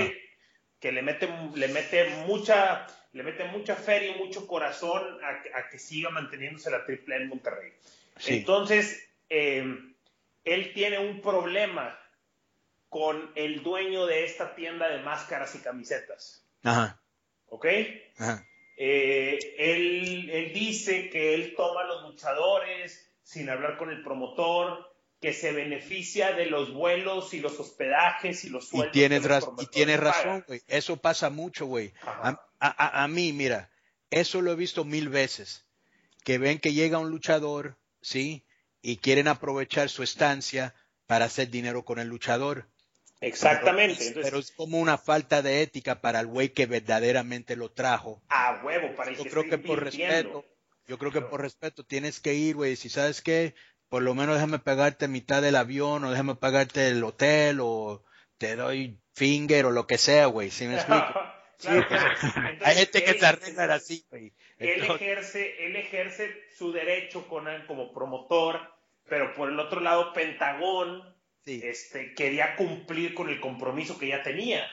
Que 0.80 0.91
le 0.91 1.01
mete, 1.01 1.30
le 1.56 1.67
mete 1.69 2.10
mucha 2.27 2.88
le 3.17 3.23
mete 3.23 3.45
mucha 3.45 3.75
feria 3.75 4.15
y 4.15 4.19
mucho 4.19 4.45
corazón 4.45 5.01
a, 5.23 5.69
que 5.69 5.80
siga 5.80 6.12
manteniéndose 6.12 6.69
la 6.69 6.77
AAA 6.77 7.15
en 7.15 7.30
Monterrey. 7.30 7.73
Entonces, 8.25 9.08
eh, 9.30 9.65
él 10.43 10.73
tiene 10.73 10.99
un 10.99 11.21
problema 11.21 11.99
con 12.89 13.32
el 13.36 13.63
dueño 13.63 14.06
de 14.06 14.25
esta 14.25 14.56
tienda 14.56 14.88
de 14.89 15.03
máscaras 15.03 15.53
y 15.56 15.60
camisetas. 15.60 16.45
Ajá. 16.63 17.01
¿Ok? 17.47 17.65
Eh, 18.77 19.39
él, 19.58 20.51
dice 20.53 21.10
que 21.10 21.34
él 21.34 21.53
toma 21.56 21.82
a 21.82 21.88
los 21.88 22.03
luchadores 22.03 23.10
sin 23.23 23.49
hablar 23.49 23.77
con 23.77 23.89
el 23.89 24.03
promotor, 24.03 24.88
que 25.19 25.34
se 25.34 25.51
beneficia 25.51 26.34
de 26.34 26.45
los 26.45 26.73
vuelos 26.73 27.34
y 27.34 27.39
los 27.39 27.60
hospedajes 27.60 28.45
y 28.45 28.49
los 28.49 28.69
sueldos. 28.69 28.95
Y 28.95 28.99
tienes, 28.99 29.23
y 29.60 29.65
tienes 29.65 29.99
razón, 29.99 30.45
güey. 30.47 30.62
Eso 30.67 30.97
pasa 30.97 31.30
mucho, 31.30 31.65
güey. 31.65 31.91
A, 32.60 33.08
mí, 33.08 33.34
mira, 33.34 33.69
eso 34.12 34.41
lo 34.41 34.51
he 34.51 34.56
visto 34.56 34.86
mil 34.86 35.10
veces. 35.10 35.65
Que 36.23 36.38
ven 36.38 36.60
que 36.60 36.73
llega 36.73 36.99
un 36.99 37.10
luchador, 37.10 37.77
¿sí? 38.07 38.45
Y 38.81 38.97
quieren 38.97 39.27
aprovechar 39.27 39.89
su 39.89 40.01
estancia 40.01 40.73
para 41.07 41.25
hacer 41.25 41.49
dinero 41.49 41.83
con 41.83 41.99
el 41.99 42.07
luchador. 42.07 42.69
Exactamente. 43.19 44.13
Pero, 44.13 44.39
es 44.39 44.51
como 44.51 44.79
una 44.79 44.97
falta 44.97 45.41
de 45.41 45.61
ética 45.61 45.99
para 46.01 46.19
el 46.19 46.27
güey 46.27 46.49
que 46.49 46.67
verdaderamente 46.67 47.55
lo 47.55 47.71
trajo. 47.71 48.21
A 48.29 48.61
huevo, 48.63 48.95
para 48.95 49.11
el 49.11 49.17
yo 49.17 49.23
creo 49.25 49.49
que 49.49 49.57
por 49.57 49.83
respeto, 49.83 50.45
yo 50.85 50.97
creo 50.97 51.11
que 51.11 51.21
por 51.21 51.41
respeto 51.41 51.83
tienes 51.83 52.19
que 52.19 52.35
ir, 52.35 52.55
güey. 52.55 52.75
Si 52.75 52.89
sabes 52.89 53.21
que, 53.21 53.55
por 53.89 54.03
lo 54.03 54.13
menos 54.13 54.35
déjame 54.35 54.59
pagarte 54.59 55.07
mitad 55.07 55.41
del 55.41 55.55
avión 55.55 56.03
o 56.03 56.11
déjame 56.11 56.35
pagarte 56.35 56.87
el 56.89 57.03
hotel 57.03 57.59
o 57.61 58.05
te 58.37 58.55
doy 58.55 59.01
finger 59.13 59.65
o 59.65 59.71
lo 59.71 59.87
que 59.87 59.97
sea, 59.97 60.27
güey. 60.27 60.51
¿Sí 60.51 60.65
me 60.67 60.75
explico? 60.75 61.07
Pues, 61.59 61.83
hay 62.63 62.75
gente 62.75 63.03
que 63.03 63.17
se 63.17 63.25
arregla 63.25 63.73
así, 63.73 64.05
güey. 64.11 64.31
Él 64.59 64.83
ejerce, 64.83 65.65
él 65.65 65.75
ejerce 65.75 66.45
su 66.57 66.71
derecho 66.71 67.27
con 67.27 67.47
él 67.47 67.65
como 67.67 67.93
promotor, 67.93 68.59
pero 69.07 69.33
por 69.35 69.49
el 69.49 69.59
otro 69.59 69.81
lado, 69.81 70.13
Pentagón 70.13 71.03
este, 71.45 72.13
quería 72.13 72.55
cumplir 72.55 73.13
con 73.13 73.29
el 73.29 73.39
compromiso 73.39 73.97
que 73.97 74.07
ya 74.07 74.23
tenía. 74.23 74.67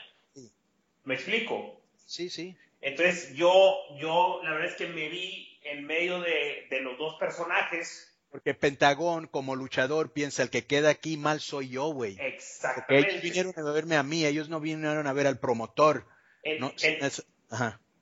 ¿Me 1.03 1.15
explico? 1.15 1.81
Sí, 2.05 2.29
sí. 2.29 2.57
Entonces 2.81 3.33
yo, 3.35 3.77
yo 3.99 4.41
la 4.43 4.51
verdad 4.51 4.69
es 4.69 4.75
que 4.75 4.87
me 4.87 5.07
vi 5.09 5.59
en 5.63 5.85
medio 5.85 6.19
de, 6.19 6.67
los 6.81 6.97
dos 6.97 7.15
personajes. 7.19 8.11
Porque 8.29 8.53
Pentagón, 8.53 9.27
como 9.27 9.55
luchador, 9.55 10.11
piensa 10.11 10.43
el 10.43 10.49
que 10.49 10.65
queda 10.65 10.89
aquí 10.89 11.15
mal 11.15 11.39
soy 11.39 11.69
yo, 11.69 11.85
güey. 11.85 12.17
Exactamente. 12.19 13.09
ellos 13.09 13.21
vinieron 13.21 13.53
a 13.55 13.71
verme 13.71 13.95
a 13.95 14.03
mí, 14.03 14.25
ellos 14.25 14.49
no 14.49 14.59
vinieron 14.59 15.07
a 15.07 15.13
ver 15.13 15.27
al 15.27 15.39
promotor. 15.39 16.05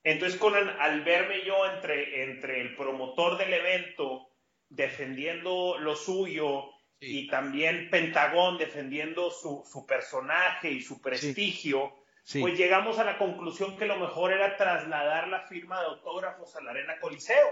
Entonces, 0.04 0.40
Conan, 0.40 0.70
al 0.80 1.02
verme 1.04 1.44
yo 1.46 1.66
entre, 1.66 2.24
entre 2.24 2.62
el 2.62 2.76
promotor 2.76 3.38
del 3.38 3.54
evento 3.54 4.30
defendiendo 4.70 5.78
lo 5.78 5.96
suyo 5.96 6.66
y 7.00 7.28
también 7.28 7.90
Pentagón 7.90 8.58
defendiendo 8.58 9.30
su, 9.30 9.64
su 9.70 9.86
personaje 9.86 10.72
y 10.72 10.82
su 10.82 11.02
prestigio, 11.02 11.94
pues 12.40 12.58
llegamos 12.58 12.98
a 12.98 13.04
la 13.04 13.18
conclusión 13.18 13.78
que 13.78 13.86
lo 13.86 13.98
mejor 13.98 14.32
era 14.32 14.56
trasladar 14.56 15.28
la 15.28 15.42
firma 15.42 15.80
de 15.82 15.88
autógrafos 15.88 16.56
a 16.56 16.62
la 16.62 16.72
Arena 16.72 17.00
Coliseo. 17.00 17.48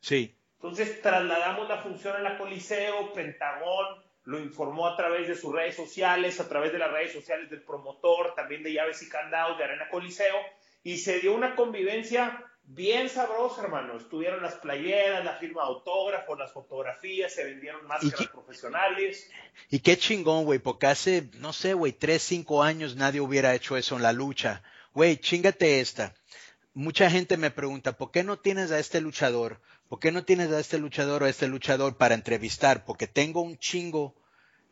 Sí. 0.00 0.36
Entonces 0.54 1.02
trasladamos 1.02 1.68
la 1.68 1.78
función 1.78 2.16
a 2.16 2.20
la 2.20 2.38
Coliseo, 2.38 3.12
Pentagón 3.12 4.04
lo 4.22 4.38
informó 4.38 4.86
a 4.86 4.96
través 4.96 5.28
de 5.28 5.34
sus 5.34 5.52
redes 5.52 5.76
sociales, 5.76 6.40
a 6.40 6.48
través 6.48 6.72
de 6.72 6.78
las 6.78 6.90
redes 6.90 7.12
sociales 7.12 7.50
del 7.50 7.62
promotor, 7.62 8.34
también 8.34 8.62
de 8.62 8.72
llaves 8.72 9.02
y 9.02 9.08
candados 9.08 9.58
de 9.58 9.64
Arena 9.64 9.88
Coliseo, 9.90 10.36
y 10.84 10.98
se 10.98 11.18
dio 11.18 11.34
una 11.34 11.56
convivencia 11.56 12.44
bien 12.62 13.08
sabrosa, 13.08 13.62
hermano. 13.62 13.96
Estuvieron 13.96 14.42
las 14.42 14.54
playeras, 14.56 15.24
la 15.24 15.36
firma 15.36 15.62
de 15.62 15.68
autógrafos, 15.68 16.38
las 16.38 16.52
fotografías, 16.52 17.32
se 17.32 17.44
vendieron 17.44 17.86
máscaras 17.86 18.28
profesionales. 18.28 19.30
Y 19.70 19.80
qué 19.80 19.96
chingón, 19.96 20.44
güey, 20.44 20.58
porque 20.58 20.86
hace, 20.86 21.30
no 21.38 21.52
sé, 21.52 21.72
güey, 21.74 21.92
tres, 21.92 22.22
cinco 22.22 22.62
años 22.62 22.96
nadie 22.96 23.20
hubiera 23.20 23.54
hecho 23.54 23.76
eso 23.76 23.96
en 23.96 24.02
la 24.02 24.12
lucha. 24.12 24.62
Güey, 24.92 25.16
chingate 25.16 25.80
esta. 25.80 26.14
Mucha 26.74 27.10
gente 27.10 27.36
me 27.38 27.50
pregunta, 27.50 27.96
¿por 27.96 28.10
qué 28.10 28.22
no 28.22 28.38
tienes 28.38 28.70
a 28.70 28.78
este 28.78 29.00
luchador? 29.00 29.60
¿Por 29.88 30.00
qué 30.00 30.12
no 30.12 30.24
tienes 30.24 30.50
a 30.50 30.60
este 30.60 30.78
luchador 30.78 31.22
o 31.22 31.26
a 31.26 31.30
este 31.30 31.48
luchador 31.48 31.96
para 31.96 32.14
entrevistar? 32.14 32.84
Porque 32.84 33.06
tengo 33.06 33.40
un 33.42 33.58
chingo, 33.58 34.14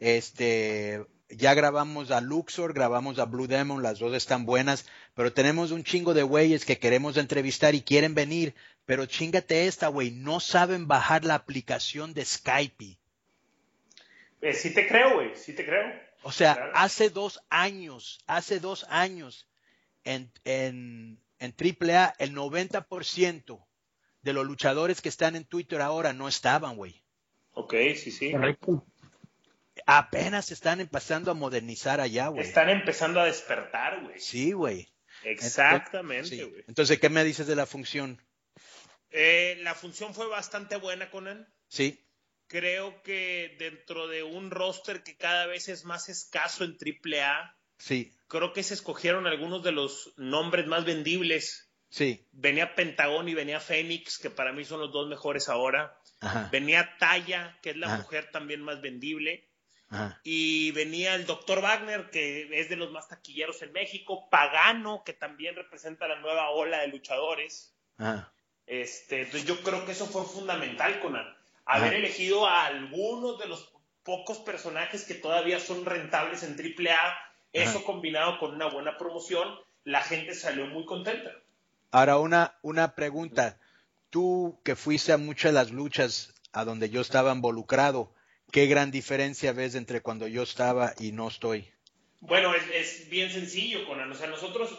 este, 0.01 1.07
ya 1.37 1.55
grabamos 1.55 2.11
a 2.11 2.21
Luxor, 2.21 2.73
grabamos 2.73 3.19
a 3.19 3.25
Blue 3.25 3.47
Demon, 3.47 3.83
las 3.83 3.99
dos 3.99 4.15
están 4.15 4.45
buenas, 4.45 4.87
pero 5.15 5.33
tenemos 5.33 5.71
un 5.71 5.85
chingo 5.85 6.15
de 6.15 6.23
güeyes 6.23 6.65
que 6.65 6.79
queremos 6.79 7.17
entrevistar 7.17 7.75
y 7.75 7.83
quieren 7.83 8.15
venir, 8.15 8.55
pero 8.85 9.07
chingate 9.07 9.67
esta, 9.67 9.89
güey, 9.89 10.11
no 10.11 10.41
saben 10.41 10.87
bajar 10.87 11.25
la 11.25 11.35
aplicación 11.35 12.15
de 12.15 12.25
Skype. 12.25 12.99
Eh, 14.43 14.53
sí 14.55 14.75
te 14.75 14.87
creo, 14.87 15.15
güey, 15.15 15.35
sí 15.35 15.55
te 15.55 15.65
creo. 15.65 15.93
O 16.23 16.33
sea, 16.33 16.71
hace 16.75 17.11
dos 17.11 17.43
años, 17.49 18.21
hace 18.27 18.61
dos 18.61 18.85
años, 18.89 19.49
en, 20.05 20.31
en, 20.45 21.19
en 21.39 21.55
AAA, 21.59 22.15
el 22.19 22.35
90% 22.35 23.65
de 24.23 24.33
los 24.33 24.47
luchadores 24.47 25.01
que 25.01 25.09
están 25.09 25.35
en 25.35 25.45
Twitter 25.45 25.81
ahora 25.81 26.13
no 26.13 26.29
estaban, 26.29 26.77
güey. 26.77 27.03
Ok, 27.55 27.75
sí, 27.97 28.11
sí. 28.11 28.33
Correcto 28.33 28.87
apenas 29.87 30.51
están 30.51 30.81
empezando 30.81 31.31
a 31.31 31.35
modernizar 31.35 32.01
allá, 32.01 32.29
güey. 32.29 32.47
Están 32.47 32.69
empezando 32.69 33.21
a 33.21 33.25
despertar, 33.25 34.03
güey. 34.03 34.19
Sí, 34.19 34.53
güey. 34.53 34.93
Exactamente, 35.25 36.45
güey. 36.45 36.65
Entonces, 36.69 36.99
¿qué 36.99 37.09
me 37.09 37.25
dices 37.25 37.47
de 37.47 37.57
la 37.57 37.67
función? 37.67 38.21
Eh, 39.11 39.59
la 39.63 39.75
función 39.75 40.15
fue 40.15 40.27
bastante 40.27 40.77
buena, 40.77 41.11
Conan. 41.11 41.53
Sí. 41.69 42.05
Creo 42.49 43.03
que 43.03 43.57
dentro 43.59 44.09
de 44.09 44.23
un 44.23 44.51
roster 44.51 45.03
que 45.03 45.17
cada 45.17 45.47
vez 45.47 45.69
es 45.69 45.85
más 45.85 46.09
escaso 46.09 46.65
en 46.65 46.77
AAA, 46.77 47.57
sí. 47.79 48.15
creo 48.29 48.53
que 48.53 48.63
se 48.63 48.75
escogieron 48.75 49.27
algunos 49.27 49.63
de 49.63 49.73
los 49.73 50.13
nombres 50.17 50.67
más 50.67 50.85
vendibles. 50.85 51.71
Sí. 51.89 52.27
Venía 52.33 52.75
Pentagón 52.75 53.29
y 53.29 53.35
venía 53.35 53.61
Fénix, 53.61 54.19
que 54.19 54.31
para 54.31 54.53
mí 54.53 54.65
son 54.65 54.81
los 54.81 54.93
dos 54.93 55.09
mejores 55.09 55.49
ahora. 55.49 55.99
Venía 56.51 56.97
Taya, 56.99 57.59
que 57.63 57.71
es 57.71 57.77
la 57.77 57.97
mujer 57.97 58.31
también 58.31 58.63
más 58.63 58.81
vendible. 58.81 59.52
Y 60.23 60.71
venía 60.73 61.15
el 61.15 61.27
doctor 61.27 61.61
Wagner, 61.61 62.11
que 62.11 62.49
es 62.59 62.69
de 62.69 62.77
los 62.77 62.91
más 62.93 63.09
taquilleros 63.09 63.61
en 63.63 63.73
México, 63.73 64.29
Pagano, 64.31 65.03
que 65.05 65.13
también 65.13 65.55
representa 65.55 66.09
la 66.09 66.21
nueva 66.21 66.51
ola 66.51 66.79
de 66.81 66.89
luchadores. 66.89 67.75
Este, 68.67 69.23
entonces 69.23 69.45
yo 69.45 69.61
creo 69.63 69.85
que 69.85 69.93
eso 69.93 70.07
fue 70.07 70.25
fundamental, 70.25 71.01
Conan. 71.01 71.27
Haber 71.65 71.95
elegido 71.95 72.47
a 72.47 72.67
algunos 72.67 73.39
de 73.39 73.49
los 73.49 73.73
pocos 74.03 74.39
personajes 74.39 75.05
que 75.05 75.15
todavía 75.15 75.61
son 75.61 75.85
rentables 75.85 76.43
en 76.43 76.57
AAA, 76.59 77.19
eso 77.53 77.85
combinado 77.85 78.39
con 78.39 78.55
una 78.55 78.69
buena 78.69 78.97
promoción, 78.97 79.49
la 79.85 80.03
gente 80.03 80.35
salió 80.35 80.67
muy 80.67 80.87
contenta. 80.87 81.31
Ahora, 81.91 82.19
una, 82.19 82.55
una 82.63 82.95
pregunta. 82.95 83.59
Tú 84.11 84.59
que 84.65 84.77
fuiste 84.77 85.13
a 85.13 85.19
muchas 85.19 85.53
de 85.53 85.59
las 85.59 85.71
luchas 85.71 86.35
a 86.53 86.65
donde 86.65 86.91
yo 86.91 87.01
estaba 87.01 87.33
involucrado, 87.33 88.13
¿Qué 88.53 88.67
gran 88.67 88.91
diferencia 88.91 89.55
ves 89.55 89.75
entre 89.77 90.03
cuando 90.03 90.29
yo 90.29 90.43
estaba 90.43 90.93
y 91.01 91.13
no 91.13 91.29
estoy? 91.29 91.73
Bueno, 92.21 92.55
es, 92.55 93.09
bien 93.09 93.33
sencillo, 93.33 93.87
Conan. 93.87 94.13
O 94.13 94.15
sea, 94.15 94.27
nosotros, 94.27 94.79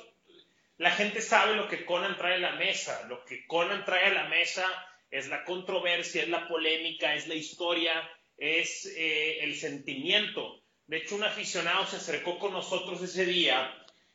la 0.78 0.92
gente 0.92 1.24
sabe 1.24 1.56
lo 1.56 1.68
que 1.68 1.84
Conan 1.84 2.16
trae 2.16 2.36
a 2.36 2.52
la 2.52 2.52
mesa. 2.52 3.04
Lo 3.10 3.26
que 3.26 3.48
Conan 3.48 3.84
trae 3.84 4.06
a 4.06 4.14
la 4.14 4.26
mesa 4.26 4.64
es 5.10 5.28
la 5.28 5.44
controversia, 5.44 6.22
es 6.22 6.30
la 6.30 6.48
polémica, 6.48 7.16
es 7.16 7.28
la 7.28 7.34
historia, 7.34 7.94
es 8.38 8.86
eh, 8.96 9.44
el 9.44 9.56
sentimiento. 9.56 10.62
De 10.86 10.98
hecho, 10.98 11.16
un 11.16 11.24
aficionado 11.24 11.88
se 11.88 11.96
acercó 11.96 12.38
con 12.38 12.54
nosotros 12.54 13.02
ese 13.02 13.26
día, 13.26 13.74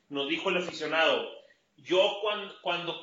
nos 0.08 0.28
dijo 0.28 0.50
el 0.50 0.58
aficionado, 0.58 1.32
yo 1.74 2.20
cuando, 2.22 2.54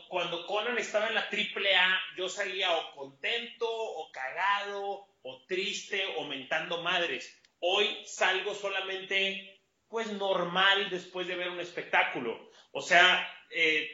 cuando, 0.07 0.45
Conan 0.47 0.77
estaba 0.77 1.09
en 1.09 1.15
la 1.15 1.27
AAA, 1.29 1.99
yo 2.15 2.29
salía 2.29 2.71
o 2.71 2.95
contento, 2.95 3.67
o 3.69 4.09
cagado, 4.13 5.05
o 5.25 5.43
triste, 5.47 6.05
o 6.17 6.25
mentando 6.25 6.83
madres. 6.83 7.35
Hoy 7.59 7.87
salgo 8.05 8.53
solamente, 8.53 9.59
pues, 9.87 10.11
normal 10.13 10.89
después 10.91 11.25
de 11.25 11.35
ver 11.35 11.49
un 11.49 11.59
espectáculo. 11.59 12.51
O 12.71 12.81
sea, 12.81 13.27
eh, 13.49 13.89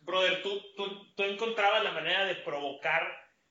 brother, 0.00 0.42
tú, 0.42 0.60
tú, 0.74 1.22
encontrabas 1.22 1.84
la 1.84 1.92
manera 1.92 2.24
de 2.24 2.34
provocar 2.34 3.02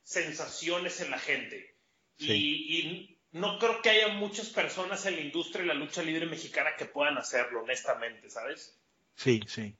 sensaciones 0.03 0.99
en 0.99 1.11
la 1.11 1.19
gente. 1.19 1.77
Y, 2.17 3.15
no 3.31 3.59
creo 3.59 3.81
que 3.83 3.91
haya 3.91 4.07
muchas 4.07 4.49
personas 4.49 5.05
en 5.05 5.15
la 5.15 5.21
industria 5.21 5.61
de 5.61 5.67
la 5.67 5.75
lucha 5.75 6.01
libre 6.01 6.25
mexicana 6.25 6.75
que 6.75 6.85
puedan 6.85 7.15
hacerlo, 7.17 7.61
honestamente, 7.61 8.27
¿sabes? 8.27 8.81
Sí, 9.15 9.41
sí. 9.47 9.77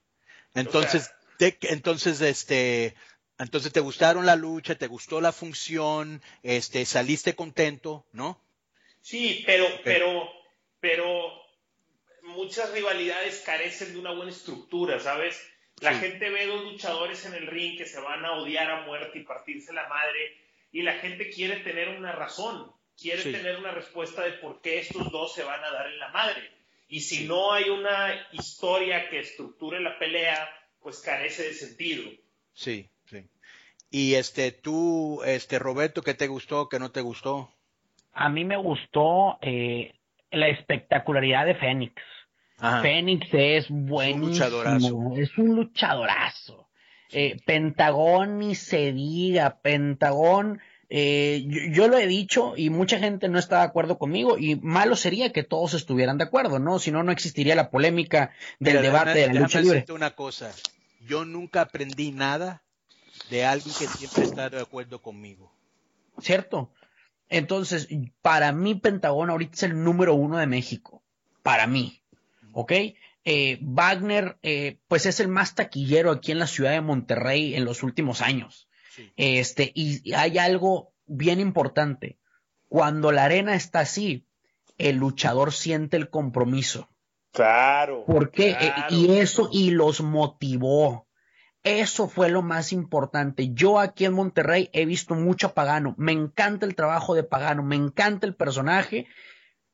Entonces, 0.54 1.12
entonces, 1.38 2.20
este, 2.20 2.94
entonces 3.40 3.72
te 3.72 3.80
gustaron 3.80 4.26
la 4.26 4.36
lucha, 4.36 4.74
te 4.74 4.86
gustó 4.86 5.20
la 5.20 5.32
función, 5.32 6.22
este, 6.42 6.84
saliste 6.84 7.34
contento, 7.34 8.04
¿no? 8.12 8.40
Sí, 9.00 9.42
pero, 9.46 9.66
pero, 9.82 10.30
pero 10.78 11.32
muchas 12.22 12.70
rivalidades 12.72 13.42
carecen 13.44 13.94
de 13.94 13.98
una 13.98 14.12
buena 14.12 14.30
estructura, 14.30 15.00
¿sabes? 15.00 15.42
La 15.80 15.94
gente 15.94 16.28
ve 16.28 16.46
dos 16.46 16.62
luchadores 16.64 17.24
en 17.24 17.32
el 17.32 17.46
ring 17.46 17.78
que 17.78 17.86
se 17.86 17.98
van 18.00 18.24
a 18.26 18.32
odiar 18.32 18.70
a 18.70 18.84
muerte 18.84 19.18
y 19.18 19.24
partirse 19.24 19.72
la 19.72 19.88
madre, 19.88 20.36
y 20.72 20.82
la 20.82 20.98
gente 20.98 21.30
quiere 21.30 21.60
tener 21.60 21.88
una 21.88 22.12
razón, 22.12 22.70
quiere 23.00 23.22
tener 23.22 23.56
una 23.56 23.70
respuesta 23.70 24.22
de 24.22 24.32
por 24.32 24.60
qué 24.60 24.80
estos 24.80 25.10
dos 25.10 25.34
se 25.34 25.42
van 25.42 25.64
a 25.64 25.70
dar 25.70 25.86
en 25.86 25.98
la 25.98 26.08
madre. 26.08 26.50
Y 26.88 27.00
si 27.00 27.24
no 27.24 27.52
hay 27.52 27.70
una 27.70 28.28
historia 28.32 29.08
que 29.08 29.20
estructure 29.20 29.80
la 29.80 29.98
pelea, 29.98 30.50
pues 30.80 30.98
carece 30.98 31.44
de 31.44 31.54
sentido. 31.54 32.10
Sí, 32.52 32.90
sí. 32.99 32.99
Y 33.90 34.14
este, 34.14 34.52
tú, 34.52 35.20
este, 35.24 35.58
Roberto, 35.58 36.02
¿qué 36.02 36.14
te 36.14 36.28
gustó, 36.28 36.68
qué 36.68 36.78
no 36.78 36.92
te 36.92 37.00
gustó? 37.00 37.50
A 38.12 38.28
mí 38.28 38.44
me 38.44 38.56
gustó 38.56 39.38
eh, 39.42 39.94
la 40.30 40.48
espectacularidad 40.48 41.46
de 41.46 41.56
Fénix. 41.56 41.94
Fénix 42.82 43.26
es 43.32 43.66
buenísimo. 43.70 45.16
Es 45.16 45.36
un 45.38 45.56
luchadorazo. 45.56 46.68
Eh, 47.10 47.40
Pentagón 47.44 48.38
ni 48.38 48.54
se 48.54 48.92
diga. 48.92 49.58
Pentagón, 49.62 50.60
eh, 50.88 51.44
yo, 51.72 51.88
lo 51.88 51.98
he 51.98 52.06
dicho 52.06 52.52
y 52.56 52.70
mucha 52.70 52.98
gente 52.98 53.28
no 53.28 53.38
está 53.38 53.58
de 53.58 53.64
acuerdo 53.64 53.98
conmigo 53.98 54.36
y 54.38 54.56
malo 54.56 54.94
sería 54.94 55.32
que 55.32 55.42
todos 55.42 55.74
estuvieran 55.74 56.18
de 56.18 56.24
acuerdo, 56.24 56.58
¿no? 56.58 56.78
Si 56.78 56.92
no, 56.92 57.02
no 57.02 57.12
existiría 57.12 57.54
la 57.54 57.70
polémica 57.70 58.32
del 58.58 58.82
debate 58.82 59.20
de 59.20 59.32
la 59.32 59.40
lucha 59.40 59.60
libre. 59.60 59.84
una 59.88 60.10
cosa. 60.10 60.52
Yo 61.08 61.24
nunca 61.24 61.62
aprendí 61.62 62.12
nada 62.12 62.62
de 63.30 63.44
alguien 63.44 63.74
que 63.78 63.86
siempre 63.86 64.24
está 64.24 64.50
de 64.50 64.60
acuerdo 64.60 65.00
conmigo. 65.00 65.52
¿Cierto? 66.20 66.72
Entonces, 67.28 67.88
para 68.22 68.52
mí 68.52 68.74
Pentagón 68.74 69.30
ahorita 69.30 69.54
es 69.54 69.62
el 69.62 69.82
número 69.82 70.14
uno 70.14 70.38
de 70.38 70.46
México. 70.46 71.02
Para 71.42 71.66
mí. 71.66 72.00
¿ok? 72.52 72.72
Eh, 73.24 73.58
Wagner, 73.60 74.38
eh, 74.42 74.78
pues 74.88 75.06
es 75.06 75.20
el 75.20 75.28
más 75.28 75.54
taquillero 75.54 76.10
aquí 76.10 76.32
en 76.32 76.38
la 76.38 76.46
ciudad 76.46 76.72
de 76.72 76.80
Monterrey 76.80 77.54
en 77.54 77.64
los 77.64 77.82
últimos 77.82 78.22
años. 78.22 78.68
Este, 79.16 79.72
y 79.74 80.12
hay 80.12 80.36
algo 80.36 80.92
bien 81.06 81.40
importante. 81.40 82.18
Cuando 82.68 83.12
la 83.12 83.24
arena 83.24 83.54
está 83.54 83.80
así, 83.80 84.26
el 84.76 84.96
luchador 84.96 85.52
siente 85.52 85.96
el 85.96 86.10
compromiso. 86.10 86.90
Claro. 87.32 88.04
¿Por 88.04 88.30
qué? 88.30 88.50
Eh, 88.50 88.72
y 88.90 89.12
eso, 89.12 89.48
y 89.52 89.70
los 89.70 90.02
motivó. 90.02 91.06
Eso 91.62 92.08
fue 92.08 92.30
lo 92.30 92.42
más 92.42 92.72
importante. 92.72 93.50
Yo 93.52 93.78
aquí 93.78 94.04
en 94.06 94.14
Monterrey 94.14 94.70
he 94.72 94.86
visto 94.86 95.14
mucho 95.14 95.48
a 95.48 95.54
Pagano. 95.54 95.94
Me 95.98 96.12
encanta 96.12 96.66
el 96.66 96.74
trabajo 96.74 97.14
de 97.14 97.22
Pagano, 97.22 97.62
me 97.62 97.76
encanta 97.76 98.26
el 98.26 98.34
personaje 98.34 99.06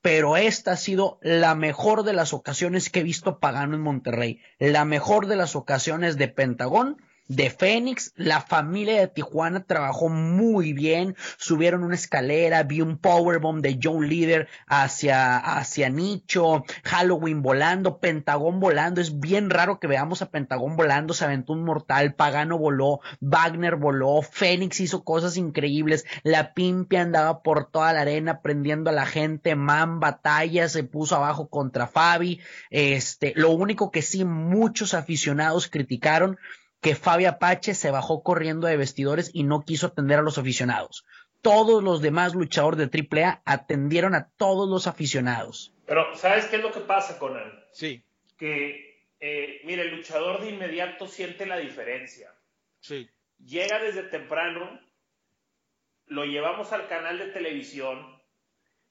pero 0.07 0.37
esta 0.37 0.71
ha 0.71 0.77
sido 0.77 1.19
la 1.21 1.57
mejor 1.57 2.05
de 2.05 2.13
las 2.13 2.33
ocasiones 2.33 2.91
que 2.91 3.01
he 3.01 3.03
visto 3.03 3.41
Pagano 3.41 3.75
en 3.75 3.83
Monterrey, 3.83 4.41
la 4.61 4.85
mejor 4.85 5.27
de 5.27 5.35
las 5.35 5.57
ocasiones 5.57 6.17
de 6.17 6.29
Pentagón 6.29 7.03
de 7.29 7.51
Fénix, 7.51 8.13
la 8.17 8.41
familia 8.41 9.01
de 9.01 9.09
Tijuana 9.09 9.65
trabajó 9.65 10.09
muy 10.09 10.73
bien, 10.73 11.17
subieron 11.37 11.83
una 11.83 11.95
escalera, 11.95 12.63
vi 12.63 12.81
un 12.81 12.99
powerbomb 12.99 13.61
de 13.61 13.79
John 13.83 14.09
Leader 14.09 14.49
hacia, 14.67 15.37
hacia 15.37 15.89
Nicho, 15.89 16.65
Halloween 16.85 17.43
volando, 17.43 17.99
Pentagón 17.99 18.61
volando, 18.61 19.01
es 19.01 19.19
bien 19.19 19.51
raro 19.51 19.81
que 19.81 19.87
veamos 19.87 20.23
a 20.23 20.31
Pentagón 20.31 20.77
volando, 20.77 21.15
se 21.15 21.25
aventó 21.25 21.53
un 21.53 21.65
mortal, 21.65 22.15
Pagano 22.15 22.59
voló, 22.59 23.01
Wagner 23.21 23.77
voló, 23.77 24.23
Fénix 24.23 24.81
hizo 24.81 25.05
cosas 25.05 25.37
increíbles, 25.37 26.05
la 26.23 26.55
Pimpia 26.55 27.03
andaba 27.03 27.43
por 27.43 27.71
toda 27.71 27.93
la 27.93 28.03
arena 28.03 28.41
prendiendo 28.41 28.91
a 28.91 28.93
la 28.93 29.07
gente, 29.07 29.57
Man 29.57 30.01
batalla, 30.01 30.69
se 30.69 30.85
puso 30.85 31.17
abajo 31.17 31.49
contra 31.49 31.87
Fabi, 31.87 32.41
este, 32.71 33.33
lo 33.37 33.51
único 33.51 33.91
que 33.91 34.03
sí 34.03 34.25
muchos 34.25 34.95
aficionados 34.95 35.69
criticaron 35.69 36.39
que 36.87 36.95
Fabi 36.95 37.25
Apache 37.25 37.75
se 37.75 37.91
bajó 37.91 38.23
corriendo 38.23 38.69
de 38.69 38.77
vestidores 38.77 39.33
y 39.35 39.43
no 39.43 39.65
quiso 39.65 39.89
atender 39.89 40.21
a 40.21 40.23
los 40.23 40.39
aficionados. 40.39 41.05
Todos 41.43 41.83
los 41.83 42.01
demás 42.01 42.37
luchadores 42.37 42.79
de 42.79 43.07
AAA 43.11 43.43
atendieron 43.45 44.15
a 44.15 44.29
todos 44.37 44.69
los 44.69 44.87
aficionados. 44.87 45.75
Pero, 45.85 46.15
¿sabes 46.15 46.47
qué 46.47 46.57
es 46.57 46.63
lo 46.63 46.71
que 46.71 46.79
pasa, 46.79 47.19
con 47.19 47.37
él? 47.37 47.53
Sí. 47.73 48.05
Que, 48.39 49.05
eh, 49.19 49.63
mire, 49.65 49.83
el 49.83 49.97
luchador 49.97 50.41
de 50.41 50.51
inmediato 50.51 51.09
siente 51.09 51.45
la 51.45 51.57
diferencia. 51.57 52.33
Sí. 52.79 53.11
Llega 53.45 53.81
desde 53.81 54.05
temprano, 54.05 54.81
lo 56.07 56.25
llevamos 56.25 56.73
al 56.73 56.87
canal 56.87 57.19
de 57.19 57.33
televisión, 57.33 58.23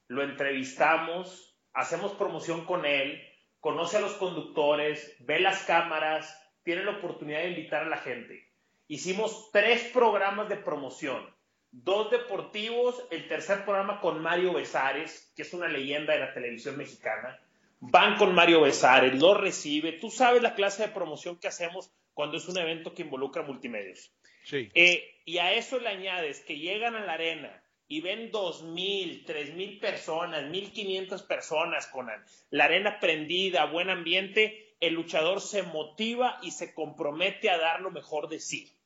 lo 0.08 0.22
entrevistamos, 0.22 1.58
hacemos 1.72 2.12
promoción 2.12 2.66
con 2.66 2.84
él, 2.84 3.22
conoce 3.60 3.96
a 3.96 4.00
los 4.00 4.12
conductores, 4.16 5.16
ve 5.20 5.40
las 5.40 5.64
cámaras, 5.64 6.45
tiene 6.66 6.82
la 6.82 6.98
oportunidad 6.98 7.42
de 7.42 7.50
invitar 7.50 7.84
a 7.84 7.88
la 7.88 7.98
gente. 7.98 8.44
Hicimos 8.88 9.50
tres 9.52 9.84
programas 9.92 10.48
de 10.48 10.56
promoción, 10.56 11.24
dos 11.70 12.10
deportivos, 12.10 13.04
el 13.12 13.28
tercer 13.28 13.64
programa 13.64 14.00
con 14.00 14.20
Mario 14.20 14.52
Besares, 14.52 15.32
que 15.36 15.42
es 15.42 15.54
una 15.54 15.68
leyenda 15.68 16.14
de 16.14 16.18
la 16.18 16.34
televisión 16.34 16.76
mexicana. 16.76 17.38
Van 17.78 18.16
con 18.16 18.34
Mario 18.34 18.62
Besares, 18.62 19.16
lo 19.16 19.34
recibe. 19.34 19.92
Tú 19.92 20.10
sabes 20.10 20.42
la 20.42 20.56
clase 20.56 20.82
de 20.82 20.88
promoción 20.88 21.38
que 21.38 21.46
hacemos 21.46 21.92
cuando 22.14 22.36
es 22.36 22.48
un 22.48 22.58
evento 22.58 22.94
que 22.94 23.02
involucra 23.02 23.44
multimedios. 23.44 24.12
Sí. 24.42 24.68
Eh, 24.74 25.20
y 25.24 25.38
a 25.38 25.52
eso 25.52 25.78
le 25.78 25.88
añades 25.88 26.40
que 26.40 26.58
llegan 26.58 26.96
a 26.96 27.06
la 27.06 27.12
arena 27.12 27.62
y 27.86 28.00
ven 28.00 28.32
dos 28.32 28.64
mil, 28.64 29.24
tres 29.24 29.54
mil 29.54 29.78
personas, 29.78 30.50
mil 30.50 30.72
quinientas 30.72 31.22
personas 31.22 31.86
con 31.86 32.08
la 32.50 32.64
arena 32.64 32.98
prendida, 32.98 33.66
buen 33.66 33.88
ambiente, 33.88 34.65
el 34.80 34.94
luchador 34.94 35.40
se 35.40 35.62
motiva 35.62 36.38
y 36.42 36.50
se 36.50 36.74
compromete 36.74 37.50
a 37.50 37.58
dar 37.58 37.80
lo 37.80 37.90
mejor 37.90 38.28
de 38.28 38.40
sí. 38.40 38.78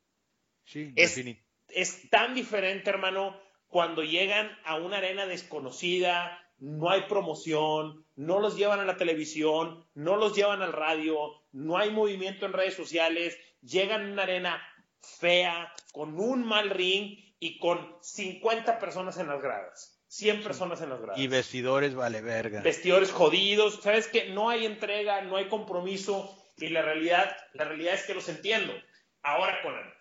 Sí, 0.64 0.92
es, 0.96 1.20
es 1.68 2.10
tan 2.10 2.34
diferente, 2.34 2.90
hermano, 2.90 3.40
cuando 3.68 4.02
llegan 4.02 4.50
a 4.64 4.76
una 4.76 4.98
arena 4.98 5.26
desconocida, 5.26 6.38
no 6.58 6.90
hay 6.90 7.02
promoción, 7.02 8.04
no 8.16 8.38
los 8.38 8.56
llevan 8.56 8.80
a 8.80 8.84
la 8.84 8.96
televisión, 8.96 9.86
no 9.94 10.16
los 10.16 10.36
llevan 10.36 10.62
al 10.62 10.72
radio, 10.72 11.16
no 11.52 11.78
hay 11.78 11.90
movimiento 11.90 12.46
en 12.46 12.52
redes 12.52 12.74
sociales, 12.74 13.38
llegan 13.62 14.02
a 14.02 14.12
una 14.12 14.22
arena 14.24 14.62
fea, 15.00 15.72
con 15.92 16.20
un 16.20 16.44
mal 16.44 16.70
ring 16.70 17.16
y 17.38 17.58
con 17.58 17.96
50 18.02 18.78
personas 18.78 19.18
en 19.18 19.28
las 19.28 19.42
gradas. 19.42 19.99
100 20.10 20.42
personas 20.42 20.82
en 20.82 20.90
las 20.90 21.00
gradas. 21.00 21.20
Y 21.20 21.28
vestidores 21.28 21.94
vale 21.94 22.20
verga. 22.20 22.62
Vestidores 22.62 23.12
jodidos. 23.12 23.80
Sabes 23.80 24.08
que 24.08 24.30
no 24.30 24.50
hay 24.50 24.66
entrega, 24.66 25.20
no 25.22 25.36
hay 25.36 25.46
compromiso 25.46 26.36
y 26.56 26.68
la 26.68 26.82
realidad, 26.82 27.36
la 27.52 27.64
realidad 27.64 27.94
es 27.94 28.02
que 28.02 28.14
los 28.14 28.28
entiendo. 28.28 28.74
Ahora, 29.22 29.62
Conan, 29.62 29.94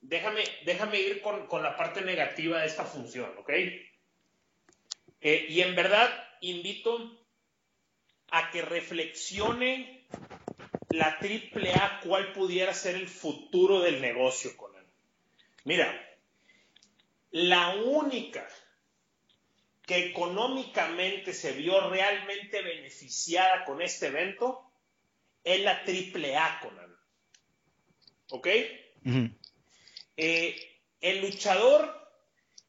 déjame, 0.00 0.42
déjame 0.64 0.98
ir 0.98 1.22
con, 1.22 1.62
la 1.62 1.76
parte 1.76 2.02
negativa 2.02 2.60
de 2.60 2.66
esta 2.66 2.84
función, 2.84 3.32
¿ok? 3.38 3.50
Eh, 5.20 5.46
y 5.48 5.60
en 5.60 5.76
verdad 5.76 6.10
invito 6.40 7.24
a 8.32 8.50
que 8.50 8.60
reflexione 8.60 10.04
la 10.90 11.16
AAA 11.20 12.00
cuál 12.02 12.32
pudiera 12.32 12.74
ser 12.74 12.96
el 12.96 13.08
futuro 13.08 13.80
del 13.80 14.00
negocio, 14.00 14.56
Conan. 14.56 14.84
Mira, 15.62 15.94
la 17.30 17.76
única 17.76 18.48
que 19.86 20.06
económicamente 20.06 21.34
se 21.34 21.52
vio 21.52 21.90
realmente 21.90 22.62
beneficiada 22.62 23.64
con 23.64 23.82
este 23.82 24.06
evento 24.06 24.70
es 25.42 25.60
la 25.62 25.82
AAA, 25.82 26.60
Conan. 26.60 26.96
¿Ok? 28.30 28.48
Eh, 30.16 30.80
el 31.00 31.20
luchador 31.20 32.10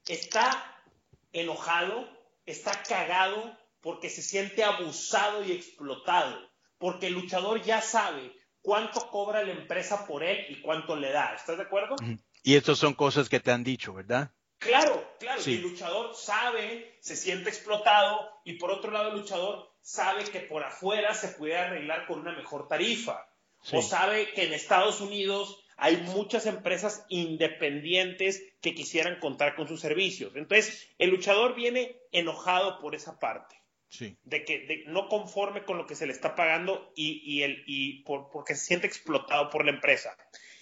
está 0.07 0.83
enojado, 1.31 2.07
está 2.45 2.83
cagado 2.83 3.57
porque 3.79 4.09
se 4.09 4.21
siente 4.21 4.63
abusado 4.63 5.45
y 5.45 5.53
explotado, 5.53 6.37
porque 6.77 7.07
el 7.07 7.13
luchador 7.13 7.61
ya 7.61 7.81
sabe 7.81 8.35
cuánto 8.61 9.09
cobra 9.09 9.43
la 9.43 9.53
empresa 9.53 10.05
por 10.05 10.23
él 10.23 10.45
y 10.49 10.59
cuánto 10.61 10.97
le 10.97 11.11
da. 11.11 11.33
¿Estás 11.35 11.57
de 11.57 11.63
acuerdo? 11.63 11.95
Y 12.43 12.55
estas 12.55 12.77
son 12.77 12.93
cosas 12.93 13.29
que 13.29 13.39
te 13.39 13.51
han 13.51 13.63
dicho, 13.63 13.93
¿verdad? 13.93 14.31
Claro, 14.65 15.15
claro. 15.19 15.41
El 15.45 15.61
luchador 15.61 16.15
sabe, 16.15 16.97
se 16.99 17.15
siente 17.15 17.49
explotado 17.49 18.41
y 18.43 18.53
por 18.53 18.71
otro 18.71 18.91
lado 18.91 19.09
el 19.09 19.19
luchador 19.19 19.71
sabe 19.81 20.23
que 20.25 20.39
por 20.39 20.63
afuera 20.63 21.13
se 21.13 21.29
puede 21.29 21.57
arreglar 21.57 22.07
con 22.07 22.19
una 22.19 22.33
mejor 22.33 22.67
tarifa. 22.67 23.27
O 23.71 23.81
sabe 23.81 24.31
que 24.33 24.45
en 24.45 24.53
Estados 24.53 25.01
Unidos 25.01 25.63
hay 25.77 25.97
muchas 25.97 26.45
empresas 26.45 27.05
independientes 27.09 28.43
que 28.61 28.75
quisieran 28.75 29.19
contar 29.19 29.55
con 29.55 29.67
sus 29.67 29.81
servicios. 29.81 30.35
Entonces, 30.35 30.87
el 30.97 31.09
luchador 31.09 31.55
viene 31.55 31.97
enojado 32.11 32.79
por 32.79 32.95
esa 32.95 33.19
parte. 33.19 33.55
Sí. 33.89 34.17
De 34.23 34.43
que 34.45 34.83
no 34.87 35.07
conforme 35.07 35.63
con 35.63 35.77
lo 35.77 35.85
que 35.85 35.95
se 35.95 36.05
le 36.05 36.13
está 36.13 36.35
pagando 36.35 36.91
y, 36.95 37.41
el, 37.43 37.63
y 37.65 38.03
por, 38.03 38.29
porque 38.29 38.55
se 38.55 38.65
siente 38.65 38.87
explotado 38.87 39.49
por 39.49 39.65
la 39.65 39.71
empresa. 39.71 40.15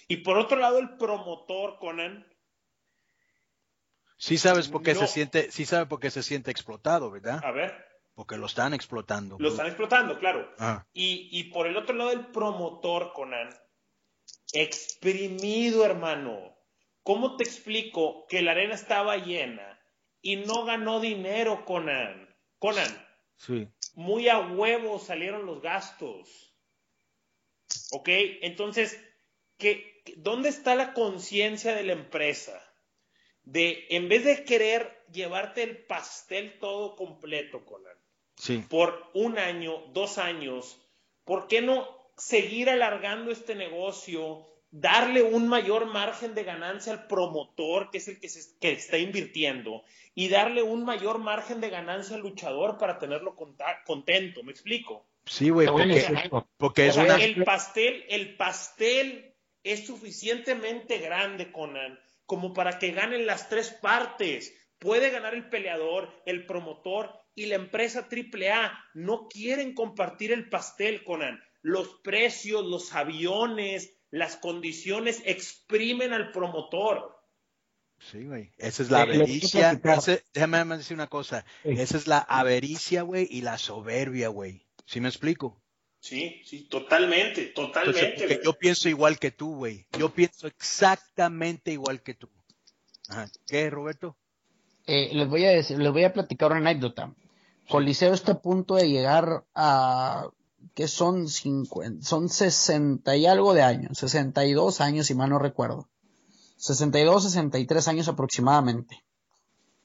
Y 0.08 0.18
por 0.18 0.36
otro 0.36 0.58
lado, 0.58 0.78
el 0.78 0.96
promotor, 0.96 1.78
Conan. 1.78 2.26
Sí 4.16 4.38
sabes 4.38 4.68
por 4.68 4.82
qué 4.82 4.94
se 4.94 5.06
siente, 5.06 5.50
sí 5.50 5.66
sabe 5.66 5.86
por 5.86 6.00
qué 6.00 6.10
se 6.10 6.22
siente 6.22 6.50
explotado, 6.50 7.10
¿verdad? 7.10 7.40
A 7.44 7.50
ver. 7.50 7.84
Porque 8.14 8.36
lo 8.36 8.46
están 8.46 8.74
explotando. 8.74 9.36
Lo 9.40 9.48
están 9.48 9.66
explotando, 9.66 10.18
claro. 10.18 10.48
Y, 10.92 11.28
y 11.32 11.44
por 11.44 11.66
el 11.66 11.76
otro 11.76 11.94
lado, 11.94 12.12
el 12.12 12.26
promotor, 12.26 13.12
Conan, 13.12 13.50
exprimido, 14.52 15.84
hermano. 15.84 16.56
¿Cómo 17.02 17.36
te 17.36 17.44
explico 17.44 18.26
que 18.28 18.40
la 18.40 18.52
arena 18.52 18.74
estaba 18.74 19.16
llena 19.16 19.78
y 20.22 20.36
no 20.36 20.64
ganó 20.64 21.00
dinero, 21.00 21.64
Conan? 21.64 22.34
Conan. 22.58 23.06
Sí. 23.36 23.68
Muy 23.94 24.28
a 24.28 24.38
huevo 24.38 24.98
salieron 24.98 25.44
los 25.44 25.60
gastos. 25.60 26.56
¿Ok? 27.90 28.08
Entonces, 28.42 28.98
¿qué, 29.58 30.02
¿dónde 30.16 30.48
está 30.48 30.74
la 30.76 30.94
conciencia 30.94 31.74
de 31.74 31.82
la 31.82 31.92
empresa? 31.92 32.60
De, 33.44 33.86
en 33.90 34.08
vez 34.08 34.24
de 34.24 34.44
querer 34.44 35.04
llevarte 35.12 35.62
el 35.62 35.76
pastel 35.76 36.58
todo 36.58 36.96
completo, 36.96 37.64
Conan, 37.64 37.96
sí. 38.36 38.64
por 38.68 39.10
un 39.14 39.38
año, 39.38 39.84
dos 39.92 40.18
años, 40.18 40.80
¿por 41.24 41.46
qué 41.46 41.60
no 41.60 41.86
seguir 42.16 42.70
alargando 42.70 43.30
este 43.30 43.54
negocio, 43.54 44.46
darle 44.70 45.22
un 45.22 45.48
mayor 45.48 45.86
margen 45.86 46.34
de 46.34 46.44
ganancia 46.44 46.92
al 46.92 47.06
promotor, 47.06 47.90
que 47.90 47.98
es 47.98 48.08
el 48.08 48.18
que, 48.18 48.28
se, 48.28 48.58
que 48.58 48.72
está 48.72 48.98
invirtiendo, 48.98 49.84
y 50.14 50.28
darle 50.28 50.62
un 50.62 50.84
mayor 50.84 51.18
margen 51.18 51.60
de 51.60 51.70
ganancia 51.70 52.16
al 52.16 52.22
luchador 52.22 52.78
para 52.78 52.98
tenerlo 52.98 53.36
contento. 53.84 54.42
¿Me 54.42 54.52
explico? 54.52 55.06
Sí, 55.26 55.50
güey, 55.50 55.68
porque, 55.68 56.88
es 56.88 56.96
el 56.96 57.44
pastel, 57.44 58.04
el 58.08 58.36
pastel 58.36 59.34
es 59.62 59.86
suficientemente 59.86 60.98
grande, 60.98 61.50
Conan, 61.50 61.98
como 62.26 62.52
para 62.52 62.78
que 62.78 62.92
ganen 62.92 63.26
las 63.26 63.48
tres 63.48 63.70
partes. 63.70 64.54
Puede 64.78 65.10
ganar 65.10 65.34
el 65.34 65.48
peleador, 65.48 66.22
el 66.26 66.46
promotor 66.46 67.12
y 67.34 67.46
la 67.46 67.56
empresa 67.56 68.08
AAA. 68.10 68.78
No 68.94 69.28
quieren 69.28 69.74
compartir 69.74 70.32
el 70.32 70.48
pastel, 70.48 71.04
Conan 71.04 71.40
los 71.64 71.88
precios, 72.04 72.62
los 72.64 72.94
aviones, 72.94 73.96
las 74.10 74.36
condiciones 74.36 75.22
exprimen 75.24 76.12
al 76.12 76.30
promotor. 76.30 77.18
Sí, 77.98 78.26
güey. 78.26 78.52
Esa 78.58 78.82
es 78.82 78.90
la 78.90 79.00
avericia. 79.00 79.80
déjame 80.34 80.76
decir 80.76 80.94
una 80.94 81.06
cosa. 81.06 81.46
Esa 81.64 81.96
es 81.96 82.06
la 82.06 82.18
avericia, 82.18 83.00
güey, 83.00 83.26
y 83.30 83.40
la 83.40 83.56
soberbia, 83.56 84.28
güey. 84.28 84.66
¿Sí 84.84 85.00
me 85.00 85.08
explico? 85.08 85.63
Sí, 86.04 86.42
sí, 86.44 86.66
totalmente, 86.68 87.46
totalmente. 87.46 88.38
yo 88.44 88.52
pienso 88.52 88.90
igual 88.90 89.18
que 89.18 89.30
tú, 89.30 89.54
güey. 89.56 89.86
Yo 89.98 90.12
pienso 90.12 90.46
exactamente 90.46 91.72
igual 91.72 92.02
que 92.02 92.12
tú. 92.12 92.28
¿Qué, 93.46 93.70
Roberto? 93.70 94.14
Eh, 94.86 95.14
les 95.14 95.26
voy 95.26 95.46
a 95.46 95.52
decir, 95.52 95.78
les 95.78 95.90
voy 95.90 96.04
a 96.04 96.12
platicar 96.12 96.50
una 96.50 96.60
anécdota. 96.60 97.14
Coliseo 97.70 98.12
está 98.12 98.32
a 98.32 98.42
punto 98.42 98.74
de 98.74 98.90
llegar 98.90 99.46
a 99.54 100.28
que 100.74 100.88
son 100.88 101.26
50, 101.26 102.04
son 102.04 102.28
60 102.28 103.16
y 103.16 103.24
algo 103.24 103.54
de 103.54 103.62
años, 103.62 103.96
62 103.96 104.82
años 104.82 105.06
si 105.06 105.14
mal 105.14 105.30
no 105.30 105.38
recuerdo. 105.38 105.88
62, 106.58 107.22
63 107.22 107.88
años 107.88 108.08
aproximadamente. 108.08 109.02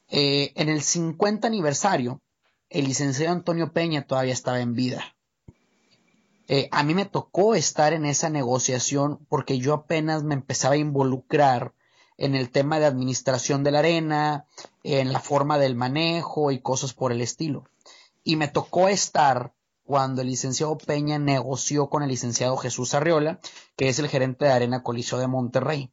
Eh, 0.10 0.52
en 0.56 0.68
el 0.68 0.82
50 0.82 1.48
aniversario, 1.48 2.22
el 2.70 2.88
licenciado 2.88 3.32
Antonio 3.32 3.72
Peña 3.72 4.06
todavía 4.06 4.34
estaba 4.34 4.60
en 4.60 4.74
vida. 4.74 5.16
Eh, 6.52 6.68
a 6.72 6.82
mí 6.82 6.96
me 6.96 7.06
tocó 7.06 7.54
estar 7.54 7.94
en 7.94 8.06
esa 8.06 8.32
negociación 8.32 9.24
porque 9.30 9.60
yo 9.60 9.76
apenas 9.76 10.24
me 10.24 10.34
empezaba 10.34 10.74
a 10.74 10.78
involucrar 10.78 11.76
en 12.18 12.34
el 12.34 12.50
tema 12.50 12.80
de 12.80 12.88
administración 12.88 13.64
de 13.64 13.70
la 13.70 13.80
arena, 13.80 14.46
en 14.84 15.14
la 15.14 15.20
forma 15.20 15.60
del 15.60 15.76
manejo 15.76 16.50
y 16.50 16.60
cosas 16.60 16.96
por 16.96 17.12
el 17.12 17.22
estilo. 17.22 17.66
Y 18.24 18.36
me 18.36 18.48
tocó 18.48 18.90
estar 18.90 19.54
cuando 19.84 20.24
el 20.24 20.28
licenciado 20.28 20.76
Peña 20.76 21.20
negoció 21.20 21.88
con 21.88 22.02
el 22.02 22.10
licenciado 22.10 22.58
Jesús 22.58 22.96
Arriola, 22.96 23.40
que 23.76 23.90
es 23.90 24.00
el 24.00 24.08
gerente 24.08 24.46
de 24.46 24.52
Arena 24.52 24.82
Coliseo 24.82 25.20
de 25.20 25.28
Monterrey. 25.28 25.92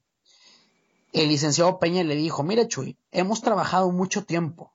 El 1.13 1.29
licenciado 1.29 1.79
Peña 1.79 2.03
le 2.03 2.17
dijo, 2.17 2.43
mira 2.43 2.67
Chuy, 2.67 2.97
hemos 3.13 3.43
trabajado 3.43 3.93
mucho 3.93 4.25
tiempo. 4.25 4.73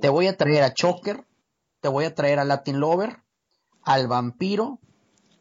Te 0.00 0.08
voy 0.08 0.26
a 0.26 0.38
traer 0.38 0.62
a 0.62 0.72
Choker, 0.72 1.26
te 1.80 1.88
voy 1.88 2.06
a 2.06 2.14
traer 2.14 2.38
a 2.38 2.44
Latin 2.44 2.80
Lover, 2.80 3.23
al 3.84 4.08
vampiro, 4.08 4.80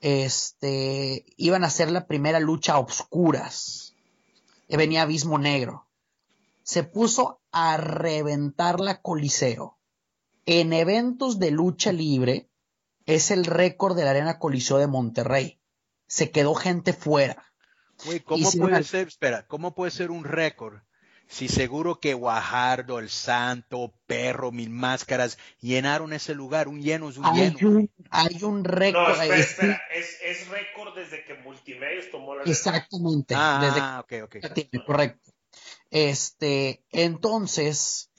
este, 0.01 1.25
iban 1.37 1.63
a 1.63 1.67
hacer 1.67 1.91
la 1.91 2.07
primera 2.07 2.39
lucha 2.39 2.73
a 2.73 2.79
obscuras. 2.79 3.95
Venía 4.69 5.03
Abismo 5.03 5.37
Negro. 5.37 5.87
Se 6.63 6.83
puso 6.83 7.41
a 7.51 7.77
reventar 7.77 8.79
la 8.79 9.01
Coliseo. 9.01 9.77
En 10.45 10.73
eventos 10.73 11.39
de 11.39 11.51
lucha 11.51 11.91
libre, 11.91 12.49
es 13.05 13.31
el 13.31 13.45
récord 13.45 13.95
de 13.95 14.03
la 14.03 14.11
Arena 14.11 14.39
Coliseo 14.39 14.77
de 14.77 14.87
Monterrey. 14.87 15.59
Se 16.07 16.31
quedó 16.31 16.55
gente 16.55 16.93
fuera. 16.93 17.53
Güey, 18.05 18.19
¿cómo 18.21 18.51
puede 18.51 18.83
ser, 18.83 19.07
espera, 19.07 19.45
cómo 19.47 19.73
puede 19.75 19.91
ser 19.91 20.11
un 20.11 20.23
récord? 20.23 20.81
Si 21.27 21.47
seguro 21.47 21.99
que 21.99 22.13
Guajardo, 22.13 22.99
El 22.99 23.09
Santo, 23.09 23.93
Perro, 24.05 24.51
Mil 24.51 24.69
Máscaras 24.69 25.37
llenaron 25.59 26.13
ese 26.13 26.35
lugar, 26.35 26.67
un 26.67 26.81
lleno 26.81 27.09
es 27.09 27.17
un 27.17 27.25
hay 27.25 27.51
lleno. 27.51 27.69
Un, 27.69 27.91
hay 28.11 28.43
un 28.43 28.63
récord. 28.63 29.07
No, 29.07 29.13
espera, 29.13 29.37
espera. 29.37 29.81
Es, 29.95 30.17
es 30.23 30.47
récord 30.49 30.95
desde 30.95 31.23
que 31.25 31.33
Multimedios 31.35 32.11
tomó 32.11 32.35
la 32.35 32.43
Exactamente. 32.43 33.33
Ah, 33.35 34.03
ok, 34.03 34.13
ok. 34.25 34.85
Correcto. 34.85 35.31
Este, 35.89 36.83
entonces, 36.91 38.11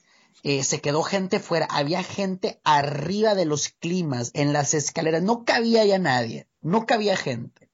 eh, 0.43 0.63
se 0.63 0.79
quedó 0.79 1.01
gente 1.01 1.39
fuera, 1.39 1.67
había 1.69 2.03
gente 2.03 2.61
arriba 2.63 3.33
de 3.35 3.45
los 3.45 3.69
climas, 3.69 4.31
en 4.33 4.53
las 4.53 4.73
escaleras, 4.73 5.23
no 5.23 5.43
cabía 5.43 5.83
ya 5.85 5.99
nadie, 5.99 6.47
no 6.61 6.85
cabía 6.85 7.17
gente. 7.17 7.69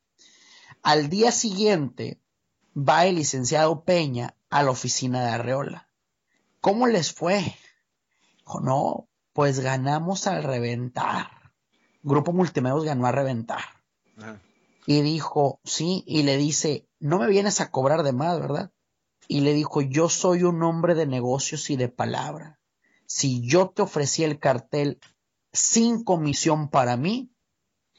Al 0.81 1.09
día 1.09 1.31
siguiente 1.31 2.19
va 2.75 3.05
el 3.05 3.15
licenciado 3.15 3.83
Peña 3.83 4.35
a 4.51 4.61
la 4.61 4.69
oficina 4.69 5.23
de 5.23 5.31
Arreola. 5.31 5.89
¿Cómo 6.59 6.85
les 6.85 7.11
fue? 7.11 7.55
Dijo, 8.37 8.59
no, 8.61 9.09
pues 9.33 9.59
ganamos 9.59 10.27
al 10.27 10.43
reventar. 10.43 11.27
Grupo 12.03 12.33
Multimedios 12.33 12.83
ganó 12.83 13.07
a 13.07 13.11
reventar. 13.11 13.63
Y 14.85 15.01
dijo, 15.01 15.59
sí, 15.63 16.03
y 16.05 16.21
le 16.21 16.37
dice, 16.37 16.87
no 16.99 17.17
me 17.17 17.27
vienes 17.27 17.61
a 17.61 17.71
cobrar 17.71 18.03
de 18.03 18.13
más, 18.13 18.39
¿verdad? 18.39 18.71
Y 19.27 19.41
le 19.41 19.53
dijo, 19.53 19.81
yo 19.81 20.09
soy 20.09 20.43
un 20.43 20.61
hombre 20.61 20.93
de 20.93 21.07
negocios 21.07 21.71
y 21.71 21.75
de 21.75 21.89
palabra 21.89 22.61
si 23.11 23.41
yo 23.41 23.69
te 23.69 23.81
ofrecí 23.81 24.23
el 24.23 24.39
cartel 24.39 24.97
sin 25.51 26.05
comisión 26.05 26.69
para 26.69 26.95
mí, 26.95 27.29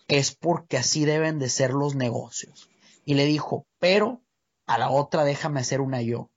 es 0.08 0.34
porque 0.34 0.78
así 0.78 1.04
deben 1.04 1.38
de 1.38 1.50
ser 1.50 1.72
los 1.72 1.94
negocios. 1.94 2.70
Y 3.04 3.12
le 3.12 3.26
dijo, 3.26 3.66
pero 3.78 4.22
a 4.64 4.78
la 4.78 4.90
otra 4.90 5.24
déjame 5.24 5.60
hacer 5.60 5.82
una 5.82 6.00
yo 6.00 6.30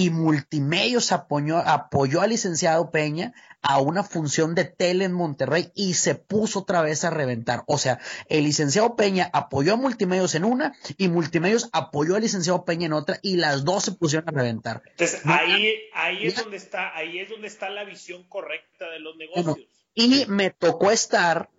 y 0.00 0.08
Multimedios 0.08 1.12
apoyó, 1.12 1.58
apoyó 1.58 2.22
al 2.22 2.30
licenciado 2.30 2.90
Peña 2.90 3.34
a 3.60 3.80
una 3.82 4.02
función 4.02 4.54
de 4.54 4.64
tele 4.64 5.04
en 5.04 5.12
Monterrey 5.12 5.70
y 5.74 5.92
se 5.92 6.14
puso 6.14 6.60
otra 6.60 6.80
vez 6.80 7.04
a 7.04 7.10
reventar. 7.10 7.64
O 7.66 7.76
sea, 7.76 8.00
el 8.30 8.44
licenciado 8.44 8.96
Peña 8.96 9.28
apoyó 9.34 9.74
a 9.74 9.76
Multimedios 9.76 10.34
en 10.34 10.46
una 10.46 10.74
y 10.96 11.08
Multimedios 11.08 11.68
apoyó 11.72 12.16
al 12.16 12.22
licenciado 12.22 12.64
Peña 12.64 12.86
en 12.86 12.94
otra 12.94 13.18
y 13.20 13.36
las 13.36 13.66
dos 13.66 13.84
se 13.84 13.92
pusieron 13.92 14.26
a 14.30 14.32
reventar. 14.32 14.80
Entonces, 14.86 15.20
ahí, 15.26 15.74
ahí 15.92 16.26
es 16.26 16.36
donde 16.36 16.56
está, 16.56 16.96
ahí 16.96 17.18
es 17.18 17.28
donde 17.28 17.48
está 17.48 17.68
la 17.68 17.84
visión 17.84 18.24
correcta 18.26 18.88
de 18.88 19.00
los 19.00 19.18
negocios. 19.18 19.68
y 19.92 20.24
me 20.28 20.48
tocó 20.48 20.90
estar 20.90 21.50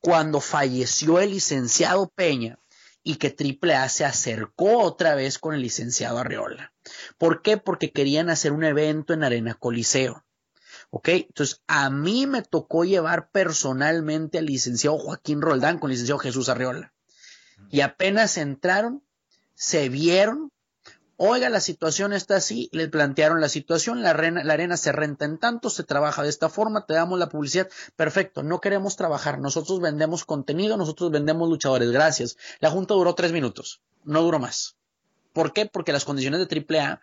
cuando 0.00 0.40
falleció 0.40 1.20
el 1.20 1.32
licenciado 1.32 2.08
Peña 2.08 2.58
y 3.02 3.16
que 3.16 3.36
AAA 3.38 3.90
se 3.90 4.06
acercó 4.06 4.78
otra 4.78 5.14
vez 5.14 5.38
con 5.38 5.54
el 5.54 5.60
licenciado 5.60 6.16
Arreola. 6.16 6.73
¿Por 7.18 7.42
qué? 7.42 7.56
Porque 7.56 7.92
querían 7.92 8.30
hacer 8.30 8.52
un 8.52 8.64
evento 8.64 9.12
en 9.12 9.24
Arena 9.24 9.54
Coliseo. 9.54 10.24
¿Ok? 10.90 11.08
Entonces, 11.08 11.62
a 11.66 11.90
mí 11.90 12.26
me 12.26 12.42
tocó 12.42 12.84
llevar 12.84 13.30
personalmente 13.30 14.38
al 14.38 14.46
licenciado 14.46 14.98
Joaquín 14.98 15.40
Roldán 15.40 15.78
con 15.78 15.90
licenciado 15.90 16.18
Jesús 16.18 16.48
Arreola. 16.48 16.92
Y 17.70 17.80
apenas 17.80 18.36
entraron, 18.36 19.02
se 19.54 19.88
vieron, 19.88 20.50
oiga, 21.16 21.48
la 21.48 21.60
situación 21.60 22.12
está 22.12 22.36
así, 22.36 22.68
le 22.72 22.88
plantearon 22.88 23.40
la 23.40 23.48
situación, 23.48 24.02
la 24.02 24.10
arena, 24.10 24.44
la 24.44 24.54
arena 24.54 24.76
se 24.76 24.92
renta 24.92 25.24
en 25.24 25.38
tanto, 25.38 25.70
se 25.70 25.84
trabaja 25.84 26.22
de 26.22 26.28
esta 26.28 26.48
forma, 26.48 26.86
te 26.86 26.94
damos 26.94 27.18
la 27.18 27.28
publicidad, 27.28 27.68
perfecto, 27.96 28.42
no 28.42 28.60
queremos 28.60 28.96
trabajar, 28.96 29.38
nosotros 29.38 29.80
vendemos 29.80 30.24
contenido, 30.24 30.76
nosotros 30.76 31.10
vendemos 31.10 31.48
luchadores, 31.48 31.90
gracias. 31.90 32.36
La 32.60 32.70
junta 32.70 32.94
duró 32.94 33.14
tres 33.14 33.32
minutos, 33.32 33.80
no 34.04 34.22
duró 34.22 34.38
más. 34.38 34.76
¿Por 35.34 35.52
qué? 35.52 35.66
Porque 35.66 35.92
las 35.92 36.06
condiciones 36.06 36.40
de 36.40 36.66
AAA 36.66 37.02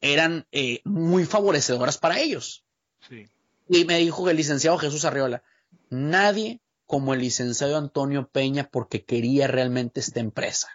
eran 0.00 0.46
eh, 0.52 0.82
muy 0.84 1.24
favorecedoras 1.24 1.98
para 1.98 2.20
ellos. 2.20 2.62
Sí. 3.08 3.26
Y 3.68 3.84
me 3.86 3.98
dijo 3.98 4.28
el 4.28 4.36
licenciado 4.36 4.78
Jesús 4.78 5.04
Arriola, 5.04 5.42
nadie 5.88 6.60
como 6.86 7.14
el 7.14 7.20
licenciado 7.20 7.78
Antonio 7.78 8.28
Peña 8.28 8.68
porque 8.70 9.04
quería 9.04 9.46
realmente 9.46 10.00
esta 10.00 10.20
empresa. 10.20 10.68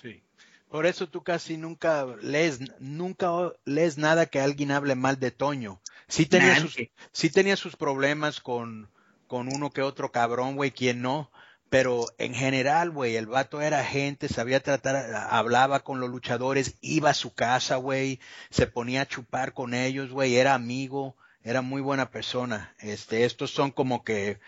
Sí. 0.00 0.22
Por 0.70 0.86
eso 0.86 1.08
tú 1.08 1.22
casi 1.22 1.58
nunca 1.58 2.06
lees, 2.22 2.60
nunca 2.80 3.52
lees 3.64 3.98
nada 3.98 4.26
que 4.26 4.40
alguien 4.40 4.70
hable 4.70 4.94
mal 4.94 5.20
de 5.20 5.32
Toño. 5.32 5.82
Sí 6.08 6.24
tenía, 6.26 6.58
sus, 6.58 6.76
sí 7.12 7.30
tenía 7.30 7.56
sus 7.56 7.76
problemas 7.76 8.40
con, 8.40 8.88
con 9.26 9.52
uno 9.52 9.70
que 9.70 9.82
otro 9.82 10.12
cabrón, 10.12 10.56
güey, 10.56 10.70
quien 10.70 11.02
no. 11.02 11.30
Pero 11.68 12.06
en 12.18 12.34
general, 12.34 12.90
güey, 12.90 13.16
el 13.16 13.26
vato 13.26 13.60
era 13.60 13.84
gente, 13.84 14.28
sabía 14.28 14.60
tratar, 14.60 14.96
hablaba 15.30 15.80
con 15.80 15.98
los 15.98 16.10
luchadores, 16.10 16.76
iba 16.80 17.10
a 17.10 17.14
su 17.14 17.34
casa, 17.34 17.76
güey, 17.76 18.20
se 18.50 18.66
ponía 18.66 19.02
a 19.02 19.06
chupar 19.06 19.52
con 19.52 19.74
ellos, 19.74 20.10
güey, 20.10 20.36
era 20.36 20.54
amigo, 20.54 21.16
era 21.42 21.62
muy 21.62 21.82
buena 21.82 22.10
persona. 22.10 22.74
Este, 22.78 23.24
estos 23.24 23.50
son 23.50 23.72
como 23.72 24.04
que 24.04 24.38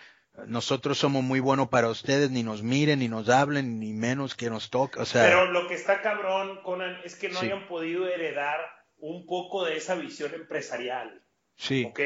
nosotros 0.47 0.99
somos 0.99 1.23
muy 1.25 1.41
buenos 1.41 1.69
para 1.69 1.89
ustedes, 1.89 2.31
ni 2.31 2.43
nos 2.43 2.63
miren, 2.63 3.01
ni 3.01 3.09
nos 3.09 3.29
hablen, 3.29 3.81
ni 3.81 3.93
menos 3.93 4.35
que 4.35 4.51
nos 4.51 4.71
toque. 4.71 5.01
O 5.01 5.05
sea, 5.05 5.25
Pero 5.25 5.51
lo 5.51 5.67
que 5.67 5.75
está 5.75 6.01
cabrón, 6.03 6.61
Conan, 6.63 7.01
es 7.05 7.17
que 7.17 7.29
no 7.29 7.41
hayan 7.41 7.67
podido 7.67 8.07
heredar 8.07 8.61
un 8.99 9.27
poco 9.27 9.65
de 9.65 9.77
esa 9.77 9.95
visión 9.95 10.35
empresarial. 10.35 11.23
Sí. 11.57 11.85
¿Ok? 11.85 12.01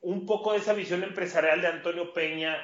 Un 0.00 0.26
poco 0.26 0.52
de 0.52 0.58
esa 0.58 0.72
visión 0.72 1.02
empresarial 1.02 1.60
de 1.60 1.68
Antonio 1.68 2.12
Peña, 2.12 2.56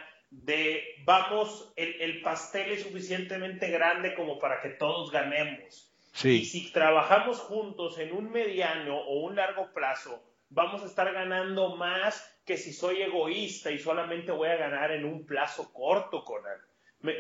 de 0.43 0.83
vamos, 1.05 1.73
el, 1.77 2.01
el 2.01 2.23
pastel 2.23 2.73
es 2.73 2.83
suficientemente 2.83 3.71
grande 3.71 4.15
como 4.15 4.39
para 4.39 4.61
que 4.61 4.71
todos 4.71 5.11
ganemos. 5.11 5.91
Sí. 6.13 6.41
Y 6.41 6.45
si 6.45 6.73
trabajamos 6.73 7.41
juntos 7.41 7.99
en 7.99 8.13
un 8.13 8.31
mediano 8.31 8.99
o 8.99 9.21
un 9.21 9.37
largo 9.37 9.73
plazo, 9.73 10.23
vamos 10.51 10.83
a 10.83 10.87
estar 10.87 11.13
ganando 11.13 11.77
más 11.77 12.31
que 12.45 12.57
si 12.57 12.73
soy 12.73 13.03
egoísta 13.03 13.71
y 13.71 13.79
solamente 13.79 14.33
voy 14.33 14.49
a 14.49 14.57
ganar 14.57 14.93
en 14.93 15.05
un 15.05 15.25
plazo 15.27 15.73
corto 15.73 16.25
con 16.25 16.43
él. 16.47 16.61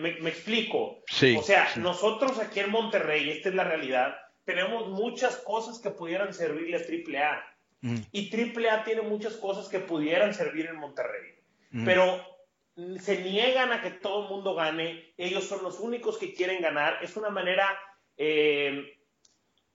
Me, 0.00 0.30
explico. 0.30 1.02
Sí, 1.08 1.36
o 1.36 1.42
sea, 1.42 1.68
nosotros 1.76 2.38
aquí 2.38 2.60
en 2.60 2.70
Monterrey, 2.70 3.28
esta 3.28 3.50
es 3.50 3.54
la 3.54 3.64
realidad, 3.64 4.16
tenemos 4.44 4.88
muchas 4.88 5.36
cosas 5.36 5.78
que 5.78 5.90
pudieran 5.90 6.32
servirle 6.32 6.76
a 6.76 6.80
AAA. 6.80 7.56
Mm. 7.82 7.96
Y 8.12 8.30
AAA 8.34 8.84
tiene 8.84 9.02
muchas 9.02 9.34
cosas 9.36 9.68
que 9.68 9.80
pudieran 9.80 10.32
servir 10.32 10.66
en 10.66 10.76
Monterrey. 10.76 11.34
Mm. 11.70 11.84
Pero 11.84 12.33
se 12.76 13.22
niegan 13.22 13.72
a 13.72 13.82
que 13.82 13.90
todo 13.90 14.24
el 14.24 14.30
mundo 14.30 14.54
gane. 14.54 15.14
Ellos 15.16 15.44
son 15.44 15.62
los 15.62 15.78
únicos 15.80 16.18
que 16.18 16.34
quieren 16.34 16.60
ganar. 16.60 16.98
Es 17.02 17.16
una 17.16 17.30
manera... 17.30 17.78
Eh, 18.16 18.98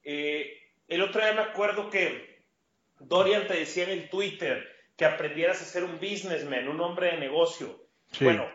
eh, 0.02 0.56
el 0.88 1.02
otro 1.02 1.20
día 1.22 1.32
me 1.32 1.42
acuerdo 1.42 1.88
que 1.88 2.44
Dorian 2.98 3.46
te 3.46 3.54
decía 3.54 3.84
en 3.84 3.90
el 3.90 4.10
Twitter 4.10 4.66
que 4.96 5.04
aprendieras 5.04 5.62
a 5.62 5.64
ser 5.64 5.84
un 5.84 5.98
businessman, 5.98 6.68
un 6.68 6.80
hombre 6.80 7.12
de 7.12 7.18
negocio. 7.18 7.86
Bueno, 8.20 8.50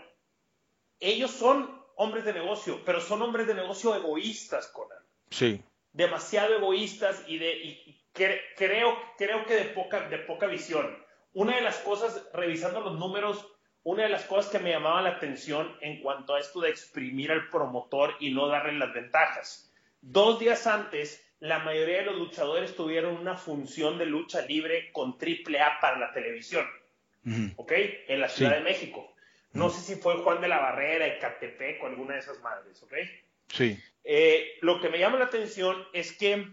ellos 1.00 1.32
son 1.32 1.84
hombres 1.96 2.26
de 2.26 2.34
negocio, 2.34 2.84
pero 2.86 3.02
son 3.02 3.22
hombres 3.22 3.48
de 3.48 3.56
negocio 3.56 3.96
egoístas, 3.96 4.68
Conan. 4.68 5.00
Sí. 5.32 5.64
Demasiado 5.94 6.58
egoístas 6.58 7.24
y, 7.28 7.38
de, 7.38 8.04
creo, 8.14 8.98
creo 9.18 9.46
que 9.46 9.56
de 9.56 9.66
poca, 9.66 10.10
de 10.10 10.20
poca 10.20 10.48
visión. 10.48 11.04
Una 11.34 11.56
de 11.56 11.62
las 11.62 11.78
cosas, 11.80 12.28
revisando 12.34 12.82
los 12.82 13.00
números, 13.00 13.55
una 13.86 14.04
de 14.04 14.10
las 14.10 14.26
cosas 14.26 14.52
que 14.52 14.60
me 14.60 14.72
llamaba 14.72 15.04
la 15.04 15.12
atención 15.12 15.78
en 15.80 16.02
cuanto 16.02 16.34
a 16.34 16.40
esto 16.40 16.60
de 16.60 16.72
exprimir 16.72 17.32
al 17.32 17.50
promotor 17.50 18.16
y 18.20 18.32
no 18.32 18.48
darle 18.48 18.74
las 18.74 18.92
ventajas. 18.92 19.72
Dos 20.02 20.40
días 20.40 20.66
antes, 20.66 21.24
la 21.40 21.60
mayoría 21.60 22.00
de 22.00 22.06
los 22.06 22.16
luchadores 22.16 22.76
tuvieron 22.76 23.16
una 23.16 23.36
función 23.36 24.00
de 24.00 24.08
lucha 24.08 24.42
libre 24.42 24.92
con 24.92 25.20
triple 25.20 25.62
A 25.62 25.80
para 25.80 26.00
la 26.00 26.12
televisión, 26.14 26.66
¿ok? 27.58 27.72
En 28.08 28.22
la 28.22 28.28
Ciudad 28.28 28.56
de 28.56 28.62
México. 28.62 29.14
No 29.54 29.70
sé 29.70 29.82
si 29.82 30.02
fue 30.02 30.18
Juan 30.18 30.42
de 30.42 30.48
la 30.48 30.60
Barrera, 30.60 31.06
Ecatepec 31.06 31.84
o 31.84 31.86
alguna 31.86 32.16
de 32.16 32.22
esas 32.22 32.42
madres, 32.42 32.82
¿ok? 32.82 32.94
Sí. 33.50 33.80
Eh, 34.04 34.58
lo 34.62 34.82
que 34.82 34.90
me 34.90 34.98
llama 34.98 35.20
la 35.20 35.26
atención 35.26 35.88
es 35.94 36.12
que 36.18 36.48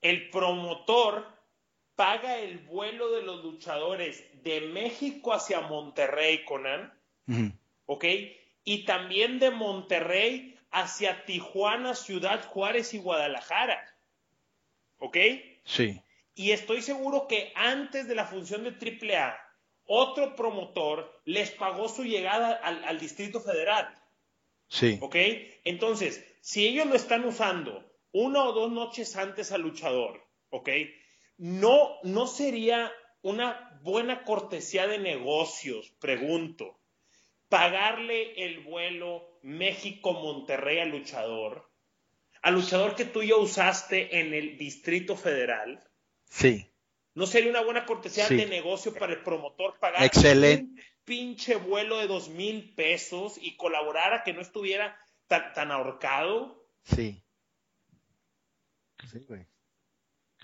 el 0.00 0.30
promotor 0.30 1.35
paga 1.96 2.38
el 2.38 2.58
vuelo 2.58 3.10
de 3.10 3.22
los 3.22 3.42
luchadores 3.42 4.24
de 4.44 4.60
México 4.60 5.32
hacia 5.32 5.62
Monterrey, 5.62 6.44
Conan, 6.44 6.92
¿ok? 7.86 8.04
Y 8.64 8.84
también 8.84 9.38
de 9.38 9.50
Monterrey 9.50 10.56
hacia 10.70 11.24
Tijuana, 11.24 11.94
Ciudad 11.94 12.44
Juárez 12.46 12.92
y 12.94 12.98
Guadalajara. 12.98 13.82
¿Ok? 14.98 15.16
Sí. 15.64 16.00
Y 16.34 16.50
estoy 16.50 16.82
seguro 16.82 17.26
que 17.26 17.52
antes 17.54 18.06
de 18.08 18.14
la 18.14 18.26
función 18.26 18.64
de 18.64 18.70
AAA, 18.70 19.38
otro 19.86 20.36
promotor 20.36 21.20
les 21.24 21.50
pagó 21.50 21.88
su 21.88 22.04
llegada 22.04 22.52
al, 22.52 22.98
Distrito 22.98 23.40
Federal. 23.40 23.94
Sí. 24.68 24.98
¿Ok? 25.00 25.16
Entonces, 25.64 26.24
si 26.40 26.66
ellos 26.66 26.86
lo 26.86 26.94
están 26.94 27.24
usando 27.24 27.84
una 28.12 28.44
o 28.44 28.52
dos 28.52 28.70
noches 28.70 29.16
antes 29.16 29.52
al 29.52 29.62
luchador, 29.62 30.22
¿ok? 30.50 30.68
No, 31.38 31.96
no 32.02 32.26
sería 32.26 32.92
una 33.22 33.78
buena 33.82 34.24
cortesía 34.24 34.86
de 34.86 34.98
negocios, 34.98 35.90
pregunto, 35.98 36.80
pagarle 37.48 38.44
el 38.44 38.60
vuelo 38.60 39.38
México-Monterrey 39.42 40.78
al 40.78 40.90
luchador, 40.90 41.70
al 42.42 42.54
luchador 42.54 42.94
que 42.94 43.04
tú 43.04 43.22
ya 43.22 43.36
usaste 43.36 44.20
en 44.20 44.32
el 44.32 44.56
Distrito 44.56 45.16
Federal. 45.16 45.82
Sí. 46.30 46.70
¿No 47.14 47.26
sería 47.26 47.50
una 47.50 47.62
buena 47.62 47.86
cortesía 47.86 48.28
de 48.28 48.46
negocio 48.46 48.92
para 48.92 49.12
el 49.14 49.22
promotor 49.22 49.78
pagar 49.78 50.10
un 50.14 50.78
pinche 51.04 51.56
vuelo 51.56 51.98
de 51.98 52.06
dos 52.06 52.28
mil 52.28 52.74
pesos 52.74 53.38
y 53.40 53.56
colaborar 53.56 54.12
a 54.12 54.22
que 54.22 54.34
no 54.34 54.42
estuviera 54.42 54.98
tan, 55.26 55.52
tan 55.54 55.70
ahorcado? 55.70 56.68
Sí. 56.84 57.24
Sí, 59.10 59.20
güey. 59.26 59.46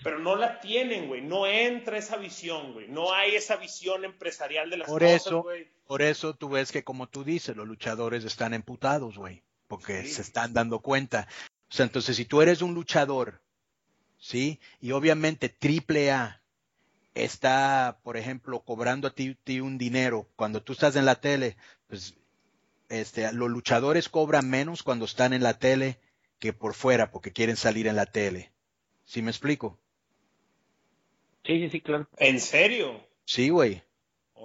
Pero 0.03 0.19
no 0.19 0.35
la 0.35 0.59
tienen, 0.59 1.07
güey. 1.07 1.21
No 1.21 1.47
entra 1.47 1.97
esa 1.97 2.17
visión, 2.17 2.73
güey. 2.73 2.87
No 2.87 3.13
hay 3.13 3.35
esa 3.35 3.55
visión 3.55 4.03
empresarial 4.05 4.69
de 4.69 4.77
las 4.77 4.87
por 4.87 5.01
cosas, 5.01 5.15
eso, 5.15 5.45
Por 5.85 6.01
eso 6.01 6.35
tú 6.35 6.49
ves 6.49 6.71
que, 6.71 6.83
como 6.83 7.07
tú 7.07 7.23
dices, 7.23 7.55
los 7.55 7.67
luchadores 7.67 8.23
están 8.25 8.53
emputados, 8.53 9.17
güey. 9.17 9.43
Porque 9.67 10.05
se 10.05 10.21
están 10.21 10.53
dando 10.53 10.79
cuenta. 10.79 11.27
O 11.69 11.75
sea, 11.75 11.85
entonces, 11.85 12.15
si 12.17 12.25
tú 12.25 12.41
eres 12.41 12.61
un 12.61 12.73
luchador, 12.73 13.41
¿sí? 14.17 14.59
Y 14.79 14.91
obviamente 14.91 15.49
Triple 15.49 16.11
A 16.11 16.41
está, 17.15 17.99
por 18.03 18.17
ejemplo, 18.17 18.61
cobrando 18.61 19.07
a 19.07 19.11
ti, 19.11 19.35
ti, 19.43 19.59
un 19.59 19.77
dinero 19.77 20.27
cuando 20.35 20.61
tú 20.61 20.73
estás 20.73 20.95
en 20.95 21.05
la 21.05 21.15
tele, 21.15 21.57
pues 21.87 22.15
este, 22.89 23.31
los 23.33 23.49
luchadores 23.49 24.09
cobran 24.09 24.49
menos 24.49 24.83
cuando 24.83 25.05
están 25.05 25.33
en 25.33 25.43
la 25.43 25.57
tele 25.57 25.99
que 26.39 26.53
por 26.53 26.73
fuera 26.73 27.11
porque 27.11 27.31
quieren 27.31 27.55
salir 27.55 27.87
en 27.87 27.95
la 27.95 28.05
tele. 28.05 28.51
¿Sí 29.05 29.21
me 29.21 29.31
explico? 29.31 29.79
Sí, 31.43 31.59
sí, 31.59 31.69
sí, 31.69 31.81
claro. 31.81 32.07
¿En 32.17 32.39
serio? 32.39 33.05
Sí, 33.25 33.49
güey. 33.49 33.83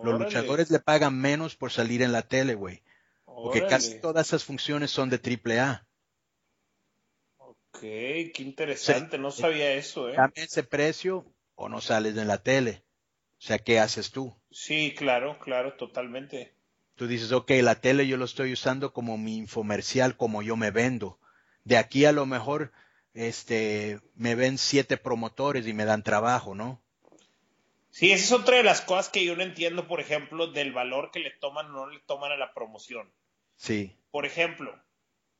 Los 0.03 0.19
luchadores 0.19 0.71
le 0.71 0.79
pagan 0.79 1.19
menos 1.19 1.57
por 1.57 1.73
salir 1.73 2.03
en 2.03 2.13
la 2.13 2.23
tele, 2.23 2.55
güey. 2.55 2.83
Porque 3.25 3.67
casi 3.67 4.01
todas 4.01 4.29
esas 4.29 4.45
funciones 4.45 4.91
son 4.91 5.11
de 5.11 5.19
triple 5.19 5.61
A. 5.61 5.87
Ok, 7.39 7.81
qué 7.81 8.35
interesante, 8.39 9.19
no 9.19 9.31
sabía 9.31 9.75
eso, 9.75 10.09
¿eh? 10.09 10.15
Dame 10.17 10.33
ese 10.37 10.63
precio 10.63 11.25
o 11.55 11.69
no 11.69 11.81
sales 11.81 12.17
en 12.17 12.29
la 12.29 12.43
tele. 12.43 12.83
O 13.39 13.43
sea, 13.43 13.59
¿qué 13.59 13.79
haces 13.79 14.11
tú? 14.11 14.35
Sí, 14.51 14.95
claro, 14.97 15.39
claro, 15.39 15.75
totalmente. 15.75 16.55
Tú 16.97 17.07
dices, 17.07 17.31
ok, 17.31 17.51
la 17.63 17.81
tele 17.81 18.09
yo 18.09 18.17
lo 18.17 18.25
estoy 18.25 18.53
usando 18.53 18.93
como 18.93 19.17
mi 19.17 19.37
infomercial, 19.37 20.17
como 20.17 20.43
yo 20.43 20.57
me 20.57 20.73
vendo. 20.73 21.21
De 21.63 21.77
aquí 21.77 22.05
a 22.05 22.13
lo 22.13 22.27
mejor, 22.27 22.73
este, 23.15 24.01
me 24.17 24.35
ven 24.35 24.59
siete 24.59 24.97
promotores 24.97 25.67
y 25.69 25.73
me 25.75 25.85
dan 25.85 26.03
trabajo, 26.03 26.57
¿no? 26.57 26.83
Sí, 27.99 28.13
esa 28.13 28.23
es 28.27 28.41
otra 28.41 28.59
de 28.59 28.63
las 28.63 28.81
cosas 28.81 29.09
que 29.09 29.25
yo 29.25 29.35
no 29.35 29.43
entiendo, 29.43 29.89
por 29.89 29.99
ejemplo, 29.99 30.47
del 30.47 30.73
valor 30.73 31.11
que 31.11 31.19
le 31.19 31.33
toman 31.33 31.67
o 31.67 31.71
no 31.71 31.87
le 31.89 31.99
toman 31.99 32.31
a 32.31 32.37
la 32.37 32.55
promoción. 32.55 33.13
Sí. 33.57 33.99
Por 34.13 34.25
ejemplo, 34.25 34.73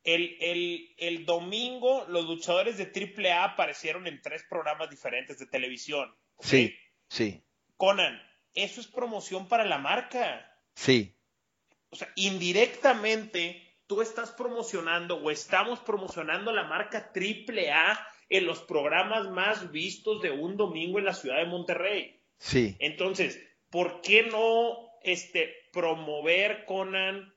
el, 0.03 0.35
el, 0.41 0.93
el 0.97 1.25
domingo 1.25 2.03
los 2.09 2.25
luchadores 2.25 2.77
de 2.77 2.91
AAA 2.91 3.45
aparecieron 3.45 4.07
en 4.07 4.21
tres 4.21 4.43
programas 4.43 4.89
diferentes 4.89 5.39
de 5.39 5.45
televisión. 5.45 6.13
Sí, 6.39 6.75
sí. 7.07 7.41
Conan, 7.77 8.21
eso 8.53 8.81
es 8.81 8.87
promoción 8.87 9.47
para 9.47 9.63
la 9.63 9.77
marca. 9.77 10.53
Sí. 10.75 11.15
O 11.91 11.95
sea, 11.95 12.11
indirectamente 12.17 13.73
tú 13.87 14.01
estás 14.01 14.31
promocionando 14.31 15.15
o 15.15 15.31
estamos 15.31 15.79
promocionando 15.79 16.51
la 16.51 16.65
marca 16.65 17.13
AAA 17.15 18.05
en 18.27 18.45
los 18.45 18.59
programas 18.59 19.29
más 19.29 19.71
vistos 19.71 20.21
de 20.21 20.31
un 20.31 20.57
domingo 20.57 20.99
en 20.99 21.05
la 21.05 21.13
ciudad 21.13 21.37
de 21.37 21.45
Monterrey. 21.45 22.18
Sí. 22.39 22.75
Entonces, 22.79 23.39
¿por 23.69 24.01
qué 24.01 24.23
no 24.23 24.89
este, 25.03 25.53
promover, 25.71 26.65
Conan, 26.65 27.33